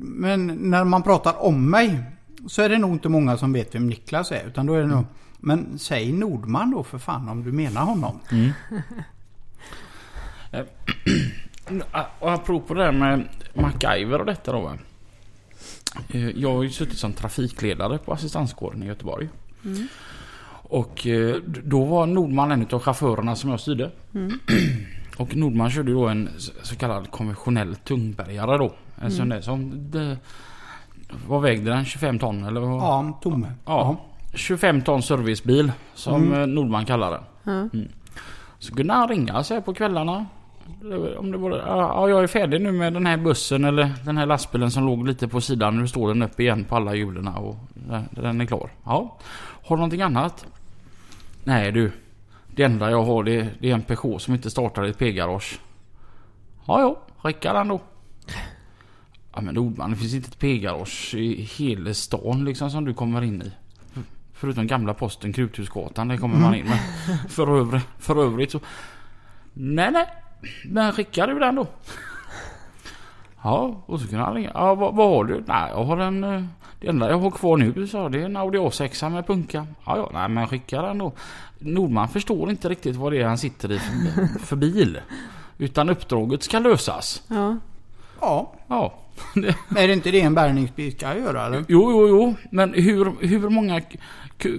men 0.00 0.46
när 0.46 0.84
man 0.84 1.02
pratar 1.02 1.42
om 1.42 1.70
mig 1.70 2.00
så 2.48 2.62
är 2.62 2.68
det 2.68 2.78
nog 2.78 2.92
inte 2.92 3.08
många 3.08 3.36
som 3.36 3.52
vet 3.52 3.74
vem 3.74 3.86
Niklas 3.86 4.32
är. 4.32 4.46
Utan 4.46 4.66
då 4.66 4.74
är 4.74 4.80
det 4.80 4.86
nog... 4.86 5.04
Men 5.38 5.78
säg 5.78 6.12
Nordman 6.12 6.70
då 6.70 6.82
för 6.82 6.98
fan 6.98 7.28
om 7.28 7.44
du 7.44 7.52
menar 7.52 7.82
honom. 7.84 8.20
Mm. 8.30 8.50
Eh, 10.52 10.64
och 12.18 12.32
apropå 12.32 12.74
det 12.74 12.84
där 12.84 12.92
med 12.92 13.28
MacGyver 13.54 14.18
och 14.18 14.26
detta 14.26 14.52
då. 14.52 14.72
Eh, 16.08 16.28
Jag 16.28 16.52
har 16.54 16.62
ju 16.62 16.70
suttit 16.70 16.98
som 16.98 17.12
trafikledare 17.12 17.98
på 17.98 18.12
assistanskåren 18.12 18.82
i 18.82 18.86
Göteborg. 18.86 19.28
Mm. 19.64 19.88
Och 20.70 21.06
eh, 21.06 21.36
då 21.64 21.84
var 21.84 22.06
Nordman 22.06 22.50
en 22.52 22.66
av 22.72 22.78
chaufförerna 22.80 23.36
som 23.36 23.50
jag 23.50 23.60
styrde. 23.60 23.90
Mm. 24.14 24.38
Och 25.18 25.36
Nordman 25.36 25.70
körde 25.70 25.92
då 25.92 26.08
en 26.08 26.28
så 26.62 26.76
kallad 26.76 27.10
konventionell 27.10 27.76
tungbergare 27.76 28.58
då. 28.58 28.72
En 29.02 29.10
sån 29.10 29.26
Mm. 29.26 29.28
där 29.36 29.40
som... 29.40 29.90
Det, 29.90 30.16
vad 31.28 31.42
vägde 31.42 31.70
den? 31.70 31.84
25 31.84 32.18
ton 32.18 32.44
eller? 32.44 32.60
vad? 32.60 32.70
Ja, 32.80 33.18
Tomme. 33.22 33.52
Ja. 33.66 33.96
25 34.34 34.82
ton 34.82 35.02
servicebil 35.02 35.72
som 35.94 36.32
Mm. 36.32 36.54
Nordman 36.54 36.84
kallar 36.84 37.10
det. 37.10 37.20
Ja. 37.44 37.68
Så 38.58 38.74
kunde 38.74 38.92
han 38.94 39.08
ringa 39.08 39.42
så 39.44 39.54
här 39.54 39.60
på 39.60 39.74
kvällarna. 39.74 40.26
Om 41.18 41.32
det 41.32 41.38
var, 41.38 41.50
ja, 41.50 42.08
jag 42.08 42.22
är 42.22 42.26
färdig 42.26 42.60
nu 42.60 42.72
med 42.72 42.92
den 42.92 43.06
här 43.06 43.16
bussen 43.16 43.64
eller 43.64 43.90
den 44.04 44.16
här 44.16 44.26
lastbilen 44.26 44.70
som 44.70 44.86
låg 44.86 45.06
lite 45.06 45.28
på 45.28 45.40
sidan. 45.40 45.78
Nu 45.78 45.88
står 45.88 46.08
den 46.08 46.22
upp 46.22 46.40
igen 46.40 46.64
på 46.64 46.76
alla 46.76 46.94
hjulen 46.94 47.28
och 47.28 47.56
den, 47.74 48.08
den 48.10 48.40
är 48.40 48.44
klar. 48.46 48.70
Ja. 48.84 49.16
Har 49.66 49.76
du 49.76 49.80
någonting 49.80 50.02
annat? 50.02 50.46
Nej 51.44 51.72
du. 51.72 51.92
Det 52.46 52.62
enda 52.62 52.90
jag 52.90 53.02
har 53.02 53.24
det, 53.24 53.48
det 53.58 53.70
är 53.70 53.74
en 53.74 53.82
Peugeot 53.82 54.22
som 54.22 54.34
inte 54.34 54.50
startar 54.50 54.86
i 54.86 54.90
ett 54.90 54.98
P-garage. 54.98 55.60
Ja, 56.66 56.80
ja. 56.80 57.02
Räcker 57.22 57.54
den 57.54 57.68
då? 57.68 57.80
Ja 59.34 59.40
men 59.40 59.54
Nordman, 59.54 59.90
det 59.90 59.96
finns 59.96 60.14
inte 60.14 60.28
ett 60.28 60.38
P-garage 60.38 61.14
i 61.14 61.42
hela 61.42 61.94
stan 61.94 62.44
liksom 62.44 62.70
som 62.70 62.84
du 62.84 62.94
kommer 62.94 63.22
in 63.22 63.42
i. 63.42 63.52
Förutom 64.32 64.66
gamla 64.66 64.94
posten 64.94 65.32
Kruthusgatan, 65.32 66.08
där 66.08 66.16
kommer 66.16 66.36
man 66.36 66.54
in. 66.54 66.66
Men 66.66 66.78
för, 67.28 67.58
övrigt, 67.58 67.84
för 67.98 68.24
övrigt 68.24 68.50
så... 68.50 68.60
Nej, 69.52 69.90
nej. 69.92 70.06
Men 70.64 70.92
skickar 70.92 71.26
du 71.26 71.38
den 71.38 71.54
då? 71.54 71.66
Ja, 73.42 73.82
och 73.86 74.00
så 74.00 74.08
kunde 74.08 74.24
han 74.24 74.34
ringa. 74.34 74.50
Ja, 74.54 74.74
vad, 74.74 74.94
vad 74.94 75.08
har 75.10 75.24
du? 75.24 75.44
Nej, 75.46 75.70
jag 75.70 75.84
har 75.84 75.98
en... 75.98 76.48
Det 76.80 76.88
enda 76.88 77.10
jag 77.10 77.18
har 77.18 77.30
kvar 77.30 77.56
nu 77.56 77.86
så 77.86 78.08
det 78.08 78.20
är 78.20 78.24
en 78.24 78.36
Audi 78.36 78.58
A6 78.58 79.10
med 79.10 79.26
punka. 79.26 79.66
Ja, 79.84 79.96
ja, 79.96 80.10
nej 80.12 80.28
men 80.28 80.48
skicka 80.48 80.82
den 80.82 80.98
då. 80.98 81.12
Nordman 81.58 82.08
förstår 82.08 82.50
inte 82.50 82.68
riktigt 82.68 82.96
vad 82.96 83.12
det 83.12 83.18
är 83.20 83.26
han 83.26 83.38
sitter 83.38 83.72
i 83.72 83.78
för, 83.78 84.38
för 84.38 84.56
bil. 84.56 85.00
Utan 85.58 85.90
uppdraget 85.90 86.42
ska 86.42 86.58
lösas. 86.58 87.22
Ja. 87.28 87.56
Ja, 88.20 88.52
Ja. 88.68 88.94
är 89.76 89.88
det 89.88 89.92
inte 89.92 90.10
det 90.10 90.20
en 90.20 90.34
bärgningsbil 90.34 90.92
ska 90.92 91.16
göra 91.16 91.46
eller? 91.46 91.64
Jo, 91.68 91.90
jo, 91.90 92.08
jo. 92.08 92.34
Men 92.50 92.74
hur, 92.74 93.26
hur 93.26 93.48
många 93.48 93.80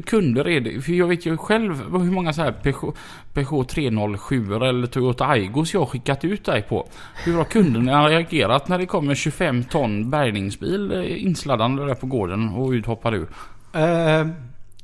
kunder 0.06 0.48
är 0.48 0.62
det? 0.62 0.82
För 0.82 0.92
jag 0.92 1.08
vet 1.08 1.26
ju 1.26 1.38
själv 1.38 1.92
hur 1.92 2.12
många 2.12 2.34
så 2.34 2.42
här 2.42 2.52
Peugeot, 2.52 2.96
Peugeot 3.34 3.70
307 3.70 4.56
eller 4.56 4.88
Toyota 4.88 5.26
Aigos 5.28 5.74
jag 5.74 5.82
har 5.82 5.86
skickat 5.86 6.24
ut 6.24 6.46
dig 6.46 6.62
på. 6.62 6.88
Hur 7.26 7.38
har 7.38 7.44
kunderna 7.44 8.08
reagerat 8.08 8.68
när 8.68 8.78
det 8.78 8.86
kommer 8.86 9.16
25 9.16 9.64
ton 9.64 10.10
bärgningsbil 10.10 10.92
eh, 10.92 11.24
insladdande 11.24 11.86
där 11.86 11.96
på 11.96 12.08
gården 12.08 12.50
och 12.50 12.70
ut 12.70 12.86
hoppar 12.86 13.16
ur? 13.16 13.28
Eh, 13.74 14.28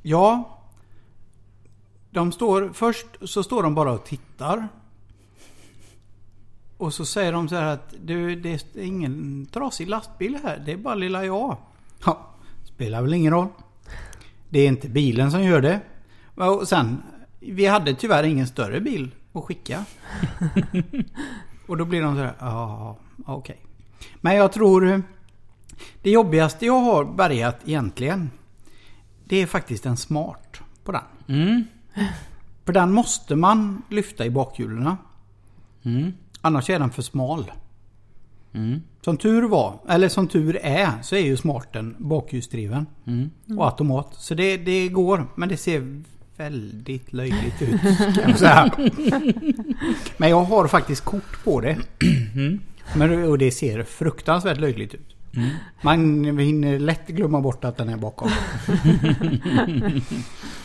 ja. 0.01 0.53
De 2.11 2.31
står, 2.31 2.69
först 2.73 3.07
så 3.21 3.43
står 3.43 3.63
de 3.63 3.75
bara 3.75 3.91
och 3.91 4.05
tittar. 4.05 4.67
Och 6.77 6.93
så 6.93 7.05
säger 7.05 7.31
de 7.31 7.49
så 7.49 7.55
här 7.55 7.73
att 7.73 7.93
du, 8.01 8.35
det 8.35 8.49
är 8.49 8.83
ingen 8.83 9.45
trasig 9.51 9.89
lastbil 9.89 10.37
här. 10.43 10.63
Det 10.65 10.71
är 10.71 10.77
bara 10.77 10.95
lilla 10.95 11.25
jag. 11.25 11.57
Ja, 12.05 12.27
spelar 12.63 13.01
väl 13.01 13.13
ingen 13.13 13.33
roll. 13.33 13.47
Det 14.49 14.59
är 14.59 14.67
inte 14.67 14.89
bilen 14.89 15.31
som 15.31 15.43
gör 15.43 15.61
det. 15.61 15.79
Och 16.35 16.67
sen, 16.67 17.03
vi 17.39 17.65
hade 17.65 17.93
tyvärr 17.93 18.23
ingen 18.23 18.47
större 18.47 18.81
bil 18.81 19.11
att 19.33 19.43
skicka. 19.43 19.85
och 21.67 21.77
då 21.77 21.85
blir 21.85 22.01
de 22.01 22.15
så 22.15 22.21
här, 22.21 22.33
ja, 22.39 22.97
okej. 23.25 23.61
Men 24.15 24.35
jag 24.35 24.51
tror, 24.51 25.03
det 26.01 26.11
jobbigaste 26.11 26.65
jag 26.65 26.79
har 26.79 27.05
bärgat 27.05 27.59
egentligen, 27.65 28.29
det 29.23 29.35
är 29.37 29.45
faktiskt 29.45 29.85
en 29.85 29.97
smart 29.97 30.61
på 30.83 30.91
den. 30.91 31.03
Mm. 31.27 31.63
För 32.65 32.73
den 32.73 32.91
måste 32.91 33.35
man 33.35 33.81
lyfta 33.89 34.25
i 34.25 34.29
bakhjulen. 34.29 34.95
Mm. 35.83 36.13
Annars 36.47 36.69
är 36.69 36.79
den 36.79 36.89
för 36.89 37.01
smal. 37.01 37.51
Mm. 38.53 38.81
Som 39.01 39.17
tur 39.17 39.47
var, 39.47 39.79
eller 39.89 40.09
som 40.09 40.27
tur 40.27 40.59
är, 40.61 40.91
så 41.01 41.15
är 41.15 41.19
ju 41.19 41.37
smarten 41.37 41.95
bakhjulsdriven. 41.97 42.85
Mm. 43.07 43.29
Och 43.57 43.65
automat. 43.65 44.07
Så 44.11 44.33
det, 44.33 44.57
det 44.57 44.87
går, 44.87 45.27
men 45.35 45.49
det 45.49 45.57
ser 45.57 46.03
väldigt 46.37 47.13
löjligt 47.13 47.61
ut. 47.61 47.81
Kan 47.97 48.29
jag 48.29 48.39
säga. 48.39 48.71
Men 50.17 50.29
jag 50.29 50.43
har 50.43 50.67
faktiskt 50.67 51.05
kort 51.05 51.43
på 51.43 51.61
det. 51.61 51.77
Mm. 52.35 52.59
Men, 52.95 53.23
och 53.23 53.37
det 53.37 53.51
ser 53.51 53.83
fruktansvärt 53.83 54.59
löjligt 54.59 54.93
ut. 54.93 55.15
Mm. 55.35 55.49
Man 55.81 56.39
hinner 56.39 56.79
lätt 56.79 57.07
glömma 57.07 57.41
bort 57.41 57.65
att 57.65 57.77
den 57.77 57.89
är 57.89 57.97
bakom. 57.97 58.29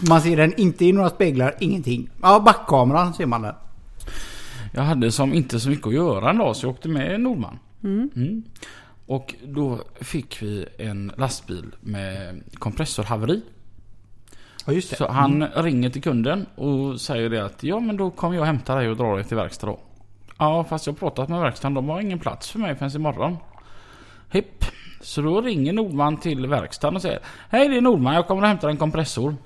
Man 0.09 0.21
ser 0.21 0.37
den 0.37 0.61
inte 0.61 0.85
i 0.85 0.93
några 0.93 1.11
speglar, 1.11 1.55
ingenting. 1.61 2.11
Ja, 2.23 2.41
backkameran 2.41 3.15
ser 3.15 3.27
man 3.27 3.43
den. 3.43 3.55
Jag 4.75 4.83
hade 4.83 5.13
som 5.13 5.35
inte 5.35 5.61
så 5.61 5.71
mycket 5.71 5.87
att 5.87 5.95
göra 5.95 6.31
en 6.31 6.39
dag 6.39 6.57
så 6.57 6.67
jag 6.67 6.71
åkte 6.71 6.89
med 6.89 7.21
Nordman. 7.21 7.59
Mm. 7.85 8.11
Mm. 8.17 8.43
Och 9.07 9.35
då 9.45 9.79
fick 10.01 10.43
vi 10.43 10.67
en 10.79 11.13
lastbil 11.17 11.75
med 11.81 12.43
kompressorhaveri. 12.59 13.43
Ja, 14.67 14.73
just 14.73 14.91
det. 14.91 14.97
Så 14.97 15.09
han 15.09 15.47
ringer 15.47 15.91
till 15.91 16.03
kunden 16.03 16.47
och 16.55 17.01
säger 17.01 17.31
det 17.31 17.45
att 17.45 17.63
ja 17.63 17.81
men 17.81 17.97
då 17.97 18.11
kommer 18.11 18.37
jag 18.37 18.45
hämta 18.45 18.77
dig 18.77 18.89
och 18.89 18.97
dra 18.97 19.15
dig 19.15 19.25
till 19.25 19.37
verkstad 19.37 19.67
då. 19.67 19.81
Ja 20.39 20.65
fast 20.65 20.87
jag 20.87 20.93
har 20.93 20.99
pratat 20.99 21.29
med 21.29 21.41
verkstaden, 21.41 21.75
de 21.75 21.89
har 21.89 22.01
ingen 22.01 22.19
plats 22.19 22.51
för 22.51 22.59
mig 22.59 22.77
förrän 22.77 22.97
imorgon. 22.97 23.37
Hipp. 24.31 24.65
Så 25.01 25.23
då 25.23 25.41
ringer 25.41 25.73
Nordman 25.73 26.17
till 26.17 26.47
verkstaden 26.47 26.97
och 26.97 27.03
säger 27.03 27.21
Hej 27.49 27.69
det 27.69 27.77
är 27.77 27.81
Nordman, 27.81 28.15
jag 28.15 28.27
kommer 28.27 28.43
och 28.43 28.49
hämtar 28.49 28.69
en 28.69 28.77
kompressor. 28.77 29.37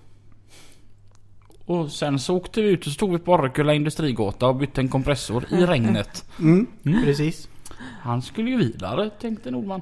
Och 1.66 1.90
sen 1.90 2.18
så 2.18 2.36
åkte 2.36 2.62
vi 2.62 2.68
ut 2.68 2.86
och 2.86 2.92
stod 2.92 3.12
vi 3.12 3.18
på 3.18 3.32
Orrekulla 3.32 3.74
industrigata 3.74 4.46
och 4.48 4.56
bytte 4.56 4.80
en 4.80 4.88
kompressor 4.88 5.44
i 5.50 5.66
regnet. 5.66 6.24
Mm, 6.38 6.66
Mm. 6.84 7.02
precis. 7.04 7.48
Han 8.02 8.22
skulle 8.22 8.50
ju 8.50 8.56
vidare 8.56 9.10
tänkte 9.20 9.50
Nordman. 9.50 9.80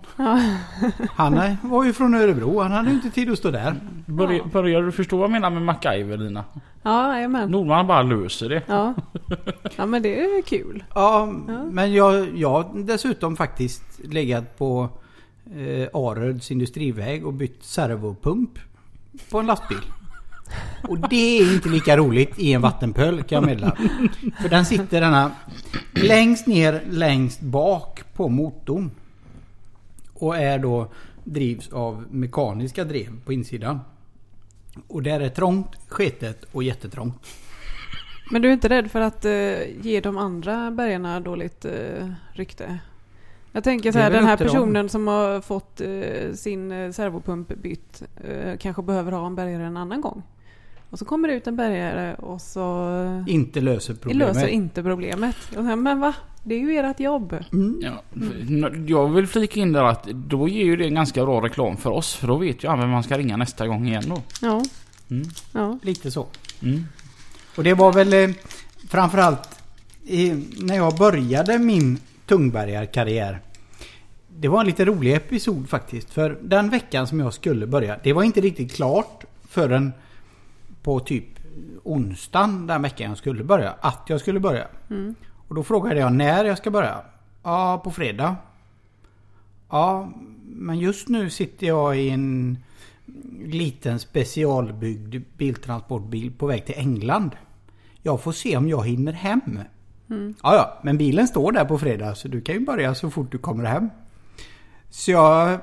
Han 1.10 1.34
är- 1.34 1.56
var 1.62 1.84
ju 1.84 1.92
från 1.92 2.14
Örebro. 2.14 2.60
Han 2.60 2.72
hade 2.72 2.88
ju 2.88 2.94
inte 2.94 3.10
tid 3.10 3.30
att 3.30 3.38
stå 3.38 3.50
där. 3.50 3.74
Börjar, 4.06 4.32
Ja. 4.38 4.44
börjar 4.52 4.82
du 4.82 4.92
förstå 4.92 5.16
vad 5.16 5.24
jag 5.24 5.30
menar 5.30 5.50
med 5.50 5.62
MacGyver 5.62 6.16
Lina? 6.16 6.44
Ja, 6.82 7.14
jajamän. 7.14 7.50
Nordman 7.50 7.86
bara 7.86 8.02
löser 8.02 8.48
det. 8.48 8.62
Ja. 8.66 8.94
ja, 9.76 9.86
men 9.86 10.02
det 10.02 10.20
är 10.24 10.42
kul. 10.42 10.84
Ja, 10.94 11.32
Ja. 11.48 11.64
men 11.70 11.92
jag, 11.92 12.38
jag 12.38 12.50
har 12.50 12.84
dessutom 12.84 13.36
faktiskt 13.36 13.82
legat 14.04 14.58
på 14.58 14.88
eh, 15.56 15.88
Aröds 15.94 16.50
industriväg 16.50 17.26
och 17.26 17.32
bytt 17.32 17.64
servopump 17.64 18.58
på 19.30 19.38
en 19.38 19.46
lastbil. 19.46 19.78
Och 20.88 20.98
det 20.98 21.38
är 21.38 21.54
inte 21.54 21.68
lika 21.68 21.96
roligt 21.96 22.38
i 22.38 22.52
en 22.52 22.60
vattenpöl 22.60 23.22
kan 23.22 23.36
jag 23.36 23.46
meddela. 23.46 23.76
För 24.40 24.48
den 24.48 24.64
sitter 24.64 25.00
denna 25.00 25.32
längst 25.92 26.46
ner, 26.46 26.82
längst 26.90 27.40
bak 27.40 28.04
på 28.14 28.28
motorn. 28.28 28.90
Och 30.14 30.36
är 30.36 30.58
då 30.58 30.88
drivs 31.24 31.68
av 31.72 32.04
mekaniska 32.10 32.84
drev 32.84 33.20
på 33.24 33.32
insidan. 33.32 33.80
Och 34.88 35.02
där 35.02 35.20
är 35.20 35.28
trångt, 35.28 35.68
sketet 35.88 36.44
och 36.52 36.62
jättetrångt. 36.62 37.26
Men 38.30 38.42
du 38.42 38.48
är 38.48 38.52
inte 38.52 38.68
rädd 38.68 38.90
för 38.90 39.00
att 39.00 39.24
eh, 39.24 39.32
ge 39.82 40.00
de 40.00 40.18
andra 40.18 40.70
bergarna 40.70 41.20
dåligt 41.20 41.64
eh, 41.64 42.08
rykte? 42.32 42.78
Jag 43.52 43.64
tänker 43.64 43.92
så 43.92 43.98
här, 43.98 44.10
den 44.10 44.24
här 44.24 44.36
till 44.36 44.46
dem. 44.46 44.54
personen 44.54 44.88
som 44.88 45.06
har 45.06 45.40
fått 45.40 45.80
eh, 45.80 46.32
sin 46.34 46.72
eh, 46.72 46.90
servopump 46.90 47.48
bytt 47.48 48.02
eh, 48.16 48.56
kanske 48.58 48.82
behöver 48.82 49.12
ha 49.12 49.26
en 49.26 49.34
bergare 49.34 49.64
en 49.64 49.76
annan 49.76 50.00
gång. 50.00 50.22
Och 50.94 50.98
så 50.98 51.04
kommer 51.04 51.28
det 51.28 51.34
ut 51.34 51.46
en 51.46 51.56
bärgare 51.56 52.14
och 52.14 52.40
så 52.40 53.24
Inte 53.26 53.60
löser 53.60 53.94
problemet. 53.94 54.36
löser 54.36 54.46
inte 54.46 54.82
problemet. 54.82 55.36
Och 55.48 55.64
sen, 55.64 55.82
men 55.82 56.00
va? 56.00 56.14
Det 56.42 56.54
är 56.54 56.58
ju 56.58 56.78
ert 56.78 57.00
jobb. 57.00 57.36
Mm. 57.52 57.80
Ja, 57.82 58.02
jag 58.86 59.08
vill 59.08 59.26
flika 59.26 59.60
in 59.60 59.72
där 59.72 59.84
att 59.84 60.04
då 60.04 60.48
ger 60.48 60.64
ju 60.64 60.76
det 60.76 60.84
en 60.84 60.94
ganska 60.94 61.24
bra 61.24 61.40
reklam 61.40 61.76
för 61.76 61.90
oss. 61.90 62.14
För 62.14 62.26
då 62.26 62.36
vet 62.36 62.64
ju 62.64 62.68
han 62.68 62.78
vem 62.80 62.90
man 62.90 63.02
ska 63.02 63.18
ringa 63.18 63.36
nästa 63.36 63.66
gång 63.66 63.88
igen 63.88 64.04
då. 64.06 64.22
Ja. 64.42 64.62
Mm. 65.10 65.28
ja. 65.52 65.78
Lite 65.82 66.10
så. 66.10 66.26
Mm. 66.62 66.84
Och 67.56 67.64
det 67.64 67.74
var 67.74 67.92
väl 67.92 68.12
eh, 68.12 68.30
framförallt 68.88 69.48
eh, 70.06 70.36
när 70.60 70.76
jag 70.76 70.96
började 70.96 71.58
min 71.58 71.98
tungbärgarkarriär. 72.26 73.40
Det 74.36 74.48
var 74.48 74.60
en 74.60 74.66
lite 74.66 74.84
rolig 74.84 75.14
episod 75.14 75.68
faktiskt. 75.68 76.10
För 76.10 76.38
den 76.42 76.70
veckan 76.70 77.06
som 77.06 77.20
jag 77.20 77.34
skulle 77.34 77.66
börja. 77.66 77.98
Det 78.02 78.12
var 78.12 78.22
inte 78.22 78.40
riktigt 78.40 78.72
klart 78.72 79.24
förrän 79.48 79.92
på 80.84 81.00
typ 81.00 81.24
onsdagen 81.82 82.66
den 82.66 82.82
veckan 82.82 83.08
jag 83.08 83.18
skulle 83.18 83.44
börja. 83.44 83.74
Att 83.80 84.02
jag 84.06 84.20
skulle 84.20 84.40
börja. 84.40 84.66
Mm. 84.90 85.14
Och 85.48 85.54
då 85.54 85.62
frågade 85.62 86.00
jag 86.00 86.12
när 86.12 86.44
jag 86.44 86.58
ska 86.58 86.70
börja. 86.70 87.00
Ja, 87.42 87.80
på 87.84 87.90
fredag. 87.90 88.36
Ja, 89.70 90.10
men 90.44 90.78
just 90.78 91.08
nu 91.08 91.30
sitter 91.30 91.66
jag 91.66 91.98
i 91.98 92.10
en 92.10 92.58
liten 93.44 93.98
specialbyggd 93.98 95.24
biltransportbil 95.36 96.32
på 96.32 96.46
väg 96.46 96.66
till 96.66 96.78
England. 96.78 97.30
Jag 98.02 98.20
får 98.20 98.32
se 98.32 98.56
om 98.56 98.68
jag 98.68 98.86
hinner 98.86 99.12
hem. 99.12 99.60
Mm. 100.10 100.34
Ja, 100.42 100.54
ja, 100.54 100.80
men 100.82 100.98
bilen 100.98 101.28
står 101.28 101.52
där 101.52 101.64
på 101.64 101.78
fredag 101.78 102.14
så 102.14 102.28
du 102.28 102.40
kan 102.40 102.54
ju 102.54 102.60
börja 102.60 102.94
så 102.94 103.10
fort 103.10 103.32
du 103.32 103.38
kommer 103.38 103.64
hem. 103.64 103.90
Så 104.90 105.10
jag 105.10 105.60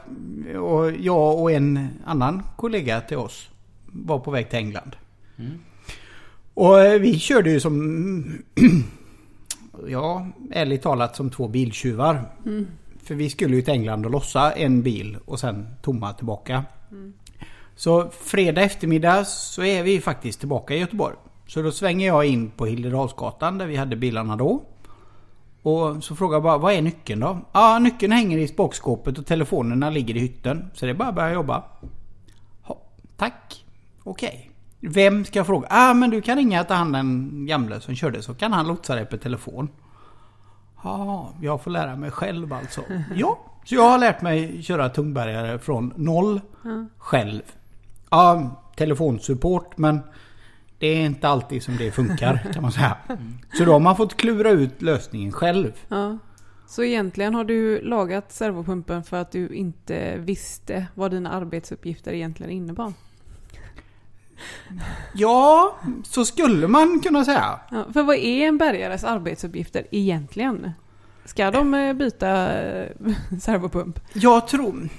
och, 0.60 0.92
jag 0.92 1.40
och 1.42 1.52
en 1.52 1.90
annan 2.06 2.44
kollega 2.58 3.02
till 3.02 3.18
oss 3.18 3.50
var 3.86 4.20
på 4.20 4.32
väg 4.32 4.50
till 4.50 4.60
England. 4.60 4.96
Och 6.54 6.82
eh, 6.82 7.00
vi 7.00 7.20
körde 7.20 7.52
ju 7.52 7.60
som, 7.60 8.44
ja, 9.88 10.28
ärligt 10.52 10.82
talat 10.82 11.16
som 11.16 11.30
två 11.30 11.48
biltjuvar. 11.48 12.26
För 13.04 13.16
vi 13.16 13.30
skulle 13.30 13.56
ju 13.56 13.62
till 13.62 13.74
England 13.74 14.06
och 14.06 14.12
lossa 14.12 14.52
en 14.52 14.82
bil 14.82 15.18
och 15.26 15.40
sen 15.40 15.68
tomma 15.82 16.14
tillbaka. 16.14 16.66
Så 17.76 18.10
fredag 18.10 18.62
eftermiddag 18.62 19.26
så 19.26 19.64
är 19.64 19.84
vi 19.84 20.02
faktiskt 20.02 20.40
tillbaka 20.40 20.76
i 20.76 20.80
Göteborg. 20.80 21.16
Så 21.48 21.62
då 21.62 21.72
svänger 21.72 22.08
jag 22.08 22.26
in 22.26 22.52
på 22.52 22.66
Hildedalsgatan 22.66 23.58
där 23.58 23.68
vi 23.68 23.76
hade 23.76 23.96
bilarna 23.96 24.36
då. 24.36 24.64
Och 25.62 26.04
så 26.04 26.16
frågar 26.16 26.36
jag 26.36 26.44
bara, 26.44 26.58
vad 26.58 26.74
är 26.74 26.82
nyckeln 26.82 27.20
då? 27.20 27.28
Ja, 27.28 27.76
ah, 27.76 27.80
nyckeln 27.80 28.12
hänger 28.12 28.38
i 28.38 28.48
spakskåpet 28.48 29.18
och 29.18 29.26
telefonerna 29.26 29.90
ligger 29.90 30.18
i 30.18 30.20
hytten. 30.20 30.72
Så 30.74 30.86
det 30.86 30.92
är 30.92 30.96
bara 30.96 31.10
att 31.10 31.16
börja 31.16 31.34
jobba. 31.34 31.64
Ha, 32.62 32.82
tack. 33.18 33.66
Okej. 34.04 34.51
Vem 34.82 35.26
ska 35.26 35.40
jag 35.40 35.48
fråga? 35.48 35.68
Ah, 35.70 35.94
men 35.94 36.10
du 36.10 36.22
kan 36.22 36.38
ringa 36.38 36.64
till 36.64 36.76
han 36.76 36.92
den 36.92 37.46
gamle 37.46 37.82
som 37.82 37.96
körde 37.96 38.22
så 38.22 38.34
kan 38.34 38.54
han 38.54 38.68
lotsa 38.68 38.96
dig 38.96 39.06
på 39.06 39.18
telefon. 39.18 39.70
Ja, 40.84 41.34
jag 41.42 41.64
får 41.64 41.72
lära 41.72 41.96
mig 41.96 42.12
själv 42.12 42.54
alltså. 42.54 42.82
ja, 43.16 43.40
så 43.66 43.76
jag 43.76 43.90
har 43.90 43.98
lärt 43.98 44.22
mig 44.22 44.64
köra 44.64 44.90
tungbärgare 44.90 45.60
från 45.60 45.94
noll 45.96 46.42
själv. 46.98 47.42
Ja, 48.10 48.62
telefonsupport 48.76 49.78
men 49.78 50.00
det 50.80 50.88
är 50.88 51.06
inte 51.06 51.28
alltid 51.28 51.64
som 51.64 51.78
det 51.78 51.92
funkar 51.92 52.48
kan 52.54 52.62
man 52.62 52.72
säga. 52.72 52.98
Så 53.54 53.66
då 53.66 53.72
har 53.72 53.80
man 53.80 53.96
fått 53.96 54.18
klura 54.18 54.50
ut 54.50 54.82
lösningen 54.82 55.32
själv. 55.32 55.72
Ja. 55.88 56.18
Så 56.68 56.84
egentligen 56.84 57.36
har 57.36 57.44
du 57.44 57.82
lagat 57.82 58.32
servopumpen 58.32 59.04
för 59.04 59.18
att 59.18 59.32
du 59.32 59.48
inte 59.48 60.18
visste 60.18 60.88
vad 60.96 61.12
dina 61.12 61.32
arbetsuppgifter 61.32 62.14
egentligen 62.14 62.52
innebar? 62.52 62.94
Ja, 65.14 65.76
så 66.04 66.26
skulle 66.26 66.68
man 66.68 67.00
kunna 67.00 67.26
säga. 67.26 67.60
Ja, 67.72 67.86
för 67.94 68.04
vad 68.04 68.16
är 68.16 68.48
en 68.48 68.58
bärgares 68.58 69.04
arbetsuppgifter 69.04 69.88
egentligen? 69.92 70.72
Ska 71.26 71.52
de 71.52 71.74
eh, 71.74 71.94
byta 71.94 72.62
eh, 72.62 72.92
servopump? 73.42 74.00
Jag 74.14 74.48
tror... 74.48 74.90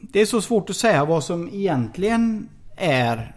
Det 0.00 0.20
är 0.20 0.26
så 0.26 0.40
svårt 0.40 0.70
att 0.70 0.76
säga 0.76 1.04
vad 1.04 1.24
som 1.24 1.48
egentligen 1.48 2.48
är... 2.76 3.34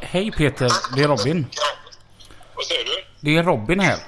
Hej 0.00 0.30
Peter, 0.30 0.70
det 0.96 1.02
är 1.02 1.08
Robin. 1.08 1.46
Vad 2.54 2.64
säger 2.64 2.84
du? 2.84 3.04
Det 3.20 3.36
är 3.36 3.42
Robin 3.42 3.80
här. 3.80 3.98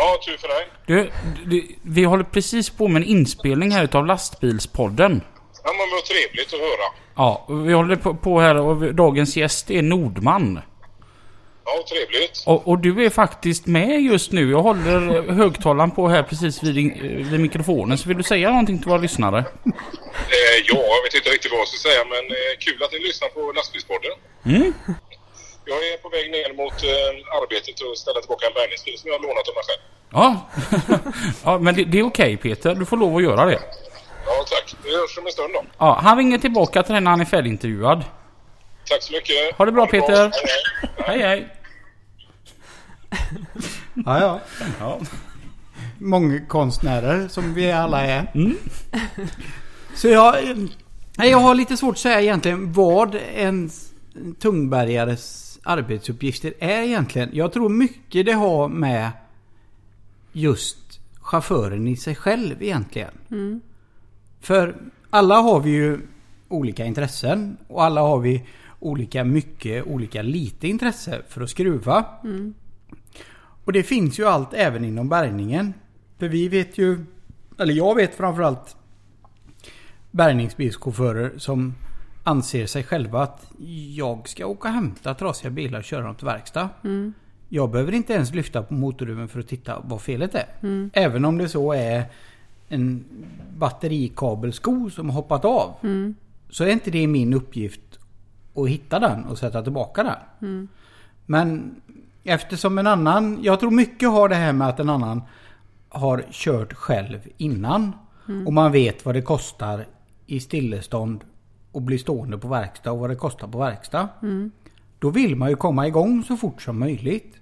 Ja, 0.00 0.18
tur 0.26 0.36
för 0.36 0.48
dig. 0.48 0.68
Du, 0.86 1.10
du, 1.46 1.66
vi 1.82 2.04
håller 2.04 2.24
precis 2.24 2.70
på 2.70 2.88
med 2.88 3.02
en 3.02 3.08
inspelning 3.08 3.70
här 3.70 3.84
utav 3.84 4.06
lastbilspodden. 4.06 5.20
Ja, 5.64 5.70
men 5.72 5.90
vad 5.92 6.04
trevligt 6.04 6.54
att 6.54 6.60
höra. 6.60 6.86
Ja, 7.16 7.46
vi 7.66 7.72
håller 7.72 7.96
på, 7.96 8.14
på 8.14 8.40
här 8.40 8.56
och 8.56 8.94
dagens 8.94 9.36
gäst 9.36 9.70
är 9.70 9.82
Nordman. 9.82 10.60
Ja, 11.64 11.84
trevligt. 11.88 12.42
Och, 12.46 12.68
och 12.68 12.78
du 12.78 13.04
är 13.06 13.10
faktiskt 13.10 13.66
med 13.66 14.00
just 14.02 14.32
nu. 14.32 14.50
Jag 14.50 14.62
håller 14.62 15.32
högtalaren 15.32 15.90
på 15.90 16.08
här 16.08 16.22
precis 16.22 16.62
vid, 16.62 16.74
din- 16.74 17.26
vid 17.30 17.40
mikrofonen. 17.40 17.98
Så 17.98 18.08
vill 18.08 18.16
du 18.16 18.22
säga 18.22 18.48
någonting 18.50 18.78
till 18.78 18.88
våra 18.88 18.98
lyssnare? 18.98 19.38
Eh, 19.38 20.56
ja, 20.66 20.78
jag 20.96 21.02
vet 21.04 21.14
inte 21.14 21.30
riktigt 21.30 21.50
vad 21.52 21.60
jag 21.60 21.68
ska 21.68 21.88
säga, 21.88 22.04
men 22.04 22.24
eh, 22.30 22.52
kul 22.60 22.82
att 22.82 22.92
ni 22.92 22.98
lyssnar 22.98 23.28
på 23.28 23.52
lastbilspodden. 23.56 24.10
Mm. 24.44 24.72
Jag 25.70 25.78
är 25.78 25.96
på 25.96 26.08
väg 26.08 26.30
ner 26.30 26.52
mot 26.54 26.72
eh, 26.72 27.38
arbetet 27.38 27.80
och 27.80 27.98
ställa 27.98 28.20
tillbaka 28.20 28.46
en 28.46 28.52
bärgningsbil 28.52 28.98
som 28.98 29.08
jag 29.08 29.14
har 29.18 29.22
lånat 29.22 29.48
av 29.48 29.54
mig 29.58 29.64
själv. 29.68 29.82
Ja, 30.18 30.28
ja 31.44 31.58
men 31.58 31.74
det, 31.74 31.84
det 31.84 31.98
är 31.98 32.02
okej 32.02 32.36
Peter. 32.36 32.74
Du 32.74 32.84
får 32.84 32.96
lov 32.96 33.16
att 33.16 33.22
göra 33.22 33.44
det. 33.44 33.60
Ja, 34.26 34.44
tack. 34.50 34.74
Det 34.82 34.88
görs 34.88 35.18
om 35.18 35.26
en 35.26 35.32
stund 35.32 35.52
då. 35.54 35.64
Ja, 35.78 35.98
han 36.02 36.16
ringer 36.16 36.38
tillbaka 36.38 36.82
till 36.82 36.92
dig 36.92 37.00
när 37.02 37.10
han 37.10 37.20
är 37.20 37.24
färdigintervjuad. 37.24 38.04
Tack 38.88 39.02
så 39.02 39.12
mycket. 39.12 39.56
Ha 39.56 39.64
det 39.64 39.72
bra, 39.72 39.86
Peter. 39.86 40.32
Hej, 40.96 41.18
hej. 41.18 41.18
Hej 41.18 41.20
hej! 41.22 41.48
Ja, 44.06 44.20
ja. 44.20 44.40
Ja. 44.80 44.98
Många 45.98 46.46
konstnärer 46.46 47.28
som 47.28 47.54
vi 47.54 47.72
alla 47.72 48.00
är. 48.06 48.26
Så 49.94 50.08
jag, 50.08 50.50
eh, 50.50 50.56
nej, 51.18 51.30
jag 51.30 51.38
har 51.38 51.54
lite 51.54 51.76
svårt 51.76 51.94
att 51.94 51.98
säga 51.98 52.20
egentligen 52.20 52.72
vad 52.72 53.18
en 53.36 53.70
tungbärgares 54.40 55.49
arbetsuppgifter 55.62 56.54
är 56.58 56.82
egentligen. 56.82 57.30
Jag 57.32 57.52
tror 57.52 57.68
mycket 57.68 58.26
det 58.26 58.32
har 58.32 58.68
med 58.68 59.10
just 60.32 61.00
chauffören 61.20 61.88
i 61.88 61.96
sig 61.96 62.14
själv 62.14 62.62
egentligen. 62.62 63.10
För 64.40 64.76
alla 65.10 65.34
har 65.36 65.60
vi 65.60 65.70
ju 65.70 66.00
olika 66.48 66.86
intressen 66.86 67.56
och 67.68 67.84
alla 67.84 68.00
har 68.00 68.18
vi 68.18 68.46
olika 68.80 69.24
mycket, 69.24 69.86
olika 69.86 70.22
lite 70.22 70.68
intresse 70.68 71.22
för 71.28 71.40
att 71.40 71.50
skruva. 71.50 72.04
Och 73.64 73.72
det 73.72 73.82
finns 73.82 74.18
ju 74.18 74.26
allt 74.26 74.54
även 74.54 74.84
inom 74.84 75.08
bärgningen. 75.08 75.74
För 76.18 76.28
vi 76.28 76.48
vet 76.48 76.78
ju, 76.78 77.04
eller 77.58 77.74
jag 77.74 77.94
vet 77.94 78.14
framförallt 78.14 78.76
bärgningsbilschaufförer 80.10 81.32
som 81.38 81.74
anser 82.24 82.66
sig 82.66 82.82
själva 82.84 83.22
att 83.22 83.46
jag 83.94 84.28
ska 84.28 84.46
åka 84.46 84.68
och 84.68 84.74
hämta 84.74 85.14
trasiga 85.14 85.50
bilar 85.50 85.78
och 85.78 85.84
köra 85.84 86.04
dem 86.04 86.14
till 86.14 86.26
verkstad. 86.26 86.68
Jag 87.48 87.70
behöver 87.70 87.92
inte 87.92 88.12
ens 88.12 88.34
lyfta 88.34 88.62
på 88.62 88.74
motorhuven 88.74 89.28
för 89.28 89.40
att 89.40 89.48
titta 89.48 89.80
vad 89.84 90.00
felet 90.00 90.34
är. 90.34 90.46
Även 90.92 91.24
om 91.24 91.38
det 91.38 91.48
så 91.48 91.72
är 91.72 92.04
en 92.68 93.04
batterikabelsko 93.58 94.90
som 94.90 95.10
har 95.10 95.14
hoppat 95.16 95.44
av. 95.44 95.74
Så 96.50 96.64
är 96.64 96.68
inte 96.68 96.90
det 96.90 97.06
min 97.06 97.34
uppgift 97.34 97.80
att 98.54 98.68
hitta 98.68 98.98
den 98.98 99.24
och 99.24 99.38
sätta 99.38 99.62
tillbaka 99.62 100.02
den. 100.02 100.68
Men 101.26 101.74
eftersom 102.24 102.78
en 102.78 102.86
annan, 102.86 103.38
jag 103.42 103.60
tror 103.60 103.70
mycket 103.70 104.08
har 104.08 104.28
det 104.28 104.34
här 104.34 104.52
med 104.52 104.68
att 104.68 104.80
en 104.80 104.88
annan 104.88 105.22
har 105.88 106.24
kört 106.30 106.72
själv 106.72 107.18
innan. 107.36 107.92
Och 108.46 108.52
man 108.52 108.72
vet 108.72 109.04
vad 109.04 109.14
det 109.14 109.22
kostar 109.22 109.86
i 110.26 110.40
stillestånd 110.40 111.24
och 111.72 111.82
bli 111.82 111.98
stående 111.98 112.38
på 112.38 112.48
verkstad 112.48 112.92
och 112.92 112.98
vad 112.98 113.10
det 113.10 113.16
kostar 113.16 113.48
på 113.48 113.58
verkstad. 113.58 114.08
Då 114.98 115.10
vill 115.10 115.36
man 115.36 115.50
ju 115.50 115.56
komma 115.56 115.86
igång 115.86 116.24
så 116.24 116.36
fort 116.36 116.62
som 116.62 116.78
möjligt. 116.78 117.36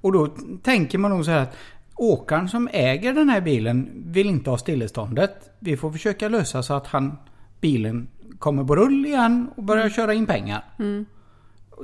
Och 0.00 0.12
då 0.12 0.26
tänker 0.62 0.98
man 0.98 1.10
nog 1.10 1.24
så 1.24 1.30
här 1.30 1.42
att 1.42 1.56
åkaren 1.94 2.48
som 2.48 2.68
äger 2.72 3.14
den 3.14 3.28
här 3.28 3.40
bilen 3.40 3.90
vill 3.94 4.26
inte 4.26 4.50
ha 4.50 4.58
stilleståndet. 4.58 5.50
Vi 5.58 5.76
får 5.76 5.92
försöka 5.92 6.28
lösa 6.28 6.62
så 6.62 6.74
att 6.74 6.86
han, 6.86 7.18
bilen 7.60 8.08
kommer 8.38 8.64
på 8.64 8.76
rull 8.76 9.06
igen 9.06 9.50
och 9.56 9.62
börjar 9.62 9.88
köra 9.88 10.14
in 10.14 10.26
pengar. 10.26 10.64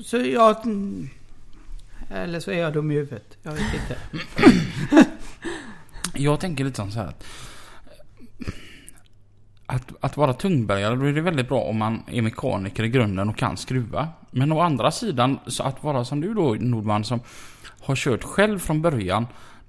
Så 0.03 0.17
jag... 0.17 0.57
Eller 2.11 2.41
så 2.41 2.51
är 2.51 2.59
jag 2.59 2.73
dum 2.73 2.91
i 2.91 2.95
huvudet. 2.95 3.39
Jag 3.43 3.53
vet 3.53 3.75
inte. 3.75 3.97
Jag 6.15 6.41
tänker 6.41 6.65
lite 6.65 6.91
så 6.91 7.01
här 7.01 7.07
att, 7.07 7.25
att... 9.69 9.93
Att 10.01 10.17
vara 10.17 10.33
tungbärgare, 10.33 10.97
då 10.97 11.05
är 11.05 11.13
det 11.13 11.21
väldigt 11.21 11.49
bra 11.49 11.61
om 11.61 11.79
man 11.79 12.03
är 12.07 12.23
mekaniker 12.23 12.85
i 12.85 12.89
grunden 12.89 13.29
och 13.29 13.37
kan 13.37 13.57
skruva. 13.57 14.09
Men 14.31 14.53
å 14.53 14.61
andra 14.61 14.91
sidan, 14.91 15.39
så 15.47 15.63
att 15.63 15.85
vara 15.85 16.05
som 16.05 16.21
du 16.21 16.35
då 16.35 16.55
Nordman 16.55 17.05
som 17.05 17.21
har 17.81 17.97
kört 17.97 18.25
själv 18.25 18.59
från 18.59 18.83
början. 18.83 19.27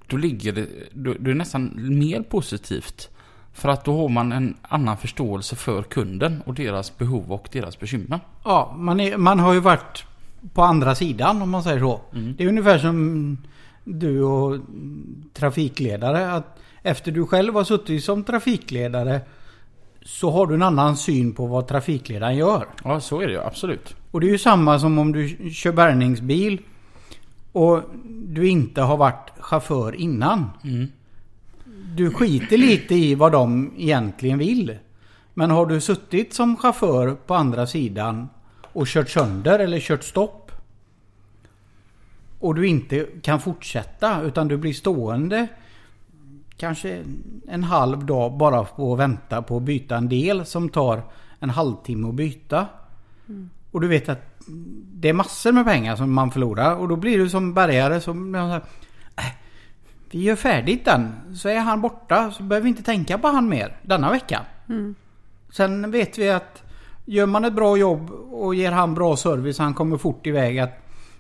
då 0.08 0.18
ligger 0.18 0.52
det, 0.52 0.68
då, 0.94 1.14
då 1.20 1.30
är 1.30 1.34
det 1.34 1.34
nästan 1.34 1.72
mer 2.00 2.22
positivt. 2.22 3.10
För 3.54 3.70
att 3.70 3.86
då 3.86 4.02
har 4.02 4.10
man 4.10 4.32
en 4.32 4.56
annan 4.62 4.98
förståelse 4.98 5.56
för 5.56 5.84
kunden 5.84 6.42
och 6.46 6.54
deras 6.54 6.98
behov 6.98 7.32
och 7.32 7.50
deras 7.52 7.80
bekymmer. 7.80 8.20
Ja, 8.44 8.76
man, 8.78 9.00
är, 9.00 9.18
man 9.18 9.40
har 9.40 9.54
ju 9.54 9.60
varit 9.60 10.06
på 10.54 10.62
andra 10.62 10.96
sidan 10.96 11.42
om 11.42 11.50
man 11.50 11.64
säger 11.64 11.80
så. 11.80 12.02
Mm. 12.14 12.36
Det 12.38 12.44
är 12.44 12.48
ungefär 12.48 12.78
som 12.78 13.38
du 13.84 14.24
och 14.24 14.60
trafikledare. 15.34 16.34
Att 16.34 16.60
efter 16.84 17.12
du 17.12 17.26
själv 17.26 17.54
har 17.54 17.64
suttit 17.64 18.04
som 18.04 18.24
trafikledare 18.24 19.22
så 20.02 20.32
har 20.32 20.48
du 20.48 20.56
en 20.56 20.62
annan 20.62 20.98
syn 20.98 21.34
på 21.34 21.46
vad 21.46 21.68
trafikledaren 21.68 22.36
gör. 22.36 22.66
Ja, 22.84 23.00
så 23.00 23.22
är 23.22 23.28
det 23.28 23.34
ju 23.34 23.40
absolut. 23.40 23.96
Och 24.12 24.22
det 24.22 24.28
är 24.28 24.32
ju 24.32 24.38
samma 24.38 24.80
som 24.80 24.98
om 24.98 25.12
du 25.12 25.52
kör 25.54 25.72
bärgningsbil 25.72 26.62
och 27.52 27.84
du 28.06 28.48
inte 28.48 28.82
har 28.82 28.98
varit 28.98 29.30
chaufför 29.40 29.96
innan. 29.96 30.50
Mm. 30.64 30.88
Du 31.96 32.12
skiter 32.12 32.58
lite 32.58 32.96
i 32.96 33.16
vad 33.16 33.32
de 33.32 33.74
egentligen 33.78 34.38
vill. 34.38 34.78
Men 35.34 35.52
har 35.52 35.66
du 35.66 35.82
suttit 35.82 36.34
som 36.34 36.58
chaufför 36.58 37.16
på 37.16 37.36
andra 37.36 37.68
sidan 37.68 38.30
och 38.74 38.88
kört 38.88 39.10
sönder 39.10 39.60
eller 39.60 39.80
kört 39.80 40.04
stopp 40.04 40.52
och 42.40 42.56
du 42.56 42.68
inte 42.68 43.06
kan 43.22 43.40
fortsätta 43.40 44.22
utan 44.22 44.48
du 44.48 44.58
blir 44.58 44.74
stående 44.74 45.48
kanske 46.60 47.04
en 47.48 47.64
halv 47.64 48.06
dag 48.06 48.38
bara 48.38 48.64
på 48.64 48.94
att 48.94 49.00
vänta 49.00 49.42
på 49.42 49.58
att 49.58 49.64
byta 49.64 49.98
en 49.98 50.10
del 50.10 50.46
som 50.46 50.70
tar 50.70 51.02
en 51.40 51.50
halvtimme 51.50 52.10
att 52.10 52.16
byta. 52.16 52.68
Och 53.72 53.82
du 53.82 53.88
vet 53.88 54.10
att 54.10 54.26
det 54.94 55.10
är 55.10 55.14
massor 55.14 55.52
med 55.52 55.66
pengar 55.66 55.96
som 55.96 56.14
man 56.14 56.32
förlorar 56.32 56.76
och 56.76 56.88
då 56.88 56.96
blir 56.96 57.18
du 57.18 57.30
som 57.30 57.54
bärgare 57.54 58.02
som 58.02 58.36
äh, 58.36 58.58
vi 60.12 60.24
gör 60.24 60.36
färdigt 60.36 60.86
den 60.86 61.14
så 61.36 61.50
är 61.50 61.60
han 61.60 61.82
borta 61.82 62.32
så 62.32 62.44
behöver 62.44 62.64
vi 62.64 62.70
inte 62.70 62.84
tänka 62.84 63.18
på 63.18 63.28
han 63.28 63.50
mer 63.50 63.78
denna 63.82 64.12
vecka. 64.12 64.46
Sen 65.52 65.92
vet 65.92 66.18
vi 66.18 66.30
att 66.30 66.64
gör 67.06 67.26
man 67.26 67.46
ett 67.46 67.54
bra 67.54 67.78
jobb 67.78 68.10
och 68.32 68.56
ger 68.56 68.72
han 68.72 68.94
bra 68.96 69.16
service 69.16 69.60
han 69.60 69.74
kommer 69.74 69.98
fort 69.98 70.28
iväg 70.28 70.60
att 70.60 70.80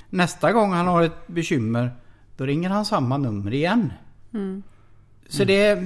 nästa 0.09 0.51
gång 0.51 0.71
han 0.73 0.87
har 0.87 1.03
ett 1.03 1.27
bekymmer 1.27 1.91
då 2.37 2.45
ringer 2.45 2.69
han 2.69 2.85
samma 2.85 3.17
nummer 3.17 3.53
igen. 3.53 3.93
Så 5.29 5.43
det 5.43 5.65
är... 5.65 5.77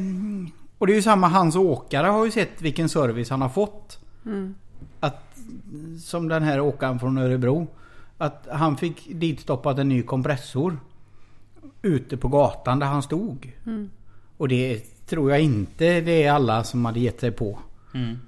Och 0.77 0.87
det 0.87 0.93
är 0.93 0.95
ju 0.95 1.01
samma 1.01 1.27
hans 1.27 1.55
åkare 1.55 2.07
har 2.07 2.25
ju 2.25 2.31
sett 2.31 2.61
vilken 2.61 2.89
service 2.89 3.29
han 3.29 3.41
har 3.41 3.49
fått. 3.49 3.99
Att, 4.99 5.37
som 6.03 6.27
den 6.27 6.43
här 6.43 6.59
åkaren 6.59 6.99
från 6.99 7.17
Örebro. 7.17 7.67
Att 8.17 8.47
han 8.51 8.77
fick 8.77 9.19
dit 9.19 9.39
stoppat 9.39 9.79
en 9.79 9.89
ny 9.89 10.03
kompressor. 10.03 10.77
Ute 11.81 12.17
på 12.17 12.27
gatan 12.27 12.79
där 12.79 12.87
han 12.87 13.03
stod. 13.03 13.53
Och 14.37 14.47
det 14.47 14.79
tror 15.05 15.31
jag 15.31 15.41
inte 15.41 16.01
det 16.01 16.23
är 16.23 16.31
alla 16.31 16.63
som 16.63 16.85
hade 16.85 16.99
gett 16.99 17.19
sig 17.19 17.31
på. 17.31 17.59
Mm. 17.93 18.19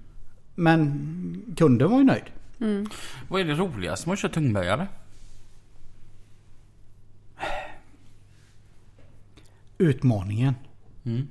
Men 0.56 1.56
kunden 1.58 1.90
var 1.92 1.98
ju 1.98 2.04
nöjd. 2.04 2.24
Vad 3.28 3.42
är 3.42 3.46
det 3.46 3.54
roligaste 3.54 4.10
med 4.10 4.14
att 4.14 4.20
köra 4.20 4.32
tungbärgare? 4.32 4.88
Utmaningen. 9.78 10.56
Mm. 11.06 11.28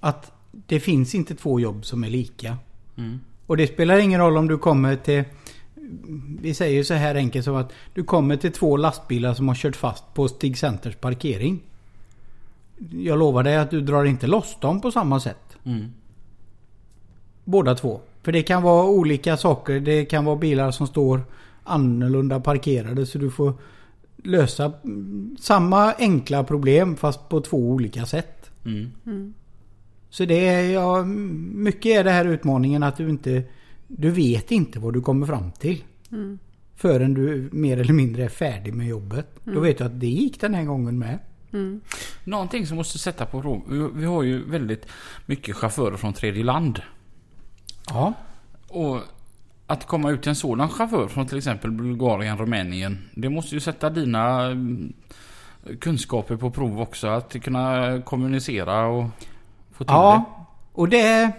Att 0.00 0.32
det 0.66 0.80
finns 0.80 1.14
inte 1.14 1.34
två 1.34 1.60
jobb 1.60 1.84
som 1.84 2.04
är 2.04 2.10
lika. 2.10 2.56
Mm. 2.96 3.20
Och 3.46 3.56
det 3.56 3.66
spelar 3.66 3.98
ingen 3.98 4.20
roll 4.20 4.36
om 4.36 4.48
du 4.48 4.58
kommer 4.58 4.96
till... 4.96 5.24
Vi 6.40 6.54
säger 6.54 6.84
så 6.84 6.94
här 6.94 7.14
enkelt 7.14 7.44
som 7.44 7.56
att 7.56 7.72
du 7.94 8.04
kommer 8.04 8.36
till 8.36 8.52
två 8.52 8.76
lastbilar 8.76 9.34
som 9.34 9.48
har 9.48 9.54
kört 9.54 9.76
fast 9.76 10.14
på 10.14 10.28
Stig 10.28 10.58
Centers 10.58 10.96
parkering. 10.96 11.60
Jag 12.90 13.18
lovar 13.18 13.42
dig 13.42 13.56
att 13.56 13.70
du 13.70 13.80
drar 13.80 14.04
inte 14.04 14.26
loss 14.26 14.56
dem 14.60 14.80
på 14.80 14.90
samma 14.90 15.20
sätt. 15.20 15.56
Mm. 15.64 15.92
Båda 17.44 17.74
två. 17.74 18.00
För 18.22 18.32
det 18.32 18.42
kan 18.42 18.62
vara 18.62 18.86
olika 18.86 19.36
saker. 19.36 19.80
Det 19.80 20.04
kan 20.04 20.24
vara 20.24 20.36
bilar 20.36 20.70
som 20.70 20.86
står 20.86 21.22
annorlunda 21.64 22.40
parkerade 22.40 23.06
så 23.06 23.18
du 23.18 23.30
får 23.30 23.54
lösa 24.24 24.72
mm, 24.84 25.36
samma 25.40 25.92
enkla 25.92 26.44
problem 26.44 26.96
fast 26.96 27.28
på 27.28 27.40
två 27.40 27.56
olika 27.56 28.06
sätt. 28.06 28.41
Mm. 28.64 29.34
Så 30.10 30.24
det 30.24 30.48
är 30.48 30.72
ja, 30.72 31.04
mycket 31.04 31.98
är 31.98 32.04
det 32.04 32.10
här 32.10 32.24
utmaningen 32.24 32.82
att 32.82 32.96
du 32.96 33.08
inte 33.08 33.42
Du 33.86 34.10
vet 34.10 34.50
inte 34.50 34.78
vad 34.78 34.94
du 34.94 35.00
kommer 35.00 35.26
fram 35.26 35.52
till. 35.52 35.84
Förrän 36.76 37.14
du 37.14 37.48
mer 37.52 37.78
eller 37.78 37.92
mindre 37.92 38.24
är 38.24 38.28
färdig 38.28 38.74
med 38.74 38.86
jobbet. 38.86 39.26
Då 39.44 39.60
vet 39.60 39.78
du 39.78 39.84
att 39.84 40.00
det 40.00 40.06
gick 40.06 40.40
den 40.40 40.54
här 40.54 40.64
gången 40.64 40.98
med. 40.98 41.18
Någonting 42.24 42.66
som 42.66 42.76
måste 42.76 42.98
sätta 42.98 43.26
på 43.26 43.42
prov. 43.42 43.90
Vi- 43.94 44.04
har 44.04 44.22
ju 44.22 44.50
väldigt 44.50 44.86
mycket 45.26 45.56
chaufförer 45.56 45.96
från 45.96 46.12
tredje 46.12 46.44
land. 46.44 46.82
Ja. 47.88 48.14
Och 48.68 49.00
att 49.66 49.86
komma 49.86 50.10
ut 50.10 50.22
till 50.22 50.28
en 50.28 50.36
sådan 50.36 50.68
chaufför 50.68 51.08
från 51.08 51.26
till 51.26 51.38
exempel 51.38 51.70
Bulgarien, 51.70 52.38
Rumänien. 52.38 52.98
Det 53.14 53.28
måste 53.28 53.54
ju 53.54 53.60
sätta 53.60 53.90
dina 53.90 54.42
mm, 54.46 54.92
kunskaper 55.80 56.36
på 56.36 56.50
prov 56.50 56.80
också. 56.80 57.06
Att 57.06 57.42
kunna 57.42 58.02
kommunicera 58.02 58.86
och 58.86 59.04
få 59.72 59.84
till 59.84 59.86
det. 59.86 59.92
Ja. 59.92 60.46
Och 60.72 60.88
det... 60.88 61.32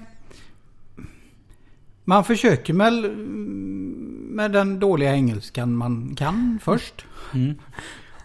Man 2.04 2.24
försöker 2.24 2.74
väl 2.74 3.12
med 4.34 4.52
den 4.52 4.80
dåliga 4.80 5.14
engelskan 5.14 5.76
man 5.76 6.16
kan 6.16 6.60
först. 6.64 7.06
Mm. 7.34 7.56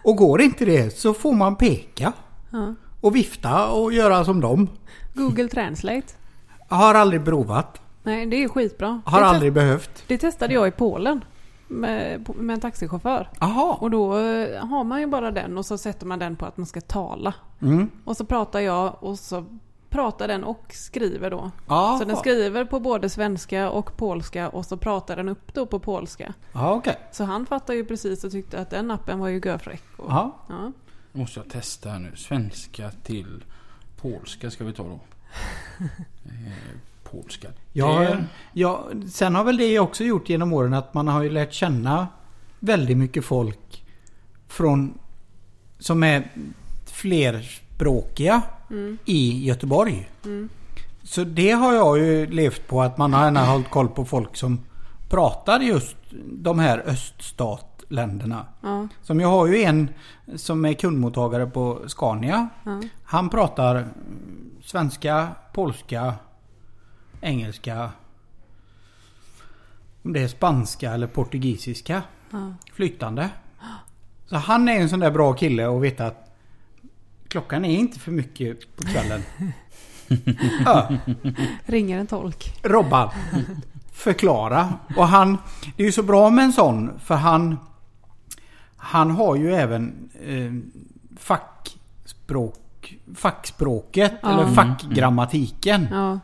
Och 0.03 0.15
går 0.15 0.41
inte 0.41 0.65
det 0.65 0.97
så 0.97 1.13
får 1.13 1.33
man 1.33 1.55
peka. 1.55 2.13
Ja. 2.49 2.75
Och 3.01 3.15
vifta 3.15 3.67
och 3.67 3.93
göra 3.93 4.25
som 4.25 4.41
dem. 4.41 4.67
Google 5.13 5.47
Translate. 5.47 6.07
Har 6.67 6.95
aldrig 6.95 7.25
provat. 7.25 7.81
Nej, 8.03 8.25
det 8.25 8.43
är 8.43 8.47
skitbra. 8.47 9.01
Har 9.05 9.19
det, 9.19 9.25
aldrig 9.25 9.53
behövt. 9.53 10.03
det 10.07 10.17
testade 10.17 10.53
jag 10.53 10.67
i 10.67 10.71
Polen. 10.71 11.21
Med, 11.71 12.29
med 12.35 12.53
en 12.53 12.59
taxichaufför. 12.59 13.29
Jaha. 13.39 13.73
Och 13.79 13.91
då 13.91 14.17
eh, 14.17 14.65
har 14.65 14.83
man 14.83 14.99
ju 14.99 15.07
bara 15.07 15.31
den 15.31 15.57
och 15.57 15.65
så 15.65 15.77
sätter 15.77 16.05
man 16.05 16.19
den 16.19 16.35
på 16.35 16.45
att 16.45 16.57
man 16.57 16.65
ska 16.65 16.81
tala. 16.81 17.33
Mm. 17.61 17.89
Och 18.05 18.17
så 18.17 18.25
pratar 18.25 18.59
jag 18.59 19.03
och 19.03 19.19
så 19.19 19.45
pratar 19.89 20.27
den 20.27 20.43
och 20.43 20.65
skriver 20.69 21.29
då. 21.31 21.51
Ja, 21.67 21.97
Så 21.99 22.05
den 22.05 22.15
skriver 22.17 22.65
på 22.65 22.79
både 22.79 23.09
svenska 23.09 23.69
och 23.69 23.97
polska 23.97 24.49
och 24.49 24.65
så 24.65 24.77
pratar 24.77 25.15
den 25.15 25.29
upp 25.29 25.53
då 25.53 25.65
på 25.65 25.79
polska. 25.79 26.33
ja 26.53 26.73
okej. 26.73 26.99
Så 27.11 27.23
han 27.23 27.45
fattar 27.45 27.73
ju 27.73 27.85
precis 27.85 28.23
och 28.23 28.31
tyckte 28.31 28.59
att 28.59 28.69
den 28.69 28.91
appen 28.91 29.19
var 29.19 29.27
ju 29.27 29.41
görfräck. 29.45 29.83
Och, 29.97 30.11
Ja. 30.11 30.37
ja. 30.49 30.71
Måste 31.11 31.39
jag 31.39 31.49
testa 31.49 31.89
här 31.89 31.99
nu. 31.99 32.15
Svenska 32.15 32.91
till 33.03 33.43
polska 34.01 34.51
ska 34.51 34.63
vi 34.63 34.73
ta 34.73 34.83
då. 34.83 34.99
Polska. 37.11 37.47
Ja, 37.73 37.99
Det- 37.99 38.25
ja, 38.53 38.87
sen 39.11 39.35
har 39.35 39.43
väl 39.43 39.57
det 39.57 39.79
också 39.79 40.03
gjort 40.03 40.29
genom 40.29 40.53
åren 40.53 40.73
att 40.73 40.93
man 40.93 41.07
har 41.07 41.23
ju 41.23 41.29
lärt 41.29 41.53
känna 41.53 42.07
väldigt 42.59 42.97
mycket 42.97 43.25
folk 43.25 43.83
från 44.47 44.93
som 45.79 46.03
är 46.03 46.31
flerspråkiga 46.85 48.41
i 49.05 49.45
Göteborg. 49.47 50.09
Så 51.03 51.23
det 51.23 51.51
har 51.51 51.73
jag 51.73 51.97
ju 51.99 52.25
levt 52.27 52.67
på 52.67 52.81
att 52.81 52.97
man 52.97 53.13
har 53.13 53.23
gärna 53.23 53.45
hållit 53.45 53.69
koll 53.69 53.87
på 53.87 54.05
folk 54.05 54.35
som 54.37 54.59
pratar 55.09 55.59
just 55.59 55.95
de 56.25 56.59
här 56.59 56.83
öststatländerna. 56.85 58.45
Ja. 58.61 58.87
Som 59.03 59.19
jag 59.19 59.27
har 59.27 59.47
ju 59.47 59.63
en 59.63 59.89
som 60.35 60.65
är 60.65 60.73
kundmottagare 60.73 61.45
på 61.47 61.79
Scania. 61.87 62.47
Ja. 62.63 62.81
Han 63.03 63.29
pratar 63.29 63.75
mm, 63.75 63.89
svenska, 64.63 65.27
polska, 65.53 66.13
engelska. 67.21 67.91
Om 70.03 70.13
det 70.13 70.19
är 70.23 70.27
spanska 70.27 70.91
eller 70.93 71.07
portugisiska. 71.07 72.03
Ja. 72.31 72.53
Flytande. 72.73 73.29
Så 74.25 74.35
han 74.35 74.69
är 74.69 74.79
en 74.79 74.89
sån 74.89 74.99
där 74.99 75.11
bra 75.11 75.33
kille 75.33 75.67
och 75.67 75.83
vet 75.83 75.99
att 75.99 76.35
klockan 77.27 77.65
är 77.65 77.79
inte 77.79 77.99
för 77.99 78.11
mycket 78.11 78.75
på 78.75 78.83
kvällen. 78.83 79.21
ja, 80.65 80.89
Ringer 81.65 81.99
en 81.99 82.07
tolk. 82.07 82.59
Robban. 82.63 83.09
Förklara. 83.91 84.73
Och 84.97 85.07
han... 85.07 85.37
Det 85.75 85.83
är 85.83 85.85
ju 85.85 85.91
så 85.91 86.03
bra 86.03 86.29
med 86.29 86.45
en 86.45 86.53
sån 86.53 86.99
för 86.99 87.15
han... 87.15 87.57
Han 88.77 89.11
har 89.11 89.35
ju 89.35 89.53
även 89.53 90.09
eh, 90.25 90.53
fackspråk... 91.19 92.55
Fackspråket 93.15 94.13
Ja. 94.21 94.29
eller 94.29 94.53
fackgrammatiken. 94.55 95.87
Ja. 95.91 96.19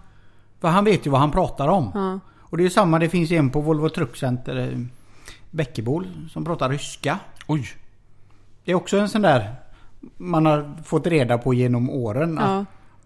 För 0.65 0.69
han 0.71 0.85
vet 0.85 1.05
ju 1.05 1.09
vad 1.09 1.19
han 1.19 1.31
pratar 1.31 1.67
om. 1.67 1.91
Ja. 1.93 2.19
Och 2.41 2.57
det 2.57 2.61
är 2.61 2.65
ju 2.65 2.69
samma, 2.69 2.99
det 2.99 3.09
finns 3.09 3.29
ju 3.29 3.37
en 3.37 3.49
på 3.49 3.61
Volvo 3.61 3.89
Truck 3.89 4.15
Center, 4.17 4.55
eh, 4.57 4.79
Bäckebol, 5.51 6.07
som 6.31 6.45
pratar 6.45 6.69
ryska. 6.69 7.19
Oj. 7.47 7.67
Det 8.65 8.71
är 8.71 8.75
också 8.75 8.97
en 8.97 9.09
sån 9.09 9.21
där 9.21 9.55
man 10.17 10.45
har 10.45 10.83
fått 10.83 11.07
reda 11.07 11.37
på 11.37 11.53
genom 11.53 11.89
åren. 11.89 12.37
att, 12.39 12.49
Ja. 12.49 12.65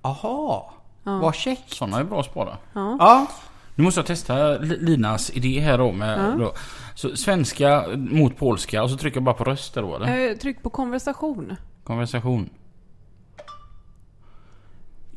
Aha, 0.09 0.73
Ja. 1.03 1.19
vad 1.19 1.35
käckt. 1.35 1.69
Sådana 1.73 1.99
är 1.99 2.03
bra 2.03 2.19
att 2.19 2.25
spara. 2.25 2.57
Ja. 2.73 2.95
Ja, 2.99 3.27
Nu 3.75 3.83
måste 3.83 3.99
jag 3.99 4.05
testa 4.07 4.57
Li- 4.57 4.77
Linas 4.79 5.31
idé 5.31 5.59
här 5.59 5.77
då 5.77 5.91
med 5.91 6.19
Ja. 6.19 6.35
då. 6.45 6.51
Så 6.95 7.15
svenska 7.17 7.85
mot 7.95 8.37
polska 8.37 8.83
och 8.83 8.89
så 8.89 8.97
trycker 8.97 9.17
jag 9.17 9.23
bara 9.23 9.35
på 9.35 9.43
röster 9.43 9.81
då 9.81 9.95
eller? 9.95 10.29
Eh, 10.31 10.35
Tryck 10.37 10.63
på 10.63 10.69
konversation. 10.69 11.55
Konversation. 11.83 12.49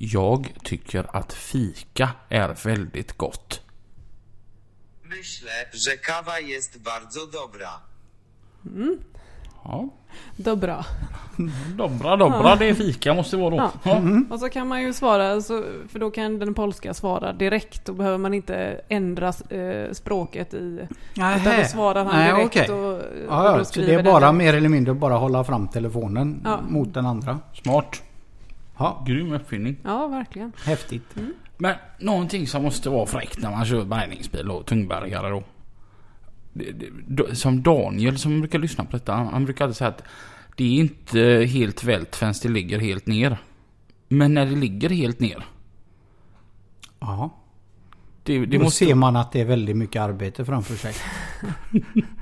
Jag 0.05 0.53
tycker 0.65 1.17
att 1.17 1.33
fika 1.33 2.11
är 2.29 2.49
väldigt 2.65 3.13
gott. 3.19 3.61
Myślę, 5.03 5.51
że 5.73 5.97
kawa 5.97 6.39
jest 6.39 6.81
bardzo 6.83 7.27
dobra. 7.27 7.69
Ja. 9.65 9.89
Dobra. 10.37 10.85
Dobra, 11.77 12.17
dobra, 12.17 12.57
det 12.57 12.69
är 12.69 12.75
fika 12.75 13.15
måste 13.15 13.37
det 13.37 13.43
vara 13.43 13.51
då. 13.51 13.57
Ja. 13.57 13.73
Ja. 13.85 14.01
Och 14.31 14.41
så 14.41 14.49
kan 14.49 14.69
man 14.69 14.83
ju 14.83 14.93
svara, 14.93 15.41
så, 15.41 15.65
för 15.89 15.99
då 15.99 16.11
kan 16.11 16.39
den 16.39 16.55
polska 16.55 16.95
svara 16.95 17.33
direkt. 17.33 17.85
Då 17.85 17.93
behöver 17.93 18.19
man 18.19 18.35
inte 18.35 18.81
ändra 18.89 19.29
eh, 19.29 19.93
språket 19.93 20.55
i... 20.55 20.87
Utan 21.15 21.45
då 21.45 21.65
svarar 21.69 22.05
han 22.05 22.15
Nej, 22.15 22.33
direkt 22.33 22.47
okej. 22.57 22.71
och, 22.71 22.93
och 22.95 23.03
Ja, 23.29 23.59
ja, 23.59 23.65
så 23.65 23.81
det 23.81 23.93
är 23.93 23.97
den 23.97 24.05
bara 24.05 24.21
direkt. 24.33 24.35
mer 24.39 24.55
eller 24.55 24.69
mindre 24.69 24.95
bara 24.95 25.15
hålla 25.15 25.45
fram 25.45 25.69
telefonen 25.69 26.41
Ja. 26.45 26.61
mot 26.69 26.95
den 26.95 27.07
andra. 27.07 27.39
Smart. 27.63 28.03
Ja, 28.79 29.05
Grym 29.07 29.33
uppfinning. 29.33 29.77
Ja, 29.85 30.07
verkligen. 30.09 30.53
häftigt. 30.65 31.15
Men 31.59 31.75
någonting 31.99 32.47
som 32.47 32.63
måste 32.63 32.91
vara 32.91 33.07
fräckt 33.07 33.39
när 33.43 33.51
man 33.51 33.65
kör 33.65 33.85
bärgningsbil 33.85 34.51
och 34.51 34.67
tungbergare 34.67 35.31
då. 35.31 35.43
Det- 36.53 36.73
det- 36.73 36.91
då- 37.09 37.35
Som 37.35 37.63
Daniel 37.63 38.19
som 38.19 38.41
brukar 38.41 38.59
lyssna 38.59 38.85
på 38.85 38.91
detta. 38.97 39.13
Han, 39.13 39.27
han 39.27 39.45
brukar 39.45 39.65
alltid 39.65 39.77
säga 39.77 39.89
att 39.89 40.03
det 40.57 40.65
är 40.65 40.81
inte 40.81 41.21
helt 41.49 41.85
vält 41.85 42.17
förrän 42.17 42.35
det 42.43 42.49
ligger 42.49 42.79
helt 42.79 43.07
ner. 43.07 43.39
Men 44.09 44.35
när 44.35 44.47
det 44.47 44.57
ligger 44.57 44.89
helt 44.91 45.21
ner. 45.21 45.45
Ja. 47.01 47.31
Det, 48.23 48.39
det 48.47 48.59
Då 48.59 48.65
måste... 48.65 48.85
ser 48.85 48.95
man 48.95 49.17
att 49.17 49.33
det 49.33 49.41
är 49.41 49.45
väldigt 49.45 49.77
mycket 49.77 50.03
arbete 50.03 50.45
framför 50.45 50.75
sig. 50.75 50.95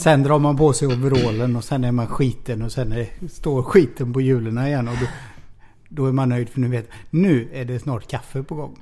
Sen 0.00 0.22
drar 0.22 0.38
man 0.38 0.56
på 0.56 0.72
sig 0.72 0.88
overallen 0.88 1.56
och 1.56 1.64
sen 1.64 1.84
är 1.84 1.92
man 1.92 2.06
skiten 2.06 2.62
och 2.62 2.72
sen 2.72 2.92
är, 2.92 3.28
står 3.28 3.62
skiten 3.62 4.12
på 4.12 4.20
hjulen 4.20 4.58
igen. 4.66 4.88
Och 4.88 4.94
då, 5.00 5.06
då 5.88 6.06
är 6.06 6.12
man 6.12 6.28
nöjd 6.28 6.48
för 6.48 6.60
nu 6.60 6.68
vet 6.68 6.88
nu 7.10 7.48
är 7.52 7.64
det 7.64 7.78
snart 7.78 8.10
kaffe 8.10 8.42
på 8.42 8.54
gång. 8.54 8.78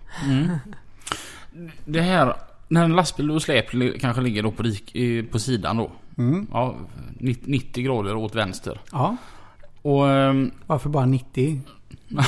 Det 1.84 2.00
här, 2.00 2.34
när 2.68 2.84
en 2.84 2.92
lastbil 2.96 3.30
och 3.30 3.42
släp 3.42 3.66
kanske 4.00 4.22
ligger 4.22 4.42
då 4.42 4.50
på, 4.50 4.62
rik, 4.62 4.96
på 5.32 5.38
sidan 5.38 5.76
då. 5.76 5.90
Mm. 6.18 6.46
Ja, 6.52 6.74
90 7.18 7.42
90 7.50 7.84
grader 7.84 8.16
åt 8.16 8.34
vänster. 8.34 8.80
Ja, 8.92 9.16
Och 9.82 10.08
ehm, 10.10 10.50
varför 10.66 10.88
bara 10.88 11.06
90? 11.06 11.60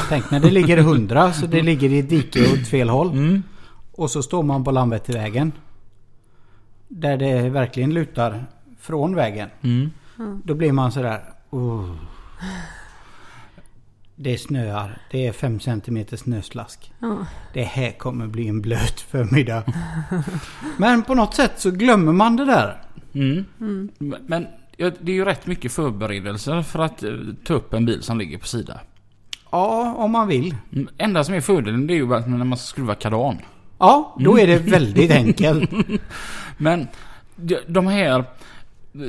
Tänk 0.09 0.31
när 0.31 0.41
det 0.41 0.51
ligger 0.51 0.79
100 0.79 1.33
så 1.33 1.47
det 1.47 1.63
ligger 1.63 1.89
i 1.91 1.99
ett 1.99 2.09
dike 2.09 2.53
åt 2.53 2.69
fel 2.69 2.89
håll. 2.89 3.11
mm, 3.11 3.43
Och 3.93 4.11
så 4.11 4.23
står 4.23 4.43
man 4.43 4.65
på 4.65 4.71
Landvettervägen. 4.71 5.53
Där 6.89 7.17
det 7.17 7.49
verkligen 7.49 7.95
lutar 7.95 8.47
från 8.81 9.15
vägen. 9.15 9.49
mm. 9.63 9.91
Då 10.45 10.55
blir 10.55 10.73
man 10.73 10.93
sådär... 10.93 11.21
Oh. 11.51 11.91
Det 14.17 14.39
snöar. 14.39 14.99
Det 15.11 15.27
är 15.27 15.33
5 15.33 15.61
cm 15.61 16.05
snöslask. 16.17 16.93
Ja. 16.99 17.17
Det 17.55 17.63
här 17.63 17.91
kommer 17.91 18.27
bli 18.27 18.49
en 18.49 18.61
blöt 18.61 19.01
förmiddag. 19.01 19.63
Men 20.77 21.03
på 21.03 21.15
något 21.15 21.35
sätt 21.35 21.53
så 21.57 21.71
glömmer 21.71 22.13
man 22.13 22.37
det 22.37 22.45
där. 22.45 22.83
Mm. 23.13 23.45
Men- 23.99 24.17
Men 24.27 24.47
ja, 24.77 24.91
det 25.01 25.13
är 25.13 25.17
ju 25.17 25.25
rätt 25.25 25.47
mycket 25.47 25.73
förberedelser 25.73 26.63
för 26.63 26.79
att 26.79 27.03
eh, 27.03 27.11
ta 27.45 27.55
upp 27.55 27.75
en 27.75 27.87
bil 27.87 28.03
som 28.03 28.19
ligger 28.19 28.39
på 28.39 28.47
sidan. 28.47 28.79
Ja, 29.53 29.95
om 29.97 30.11
man 30.11 30.29
vill. 30.29 30.55
Mm, 30.73 30.89
Enda 30.99 31.25
som 31.25 31.35
är 31.35 31.41
fördelen 31.41 31.87
det 31.87 31.95
är 31.95 31.97
ju 31.97 32.15
att 32.15 32.29
när 32.29 32.45
man 32.45 32.59
ska 32.59 32.67
skruva 32.67 32.95
kardan. 32.95 33.39
Ja, 33.79 34.17
då 34.21 34.39
är 34.39 34.47
det 34.47 34.59
väldigt 34.59 35.11
enkelt. 35.11 35.71
Men 36.57 36.89
de 37.67 37.87
här... 37.87 38.25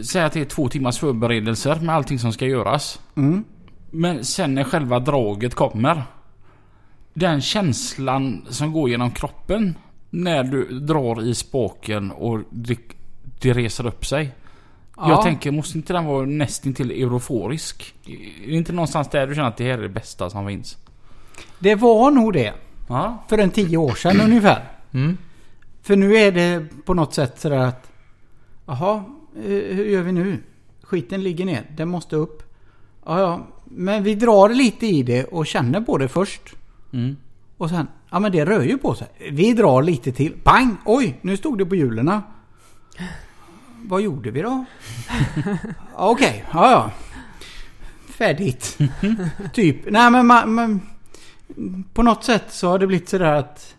Säg 0.04 0.22
att 0.22 0.34
det 0.34 0.42
är 0.42 0.46
två 0.46 0.70
timmars 0.70 1.00
förberedelser 1.00 1.76
med 1.76 1.96
allting 1.96 2.20
som 2.20 2.34
ska 2.34 2.46
göras. 2.46 3.00
Mm. 3.16 3.44
Men 3.92 4.26
sen 4.26 4.56
när 4.56 4.64
själva 4.64 5.00
draget 5.00 5.56
kommer. 5.56 6.04
Den 7.14 7.42
känslan 7.42 8.46
som 8.50 8.72
går 8.72 8.90
genom 8.90 9.12
kroppen 9.12 9.76
när 10.10 10.44
du 10.44 10.80
drar 10.80 11.24
i 11.24 11.36
spaken 11.36 12.12
och 12.12 12.40
det, 12.50 12.78
det 13.42 13.54
reser 13.54 13.88
upp 13.88 14.06
sig. 14.06 14.32
Ja. 14.98 15.10
Jag 15.10 15.22
tänker, 15.22 15.52
måste 15.52 15.78
inte 15.78 15.94
den 15.94 16.06
vara 16.06 16.26
nästintill 16.26 16.92
euforisk? 16.92 17.94
Är 18.44 18.48
det 18.48 18.56
inte 18.56 18.74
någonstans 18.74 19.10
där 19.10 19.28
du 19.28 19.36
känner 19.36 19.48
att 19.48 19.58
det 19.58 19.64
här 19.64 19.78
är 19.78 19.82
det 19.82 19.90
bästa 19.90 20.30
som 20.30 20.48
finns? 20.48 20.78
Det 21.60 21.76
var 21.76 22.12
nog 22.12 22.34
det. 22.34 22.54
Ja. 22.88 23.24
För 23.28 23.38
en 23.38 23.50
tio 23.50 23.78
år 23.78 23.96
sedan 23.96 24.22
ungefär. 24.22 24.64
Mm. 24.92 25.18
För 25.82 25.96
nu 25.96 26.16
är 26.16 26.32
det 26.32 26.68
på 26.86 26.94
något 26.94 27.14
sätt 27.14 27.40
sådär 27.40 27.58
att... 27.58 27.92
Jaha, 28.66 29.04
hur 29.36 29.86
gör 29.86 30.02
vi 30.02 30.12
nu? 30.12 30.38
Skiten 30.84 31.24
ligger 31.24 31.46
ner, 31.46 31.72
den 31.78 31.90
måste 31.90 32.16
upp. 32.16 32.44
Ja, 33.06 33.20
ja, 33.20 33.48
men 33.66 34.04
vi 34.04 34.16
drar 34.16 34.50
lite 34.50 34.88
i 34.88 35.04
det 35.04 35.24
och 35.24 35.48
känner 35.48 35.82
på 35.82 35.98
det 35.98 36.08
först. 36.08 36.42
Mm. 36.94 37.18
Och 37.58 37.70
sen, 37.70 37.88
ja 38.10 38.20
men 38.20 38.32
det 38.32 38.46
rör 38.46 38.62
ju 38.62 38.78
på 38.78 38.96
sig. 38.96 39.08
Vi 39.32 39.54
drar 39.54 39.84
lite 39.84 40.12
till. 40.12 40.34
Bang! 40.44 40.76
Oj, 40.86 41.20
nu 41.22 41.38
stod 41.38 41.58
det 41.58 41.66
på 41.66 41.76
hjulen. 41.76 42.22
Vad 43.84 44.02
gjorde 44.02 44.32
vi 44.32 44.42
då? 44.42 44.66
Okej, 45.96 46.46
ja 46.54 46.72
ja. 46.72 46.92
Färdigt. 48.08 48.78
typ. 49.54 49.92
Nej 49.92 50.12
men, 50.12 50.28
man, 50.28 50.54
man, 50.54 50.82
på 51.94 52.04
något 52.04 52.24
sätt 52.24 52.46
så 52.50 52.68
har 52.68 52.80
det 52.80 52.88
blivit 52.88 53.10
sådär 53.10 53.34
att... 53.34 53.76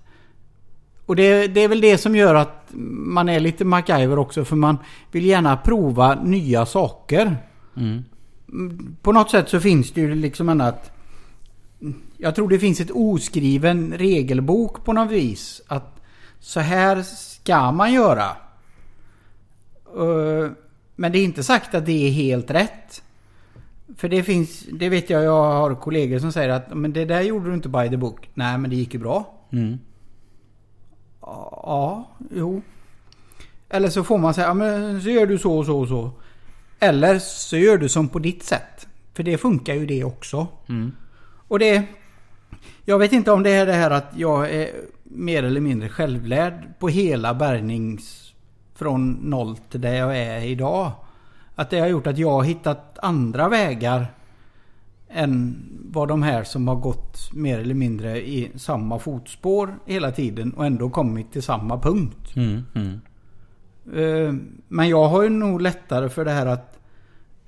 Och 1.06 1.16
det, 1.16 1.46
det 1.46 1.60
är 1.60 1.68
väl 1.68 1.80
det 1.80 1.98
som 1.98 2.16
gör 2.16 2.34
att 2.34 2.66
man 2.74 3.28
är 3.28 3.40
lite 3.40 3.64
MacGyver 3.64 4.18
också 4.18 4.44
för 4.44 4.56
man 4.56 4.78
vill 5.12 5.24
gärna 5.24 5.56
prova 5.56 6.14
nya 6.14 6.66
saker. 6.66 7.36
Mm. 7.76 8.04
På 9.02 9.12
något 9.12 9.30
sätt 9.30 9.48
så 9.48 9.60
finns 9.60 9.92
det 9.92 10.00
ju 10.00 10.14
liksom 10.14 10.48
en 10.48 10.60
att... 10.60 10.90
Jag 12.16 12.34
tror 12.34 12.48
det 12.48 12.58
finns 12.58 12.80
ett 12.80 12.90
oskriven 12.90 13.92
regelbok 13.96 14.84
på 14.84 14.92
något 14.92 15.10
vis. 15.10 15.62
Att 15.66 16.00
så 16.40 16.60
här 16.60 17.02
ska 17.02 17.72
man 17.72 17.92
göra. 17.92 18.26
Eh, 19.96 20.50
Men 20.96 21.12
det 21.12 21.18
är 21.18 21.24
inte 21.24 21.42
sagt 21.42 21.74
att 21.74 21.86
det 21.86 22.08
är 22.08 22.10
helt 22.10 22.50
rätt. 22.50 23.02
För 23.96 24.08
det 24.08 24.22
finns, 24.22 24.66
det 24.72 24.88
vet 24.88 25.10
jag, 25.10 25.24
jag 25.24 25.44
har 25.52 25.74
kollegor 25.74 26.18
som 26.18 26.32
säger 26.32 26.48
att 26.48 26.74
men 26.74 26.92
det 26.92 27.04
där 27.04 27.20
gjorde 27.20 27.48
du 27.48 27.54
inte 27.54 27.68
by 27.68 27.88
the 27.88 27.96
book. 27.96 28.30
Nej 28.34 28.58
men 28.58 28.70
det 28.70 28.76
gick 28.76 28.94
ju 28.94 29.00
bra. 29.00 29.34
Mm. 29.52 29.78
Ja, 31.50 32.08
jo. 32.30 32.62
Eller 33.68 33.88
så 33.88 34.04
får 34.04 34.18
man 34.18 34.34
säga, 34.34 34.46
ja, 34.46 34.54
men 34.54 35.02
så 35.02 35.10
gör 35.10 35.26
du 35.26 35.38
så 35.38 35.58
och 35.58 35.66
så 35.66 35.80
och 35.80 35.88
så. 35.88 36.10
Eller 36.78 37.18
så 37.18 37.56
gör 37.56 37.78
du 37.78 37.88
som 37.88 38.08
på 38.08 38.18
ditt 38.18 38.42
sätt. 38.42 38.86
För 39.14 39.22
det 39.22 39.38
funkar 39.38 39.74
ju 39.74 39.86
det 39.86 40.04
också. 40.04 40.46
Mm. 40.68 40.92
Och 41.48 41.58
det... 41.58 41.82
Jag 42.84 42.98
vet 42.98 43.12
inte 43.12 43.32
om 43.32 43.42
det 43.42 43.50
är 43.50 43.66
det 43.66 43.72
här 43.72 43.90
att 43.90 44.12
jag 44.16 44.50
är 44.50 44.70
mer 45.02 45.42
eller 45.42 45.60
mindre 45.60 45.88
självlärd 45.88 46.78
på 46.78 46.88
hela 46.88 47.34
bärgnings... 47.34 48.18
Från 48.74 49.12
noll 49.12 49.56
till 49.56 49.80
där 49.80 49.94
jag 49.94 50.18
är 50.18 50.40
idag. 50.40 50.90
Att 51.54 51.70
det 51.70 51.80
har 51.80 51.86
gjort 51.86 52.06
att 52.06 52.18
jag 52.18 52.30
har 52.30 52.42
hittat 52.42 52.98
andra 53.02 53.48
vägar 53.48 54.06
än 55.14 55.64
vad 55.90 56.08
de 56.08 56.22
här 56.22 56.44
som 56.44 56.68
har 56.68 56.76
gått 56.76 57.32
mer 57.32 57.58
eller 57.58 57.74
mindre 57.74 58.28
i 58.28 58.52
samma 58.54 58.98
fotspår 58.98 59.78
hela 59.86 60.10
tiden 60.12 60.52
och 60.52 60.66
ändå 60.66 60.90
kommit 60.90 61.32
till 61.32 61.42
samma 61.42 61.78
punkt. 61.78 62.36
Mm. 62.36 62.62
Mm. 62.74 63.00
Eh, 63.94 64.34
Men 64.68 64.88
jag 64.88 65.08
har 65.08 65.22
ju 65.22 65.28
nog 65.28 65.60
lättare 65.60 66.08
för 66.08 66.24
det 66.24 66.30
här 66.30 66.46
att 66.46 66.78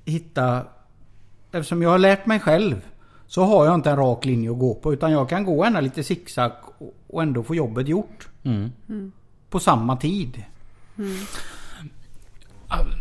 hitta... 0.04 0.66
Eftersom 1.52 1.82
jag 1.82 1.90
har 1.90 1.98
lärt 1.98 2.26
mig 2.26 2.40
själv 2.40 2.80
så 3.26 3.44
har 3.44 3.66
jag 3.66 3.74
inte 3.74 3.90
en 3.90 3.96
rak 3.96 4.24
linje 4.24 4.50
att 4.50 4.58
gå 4.58 4.74
på 4.74 4.92
utan 4.92 5.12
jag 5.12 5.28
kan 5.28 5.44
gå 5.44 5.64
ända 5.64 5.80
lite 5.80 6.02
zigzag 6.02 6.52
och 7.06 7.22
ändå 7.22 7.42
få 7.42 7.54
jobbet 7.54 7.88
gjort. 7.88 8.28
Mm. 8.42 9.12
På 9.50 9.60
samma 9.60 9.96
tid. 9.96 10.42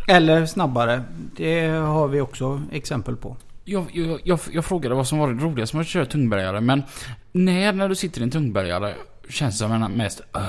Eller 0.07 0.45
snabbare. 0.45 1.03
Det 1.37 1.67
har 1.69 2.07
vi 2.07 2.21
också 2.21 2.61
exempel 2.71 3.15
på. 3.15 3.37
Jag, 3.65 3.85
jag, 3.93 4.19
jag, 4.23 4.39
jag 4.51 4.65
frågade 4.65 4.95
vad 4.95 5.07
som 5.07 5.17
var 5.19 5.33
det 5.33 5.43
roligaste 5.43 5.75
med 5.75 5.81
att 5.81 5.87
köra 5.87 6.05
tungbergare 6.05 6.61
men 6.61 6.83
när, 7.31 7.73
när 7.73 7.89
du 7.89 7.95
sitter 7.95 8.21
i 8.21 8.23
en 8.23 8.31
tungbergare 8.31 8.93
känns 9.29 9.55
det 9.55 9.57
som 9.65 9.71
en 9.71 9.91
mest... 9.91 10.21
"Åh." 10.33 10.41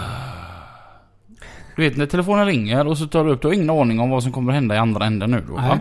Du 1.76 1.82
vet 1.82 1.96
när 1.96 2.06
telefonen 2.06 2.46
ringer 2.46 2.86
och 2.86 2.98
så 2.98 3.06
tar 3.06 3.24
du 3.24 3.30
upp, 3.30 3.42
du 3.42 3.48
har 3.48 3.54
ingen 3.54 3.70
aning 3.70 4.00
om 4.00 4.10
vad 4.10 4.22
som 4.22 4.32
kommer 4.32 4.52
att 4.52 4.54
hända 4.54 4.74
i 4.74 4.78
andra 4.78 5.06
änden 5.06 5.30
nu 5.30 5.44
då. 5.48 5.54
va? 5.54 5.78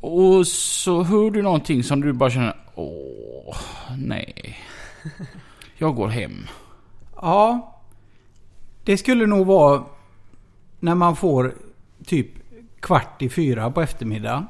Och 0.00 0.46
så 0.46 1.02
hör 1.02 1.30
du 1.30 1.42
någonting 1.42 1.82
som 1.84 2.00
du 2.00 2.12
bara 2.12 2.30
känner, 2.30 2.56
åh, 2.74 3.56
nej. 3.96 4.58
Jag 5.76 5.94
går 5.94 6.08
hem. 6.08 6.46
Ja. 7.16 7.76
Det 8.84 8.96
skulle 8.96 9.26
nog 9.26 9.46
vara 9.46 9.82
när 10.80 10.94
man 10.94 11.16
får 11.16 11.54
typ 12.06 12.26
kvart 12.80 13.22
i 13.22 13.28
fyra 13.28 13.70
på 13.70 13.82
eftermiddagen. 13.82 14.46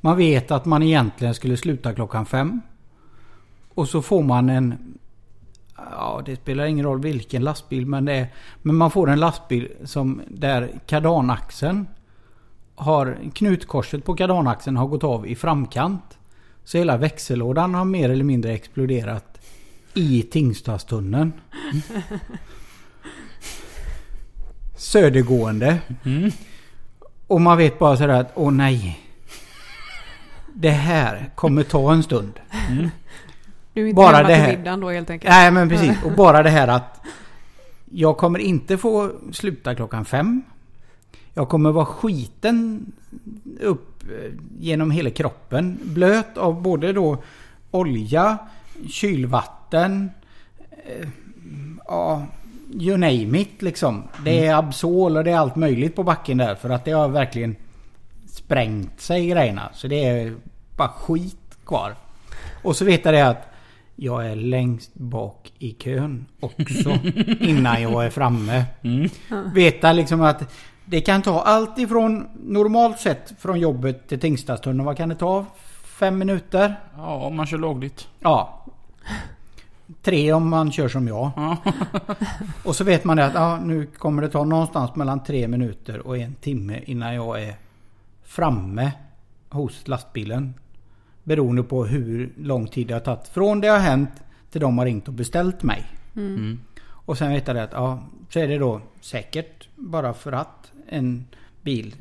Man 0.00 0.16
vet 0.16 0.50
att 0.50 0.64
man 0.64 0.82
egentligen 0.82 1.34
skulle 1.34 1.56
sluta 1.56 1.94
klockan 1.94 2.26
fem. 2.26 2.60
Och 3.74 3.88
så 3.88 4.02
får 4.02 4.22
man 4.22 4.48
en... 4.48 4.94
Ja, 5.76 6.22
det 6.26 6.36
spelar 6.36 6.64
ingen 6.64 6.84
roll 6.84 7.00
vilken 7.00 7.44
lastbil 7.44 7.86
men 7.86 8.04
det 8.04 8.12
är... 8.12 8.28
Men 8.62 8.74
man 8.74 8.90
får 8.90 9.10
en 9.10 9.20
lastbil 9.20 9.72
som 9.84 10.22
där 10.28 10.80
kardanaxeln 10.86 11.86
har... 12.74 13.18
Knutkorset 13.34 14.04
på 14.04 14.14
kardanaxeln 14.14 14.76
har 14.76 14.86
gått 14.86 15.04
av 15.04 15.26
i 15.26 15.34
framkant. 15.34 16.18
Så 16.64 16.78
hela 16.78 16.96
växellådan 16.96 17.74
har 17.74 17.84
mer 17.84 18.10
eller 18.10 18.24
mindre 18.24 18.52
exploderat 18.52 19.40
i 19.94 20.22
Tingstadstunneln. 20.22 21.32
Södergående. 24.76 25.78
Mm. 26.04 26.30
Och 27.26 27.40
man 27.40 27.58
vet 27.58 27.78
bara 27.78 27.96
sådär 27.96 28.20
att, 28.20 28.32
åh 28.34 28.52
nej. 28.52 29.00
Det 30.54 30.70
här 30.70 31.30
kommer 31.34 31.62
ta 31.62 31.92
en 31.92 32.02
stund. 32.02 32.32
Du 33.72 33.82
är 33.82 33.86
inte 33.86 33.96
Bara 33.96 34.16
hemma 34.16 34.28
det 34.28 34.34
till 34.34 34.44
här. 34.44 34.56
middagen 34.56 34.80
då 34.80 34.90
helt 34.90 35.10
enkelt? 35.10 35.30
Nej 35.30 35.50
men 35.50 35.68
precis. 35.68 35.96
Och 36.04 36.12
bara 36.12 36.42
det 36.42 36.50
här 36.50 36.68
att 36.68 37.00
jag 37.90 38.16
kommer 38.16 38.38
inte 38.38 38.78
få 38.78 39.10
sluta 39.32 39.74
klockan 39.74 40.04
fem. 40.04 40.42
Jag 41.34 41.48
kommer 41.48 41.72
vara 41.72 41.86
skiten 41.86 42.86
upp 43.60 44.02
eh, 44.02 44.32
genom 44.60 44.90
hela 44.90 45.10
kroppen. 45.10 45.78
Blöt 45.82 46.36
av 46.38 46.62
både 46.62 46.92
då 46.92 47.22
olja, 47.70 48.38
kylvatten, 48.88 50.10
eh, 50.70 51.08
ja, 51.86 52.26
you 52.72 52.96
name 52.96 53.40
it 53.40 53.62
liksom. 53.62 54.02
Det 54.24 54.46
är 54.46 54.54
Absol 54.54 55.16
och 55.16 55.24
det 55.24 55.30
är 55.30 55.36
allt 55.38 55.56
möjligt 55.56 55.96
på 55.96 56.02
backen 56.02 56.38
där 56.38 56.54
för 56.54 56.70
att 56.70 56.84
det 56.84 56.90
har 56.90 57.08
verkligen 57.08 57.56
sprängt 58.50 59.00
sig 59.00 59.26
grejerna. 59.26 59.70
Så 59.72 59.88
det 59.88 60.04
är 60.04 60.34
bara 60.76 60.88
skit 60.88 61.58
kvar. 61.66 61.94
Och 62.62 62.76
så 62.76 62.84
vet 62.84 63.04
jag 63.04 63.14
det 63.14 63.28
att 63.28 63.48
jag 63.96 64.26
är 64.26 64.36
längst 64.36 64.94
bak 64.94 65.52
i 65.58 65.70
kön 65.72 66.26
också 66.40 66.90
innan 67.40 67.82
jag 67.82 68.06
är 68.06 68.10
framme. 68.10 68.64
Veta 69.54 69.92
liksom 69.92 70.20
att 70.20 70.54
det 70.84 71.00
kan 71.00 71.22
ta 71.22 71.42
allt 71.42 71.78
ifrån 71.78 72.28
normalt 72.44 72.98
sett 73.00 73.32
från 73.38 73.60
jobbet 73.60 74.08
till 74.08 74.20
Tingstadstunneln. 74.20 74.84
Vad 74.84 74.96
kan 74.96 75.08
det 75.08 75.14
ta? 75.14 75.46
Fem 75.84 76.18
minuter? 76.18 76.80
Ja, 76.96 77.14
om 77.14 77.36
man 77.36 77.46
kör 77.46 77.58
lagligt. 77.58 78.08
Ja. 78.20 78.64
Tre 80.02 80.32
om 80.32 80.48
man 80.48 80.72
kör 80.72 80.88
som 80.88 81.08
jag. 81.08 81.30
Ja. 81.36 81.56
Och 82.64 82.76
så 82.76 82.84
vet 82.84 83.04
man 83.04 83.16
det 83.16 83.26
att 83.26 83.34
ja, 83.34 83.58
nu 83.64 83.86
kommer 83.86 84.22
det 84.22 84.28
ta 84.28 84.44
någonstans 84.44 84.96
mellan 84.96 85.24
tre 85.24 85.48
minuter 85.48 86.06
och 86.06 86.18
en 86.18 86.34
timme 86.34 86.80
innan 86.86 87.14
jag 87.14 87.42
är 87.42 87.54
framme 88.30 88.92
hos 89.48 89.88
lastbilen. 89.88 90.54
Beroende 91.24 91.62
på 91.62 91.84
hur 91.84 92.32
lång 92.36 92.66
tid 92.68 92.86
det 92.86 92.94
har 92.94 93.00
tagit 93.00 93.28
från 93.28 93.60
det 93.60 93.68
har 93.68 93.78
hänt 93.78 94.10
till 94.50 94.60
de 94.60 94.78
har 94.78 94.84
ringt 94.84 95.08
och 95.08 95.14
beställt 95.14 95.62
mig. 95.62 95.86
Mm. 96.16 96.60
Och 96.80 97.18
sen 97.18 97.32
vet 97.32 97.46
jag 97.46 97.56
det 97.56 97.62
att 97.62 97.72
ja, 97.72 98.02
så 98.28 98.38
är 98.38 98.48
det 98.48 98.58
då 98.58 98.80
säkert 99.00 99.68
bara 99.76 100.14
för 100.14 100.32
att 100.32 100.72
en 100.88 101.26
bil, 101.62 101.96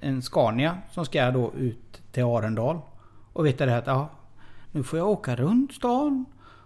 en 0.00 0.22
Scania 0.22 0.78
som 0.90 1.04
ska 1.04 1.30
då 1.30 1.52
ut 1.58 2.02
till 2.12 2.24
Arendal. 2.24 2.78
Och 3.32 3.46
vet 3.46 3.60
jag 3.60 3.68
det 3.68 3.78
att 3.78 3.86
ja, 3.86 4.10
nu 4.72 4.82
får 4.82 4.98
jag 4.98 5.08
åka 5.08 5.36
runt 5.36 5.72
stan 5.72 6.24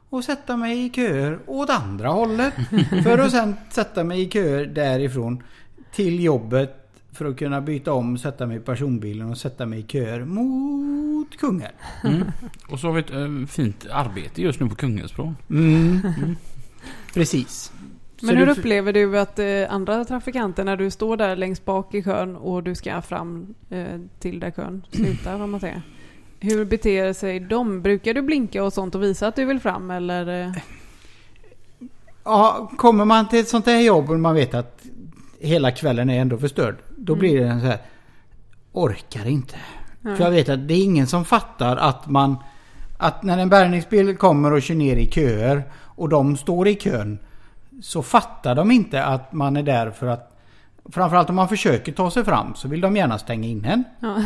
och 0.09 0.25
sätta 0.25 0.57
mig 0.57 0.87
i 0.87 0.91
köer 0.91 1.39
åt 1.47 1.71
andra 1.71 2.09
hållet. 2.09 2.55
för 3.03 3.19
att 3.19 3.31
sen 3.31 3.57
sätta 3.71 4.05
mig 4.05 4.23
i 4.23 4.31
köer 4.31 4.67
därifrån 4.67 5.43
till 5.93 6.23
jobbet 6.23 6.82
för 7.13 7.25
att 7.25 7.37
kunna 7.39 7.61
byta 7.61 7.93
om, 7.93 8.19
sätta 8.19 8.47
mig 8.47 8.57
i 8.57 8.61
personbilen 8.61 9.31
och 9.31 9.39
sätta 9.39 9.67
mig 9.67 9.79
i 9.81 9.83
köer 9.83 10.25
mot 10.25 11.37
Kungälv. 11.39 11.73
Mm. 12.05 12.23
Och 12.69 12.81
så 12.81 12.87
har 12.87 12.95
vi 12.95 13.01
ett 13.01 13.11
eh, 13.11 13.47
fint 13.49 13.87
arbete 13.91 14.43
just 14.43 14.61
nu 14.61 14.69
på 14.69 14.75
Kungälvsbron. 14.75 15.37
Mm. 15.51 15.99
Precis. 17.15 17.73
Så 18.21 18.27
Men 18.27 18.37
hur 18.37 18.47
du- 18.47 18.53
upplever 18.53 18.93
du 18.93 19.19
att 19.19 19.39
eh, 19.39 19.47
andra 19.69 20.05
trafikanter 20.05 20.65
när 20.65 20.77
du 20.77 20.91
står 20.91 21.17
där 21.17 21.37
längst 21.37 21.65
bak 21.65 21.95
i 21.95 22.03
kön 22.03 22.37
och 22.37 22.63
du 22.63 22.75
ska 22.75 23.03
fram 23.03 23.55
eh, 23.71 24.01
till 24.19 24.41
där 24.41 24.51
kön 24.51 24.83
slutar 24.91 25.41
om 25.41 25.51
man 25.51 25.61
säger? 25.61 25.83
Hur 26.41 26.65
beter 26.65 27.13
sig 27.13 27.41
de? 27.41 27.83
Brukar 27.83 28.15
du 28.15 28.23
blinka 28.23 28.65
och 28.65 28.73
sånt 28.73 28.95
och 28.95 29.03
visa 29.03 29.27
att 29.27 29.37
du 29.37 29.45
vill 29.45 29.61
fram 29.61 29.91
eller? 29.91 30.43
Eh, 30.47 30.53
Ja, 32.25 32.71
kommer 32.77 33.05
man 33.05 33.29
till 33.29 33.41
ett 33.41 33.49
sånt 33.49 33.67
här 33.67 33.81
jobb 33.81 34.11
och 34.11 34.21
man 34.21 34.35
vet 34.35 34.55
att 34.55 34.83
hela 35.41 35.71
kvällen 35.71 36.11
är 36.11 36.21
ändå 36.21 36.39
förstörd. 36.39 36.75
Då 37.05 37.15
blir 37.15 37.41
det 37.41 37.47
en 37.47 37.61
så 37.61 37.67
här. 37.67 37.79
Orkar 38.73 39.27
inte. 39.27 39.57
Ja. 40.01 40.17
För 40.17 40.25
jag 40.25 40.31
vet 40.31 40.49
att 40.49 40.69
det 40.69 40.75
är 40.75 40.85
ingen 40.85 41.07
som 41.07 41.25
fattar 41.25 41.77
att 41.77 42.09
man... 42.09 42.37
Att 42.99 43.23
när 43.23 43.39
en 43.39 43.49
bärgningsbil 43.49 44.17
kommer 44.17 44.53
och 44.53 44.63
kör 44.63 44.75
ner 44.75 44.97
i 44.97 45.11
köer 45.11 45.65
och 45.75 46.09
de 46.09 46.37
står 46.37 46.69
i 46.69 46.75
kön. 46.75 47.19
Så 47.83 48.03
fattar 48.03 48.55
de 48.55 48.71
inte 48.71 49.05
att 49.05 49.33
man 49.33 49.57
är 49.57 49.63
där 49.63 49.91
för 49.91 50.07
att... 50.07 50.29
Framförallt 50.93 51.31
om 51.31 51.37
man 51.37 51.49
försöker 51.49 51.93
ta 51.93 52.11
sig 52.11 52.25
fram 52.25 52.55
så 52.55 52.69
vill 52.69 52.81
de 52.81 52.97
gärna 52.97 53.19
stänga 53.19 53.49
in 53.49 53.65
en. 53.65 53.85
ja. 54.01 54.23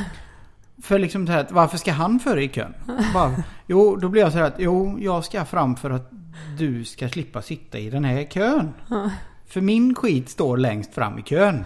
För 0.82 0.98
liksom 0.98 1.26
så 1.26 1.32
här, 1.32 1.40
att 1.40 1.52
varför 1.52 1.78
ska 1.78 1.92
han 1.92 2.18
före 2.18 2.44
i 2.44 2.48
kön? 2.48 2.74
Bara, 3.14 3.32
jo, 3.66 3.96
då 3.96 4.08
blir 4.08 4.22
jag 4.22 4.32
så 4.32 4.38
här 4.38 4.44
att 4.44 4.54
jo, 4.58 4.98
jag 5.00 5.24
ska 5.24 5.44
fram 5.44 5.76
för 5.76 5.90
att 5.90 6.10
du 6.58 6.84
ska 6.84 7.08
slippa 7.08 7.42
sitta 7.42 7.78
i 7.78 7.90
den 7.90 8.04
här 8.04 8.24
kön. 8.24 8.74
Ja. 8.88 9.10
För 9.46 9.60
min 9.60 9.94
skit 9.94 10.28
står 10.28 10.56
längst 10.56 10.94
fram 10.94 11.18
i 11.18 11.22
kön. 11.22 11.64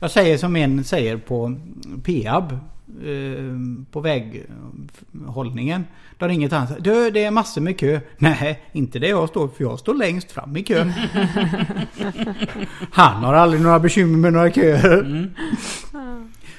Jag 0.00 0.10
säger 0.10 0.38
som 0.38 0.56
en 0.56 0.84
säger 0.84 1.16
på 1.16 1.56
Peab. 2.02 2.58
Eh, 3.04 3.54
på 3.90 4.00
väghållningen. 4.00 5.84
Då 6.18 6.26
ringer 6.26 6.50
han 6.50 6.66
Du, 6.80 7.10
det 7.10 7.24
är 7.24 7.30
massor 7.30 7.60
med 7.60 7.78
kö. 7.78 8.00
Nej, 8.18 8.62
inte 8.72 8.98
det 8.98 9.08
jag 9.08 9.28
står 9.28 9.48
för 9.48 9.64
jag 9.64 9.78
står 9.78 9.94
längst 9.94 10.32
fram 10.32 10.56
i 10.56 10.64
kön. 10.64 10.92
han 12.92 13.24
har 13.24 13.34
aldrig 13.34 13.62
några 13.62 13.78
bekymmer 13.78 14.18
med 14.18 14.32
några 14.32 14.50
köer. 14.50 15.30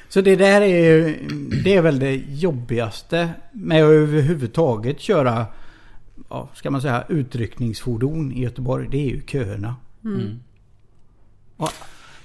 Så 0.10 0.22
det 0.22 0.36
där 0.36 0.62
är, 0.62 1.18
det 1.64 1.76
är 1.76 1.82
väl 1.82 2.00
det 2.00 2.16
jobbigaste 2.16 3.30
med 3.52 3.84
att 3.84 3.89
överhuvudtaget 3.89 5.00
köra, 5.00 5.46
ja, 6.30 6.50
ska 6.54 6.72
man 6.72 6.82
säga, 6.82 7.04
utryckningsfordon 7.10 8.32
i 8.32 8.42
Göteborg. 8.42 8.88
Det 8.92 8.98
är 8.98 9.10
ju 9.10 9.22
köerna. 9.22 9.76
Mm. 10.04 10.39
Och, 11.58 11.70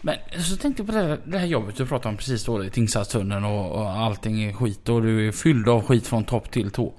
Men 0.07 0.43
så 0.43 0.57
tänkte 0.57 0.83
jag 0.83 0.87
på 0.87 0.93
det 0.93 1.07
här, 1.07 1.19
det 1.25 1.39
här 1.39 1.47
jobbet 1.47 1.77
du 1.77 1.87
pratade 1.87 2.09
om 2.09 2.17
precis 2.17 2.45
då 2.45 2.65
i 2.65 2.71
Tingstadstunneln 2.71 3.45
och, 3.45 3.73
och 3.73 3.91
allting 3.91 4.43
är 4.43 4.53
skit 4.53 4.89
och 4.89 5.03
du 5.03 5.29
är 5.29 5.33
fylld 5.33 5.69
av 5.69 5.83
skit 5.83 6.07
från 6.07 6.25
topp 6.25 6.51
till 6.51 6.71
tå. 6.71 6.93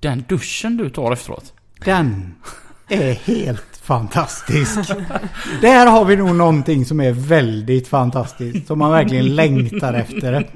Den 0.00 0.24
duschen 0.28 0.76
du 0.76 0.90
tar 0.90 1.12
efteråt. 1.12 1.52
den 1.84 2.34
är 2.88 3.12
helt 3.12 3.76
fantastisk. 3.82 4.78
Där 5.60 5.86
har 5.86 6.04
vi 6.04 6.16
nog 6.16 6.36
någonting 6.36 6.84
som 6.84 7.00
är 7.00 7.12
väldigt 7.12 7.88
fantastiskt. 7.88 8.66
Som 8.66 8.78
man 8.78 8.90
verkligen 8.90 9.36
längtar 9.36 9.94
efter. 9.94 10.50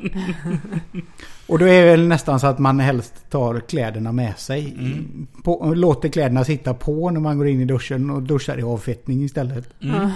Och 1.46 1.59
då 1.59 1.64
är 1.68 1.84
det 1.84 1.90
väl 1.90 2.09
nästan 2.09 2.40
så 2.40 2.46
att 2.46 2.59
man 2.59 2.80
helst 2.80 3.30
tar 3.30 3.61
kläderna 3.61 4.12
med 4.12 4.38
sig. 4.38 4.76
På, 5.44 5.53
och 5.53 5.76
låter 5.76 6.09
kläderna 6.09 6.44
sitta 6.44 6.74
på 6.74 7.11
när 7.11 7.20
man 7.20 7.38
går 7.38 7.49
in 7.49 7.61
i 7.61 7.64
duschen 7.64 8.11
och 8.11 8.22
duschar 8.22 8.59
i 8.59 8.62
avfettning 8.62 9.24
istället. 9.24 9.68
Ja. 9.78 10.11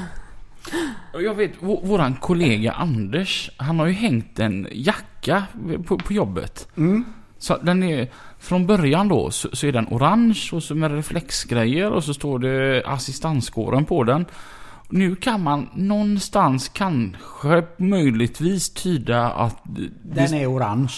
Jag 1.12 1.34
vet, 1.34 1.52
vå- 1.60 1.86
våran 1.86 2.14
kollega 2.14 2.72
Anders, 2.72 3.50
han 3.56 3.78
har 3.78 3.86
ju 3.86 3.92
hängt 3.92 4.38
en 4.38 4.68
jacka 4.72 5.42
på, 5.86 5.98
på 5.98 6.12
jobbet. 6.12 6.68
Mm. 6.76 7.04
Så 7.38 7.56
den 7.56 7.82
är, 7.82 8.08
från 8.38 8.66
början 8.66 9.08
då 9.08 9.30
så, 9.30 9.48
så 9.56 9.66
är 9.66 9.72
den 9.72 9.86
orange 9.90 10.48
och 10.52 10.62
så 10.62 10.74
med 10.74 10.90
reflexgrejer 10.94 11.90
och 11.90 12.04
så 12.04 12.14
står 12.14 12.38
det 12.38 12.82
assistanskåren 12.86 13.84
på 13.84 14.04
den. 14.04 14.24
Nu 14.88 15.16
kan 15.16 15.42
man 15.42 15.68
någonstans 15.74 16.68
kanske 16.68 17.62
möjligtvis 17.76 18.70
tyda 18.70 19.30
att... 19.30 19.56
det- 19.64 19.90
Den 20.02 20.34
är 20.34 20.46
orange. 20.52 20.92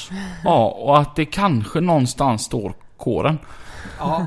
Ja, 0.44 0.68
och 0.78 0.98
att 0.98 1.16
det 1.16 1.24
kanske 1.24 1.80
någonstans 1.80 2.42
står 2.44 2.74
kåren. 2.96 3.38
Ja. 3.98 4.26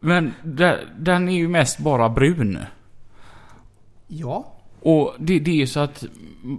Men 0.00 0.34
det, 0.42 0.80
den 0.98 1.28
är 1.28 1.32
ju 1.36 1.48
mest 1.48 1.78
bara 1.78 2.08
brun. 2.08 2.58
Ja. 4.08 4.52
Och 4.88 5.14
det, 5.18 5.38
det 5.38 5.50
är 5.50 5.54
ju 5.54 5.66
så 5.66 5.80
att 5.80 6.04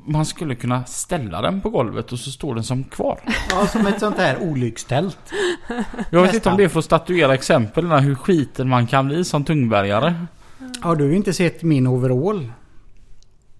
man 0.06 0.26
skulle 0.26 0.56
kunna 0.56 0.86
ställa 0.86 1.42
den 1.42 1.62
på 1.62 1.70
golvet 1.70 2.12
och 2.12 2.20
så 2.20 2.32
står 2.32 2.56
den 2.56 2.64
som 2.64 2.84
kvar. 2.84 3.20
Ja, 3.50 3.68
som 3.68 3.88
ett 3.88 4.00
sånt 4.00 4.18
här 4.18 4.40
olyckstält. 4.40 5.18
Jag 6.10 6.22
vet 6.22 6.34
inte 6.34 6.50
om 6.50 6.58
det 6.58 6.64
är 6.64 6.68
för 6.68 6.80
att 6.80 6.86
statuera 6.86 7.34
exempel 7.34 7.90
där 7.90 8.00
hur 8.00 8.16
skiten 8.16 8.70
man 8.70 8.88
kan 8.88 9.08
bli 9.08 9.24
som 9.24 9.44
tungbärgare. 9.46 10.26
Har 10.82 10.96
du 10.96 11.16
inte 11.16 11.34
sett 11.34 11.64
min 11.64 11.88
overall? 11.88 12.52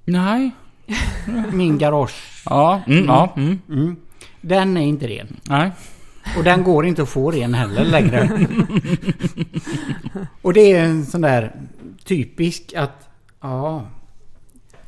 Nej. 0.06 0.52
Min 1.52 1.78
garage. 1.78 2.44
Ja, 2.46 2.82
mm, 2.88 3.06
ja, 3.06 3.34
mm, 3.38 3.60
Mm. 3.70 3.96
Den 4.42 4.78
är 4.78 4.82
inte 4.82 5.08
ren. 5.08 5.36
nej. 5.44 5.72
Och 6.38 6.44
den 6.44 6.64
går 6.64 6.86
inte 6.86 7.02
att 7.02 7.10
få 7.10 7.32
ren 7.32 7.54
heller 7.54 7.86
längre. 7.86 8.30
och 10.42 10.54
det 10.54 10.72
är 10.72 10.84
en 10.84 11.06
sån 11.06 11.22
där 11.22 11.56
typisk 12.06 12.74
att 12.74 13.10
ja, 13.42 13.86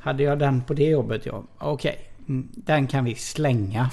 hade 0.09 0.23
jag 0.23 0.39
den 0.39 0.61
på 0.61 0.73
det 0.73 0.89
jobbet 0.89 1.25
ja, 1.25 1.43
okej, 1.57 1.99
mm, 2.27 2.49
den 2.55 2.87
kan 2.87 3.05
vi 3.05 3.15
slänga. 3.15 3.89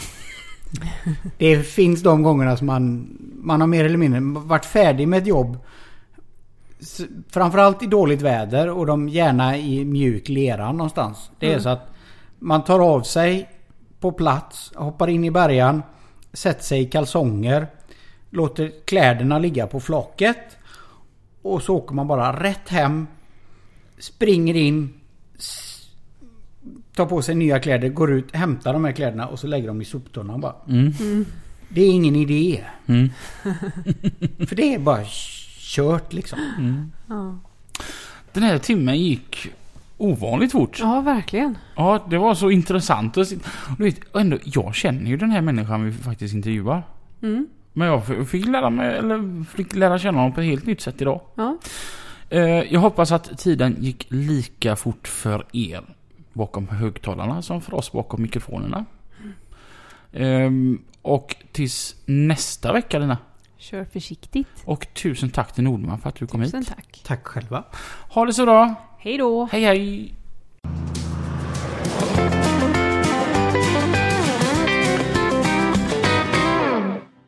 det 1.39 1.63
finns 1.63 2.03
de 2.03 2.23
gångerna 2.23 2.57
som 2.57 2.67
man, 2.67 3.17
man 3.35 3.61
har 3.61 3.69
mer 3.69 3.85
eller 3.85 3.99
mindre 3.99 4.21
varit 4.21 4.65
färdig 4.65 5.09
med 5.09 5.19
ett 5.19 5.27
jobb. 5.27 5.59
Framförallt 7.31 7.83
i 7.83 7.87
dåligt 7.87 8.23
väder 8.23 8.71
och 8.71 8.87
de 8.87 9.09
gärna 9.09 9.57
i 9.59 9.85
mjuk 9.85 10.29
lera 10.29 10.73
någonstans. 10.73 11.31
Det 11.39 11.47
är 11.47 11.51
Mm. 11.51 11.63
så 11.63 11.69
att 11.69 11.89
man 12.39 12.65
tar 12.65 12.81
av 12.81 13.03
sig 13.03 13.49
på 14.01 14.13
plats, 14.13 14.73
hoppar 14.75 15.09
in 15.09 15.25
i 15.25 15.31
bärgaren, 15.31 15.83
sätter 16.33 16.63
sig 16.63 16.81
i 16.81 16.87
kalsonger, 16.87 17.67
låter 18.31 18.73
kläderna 18.85 19.39
ligga 19.39 19.67
på 19.67 19.81
flaket 19.81 20.57
Och 21.43 21.63
så 21.63 21.77
åker 21.77 21.95
man 21.95 22.09
bara 22.09 22.43
rätt 22.43 22.69
hem. 22.69 23.07
Springer 23.99 24.57
in. 24.57 24.96
Tar 26.97 27.07
på 27.07 27.23
sig 27.23 27.35
nya 27.35 27.59
kläder, 27.59 27.89
går 27.89 28.13
ut, 28.13 28.35
hämtar 28.35 28.73
de 28.73 28.85
här 28.85 28.93
kläderna 28.93 29.27
och 29.27 29.39
så 29.39 29.47
lägger 29.47 29.69
de 29.69 29.83
i 29.83 29.85
soptunnan 29.85 30.41
bara. 30.41 30.55
Mm. 30.69 30.93
Det 31.69 31.83
är 31.83 31.91
ingen 31.91 32.17
idé. 32.17 32.65
Mm. 32.87 33.11
För 34.49 34.57
det 34.57 34.75
är 34.75 34.79
bara 34.79 35.05
kört 35.59 36.13
liksom. 36.13 36.39
Ja. 37.09 37.39
Den 38.33 38.43
här 38.43 38.59
timmen 38.59 38.99
gick 38.99 39.49
ovanligt 39.97 40.53
fort. 40.53 40.79
ja, 40.81 41.01
verkligen. 41.01 41.59
Ja, 41.77 42.07
det 42.11 42.19
var 42.19 42.35
så 42.35 42.51
intressant. 42.51 43.15
Du 43.15 43.25
vet, 43.79 43.99
och 44.13 44.21
ändå, 44.21 44.39
jag 44.45 44.75
känner 44.75 45.11
ju 45.11 45.17
den 45.17 45.31
här 45.31 45.41
människan 45.41 45.85
vi 45.85 45.93
faktiskt 45.93 46.35
intervjuar. 46.35 46.83
Mm. 47.23 47.47
Men 47.73 47.89
jag 47.89 48.29
fick 48.29 48.47
lära, 48.47 48.71
mig, 48.71 48.99
eller 48.99 49.45
fick 49.45 49.75
lära 49.75 49.99
känna 49.99 50.19
honom 50.19 50.33
på 50.33 50.41
ett 50.41 50.47
helt 50.47 50.67
nytt 50.67 50.81
sätt 50.81 51.03
idag. 51.03 51.21
Ja. 51.35 51.59
Eh, 52.31 52.41
jag 52.43 52.81
hoppas 52.81 53.13
att 53.13 53.39
tiden 53.39 53.77
gick 53.79 54.07
lika 54.09 54.77
fort 54.77 55.09
för 55.09 55.47
er 55.53 55.96
bakom 56.37 56.69
högtalarna 56.69 57.43
som 57.43 57.61
för 57.63 57.75
oss 57.75 57.93
bakom 57.93 58.23
mikrofonerna. 58.23 58.85
Ehm, 60.13 60.83
och 61.03 61.37
tills 61.53 61.97
nästa 62.07 62.73
vecka 62.73 62.99
Lina. 62.99 63.19
Kör 63.59 63.85
försiktigt. 63.85 64.49
Och 64.65 64.87
tusen 64.95 65.31
tack 65.31 65.53
till 65.55 65.65
Nordman 65.65 65.99
för 65.99 66.09
att 66.09 66.15
du 66.15 66.27
kom 66.27 66.43
Tusen 66.45 66.61
hit. 66.61 66.69
tack. 66.69 67.01
Tack 67.05 67.27
själva. 67.27 67.65
Ha 68.09 68.27
det 68.27 68.33
så 68.33 68.45
bra. 68.45 68.75
Hej 68.99 69.19
då! 69.19 69.49
Hej 69.53 69.65
hej! 69.65 70.13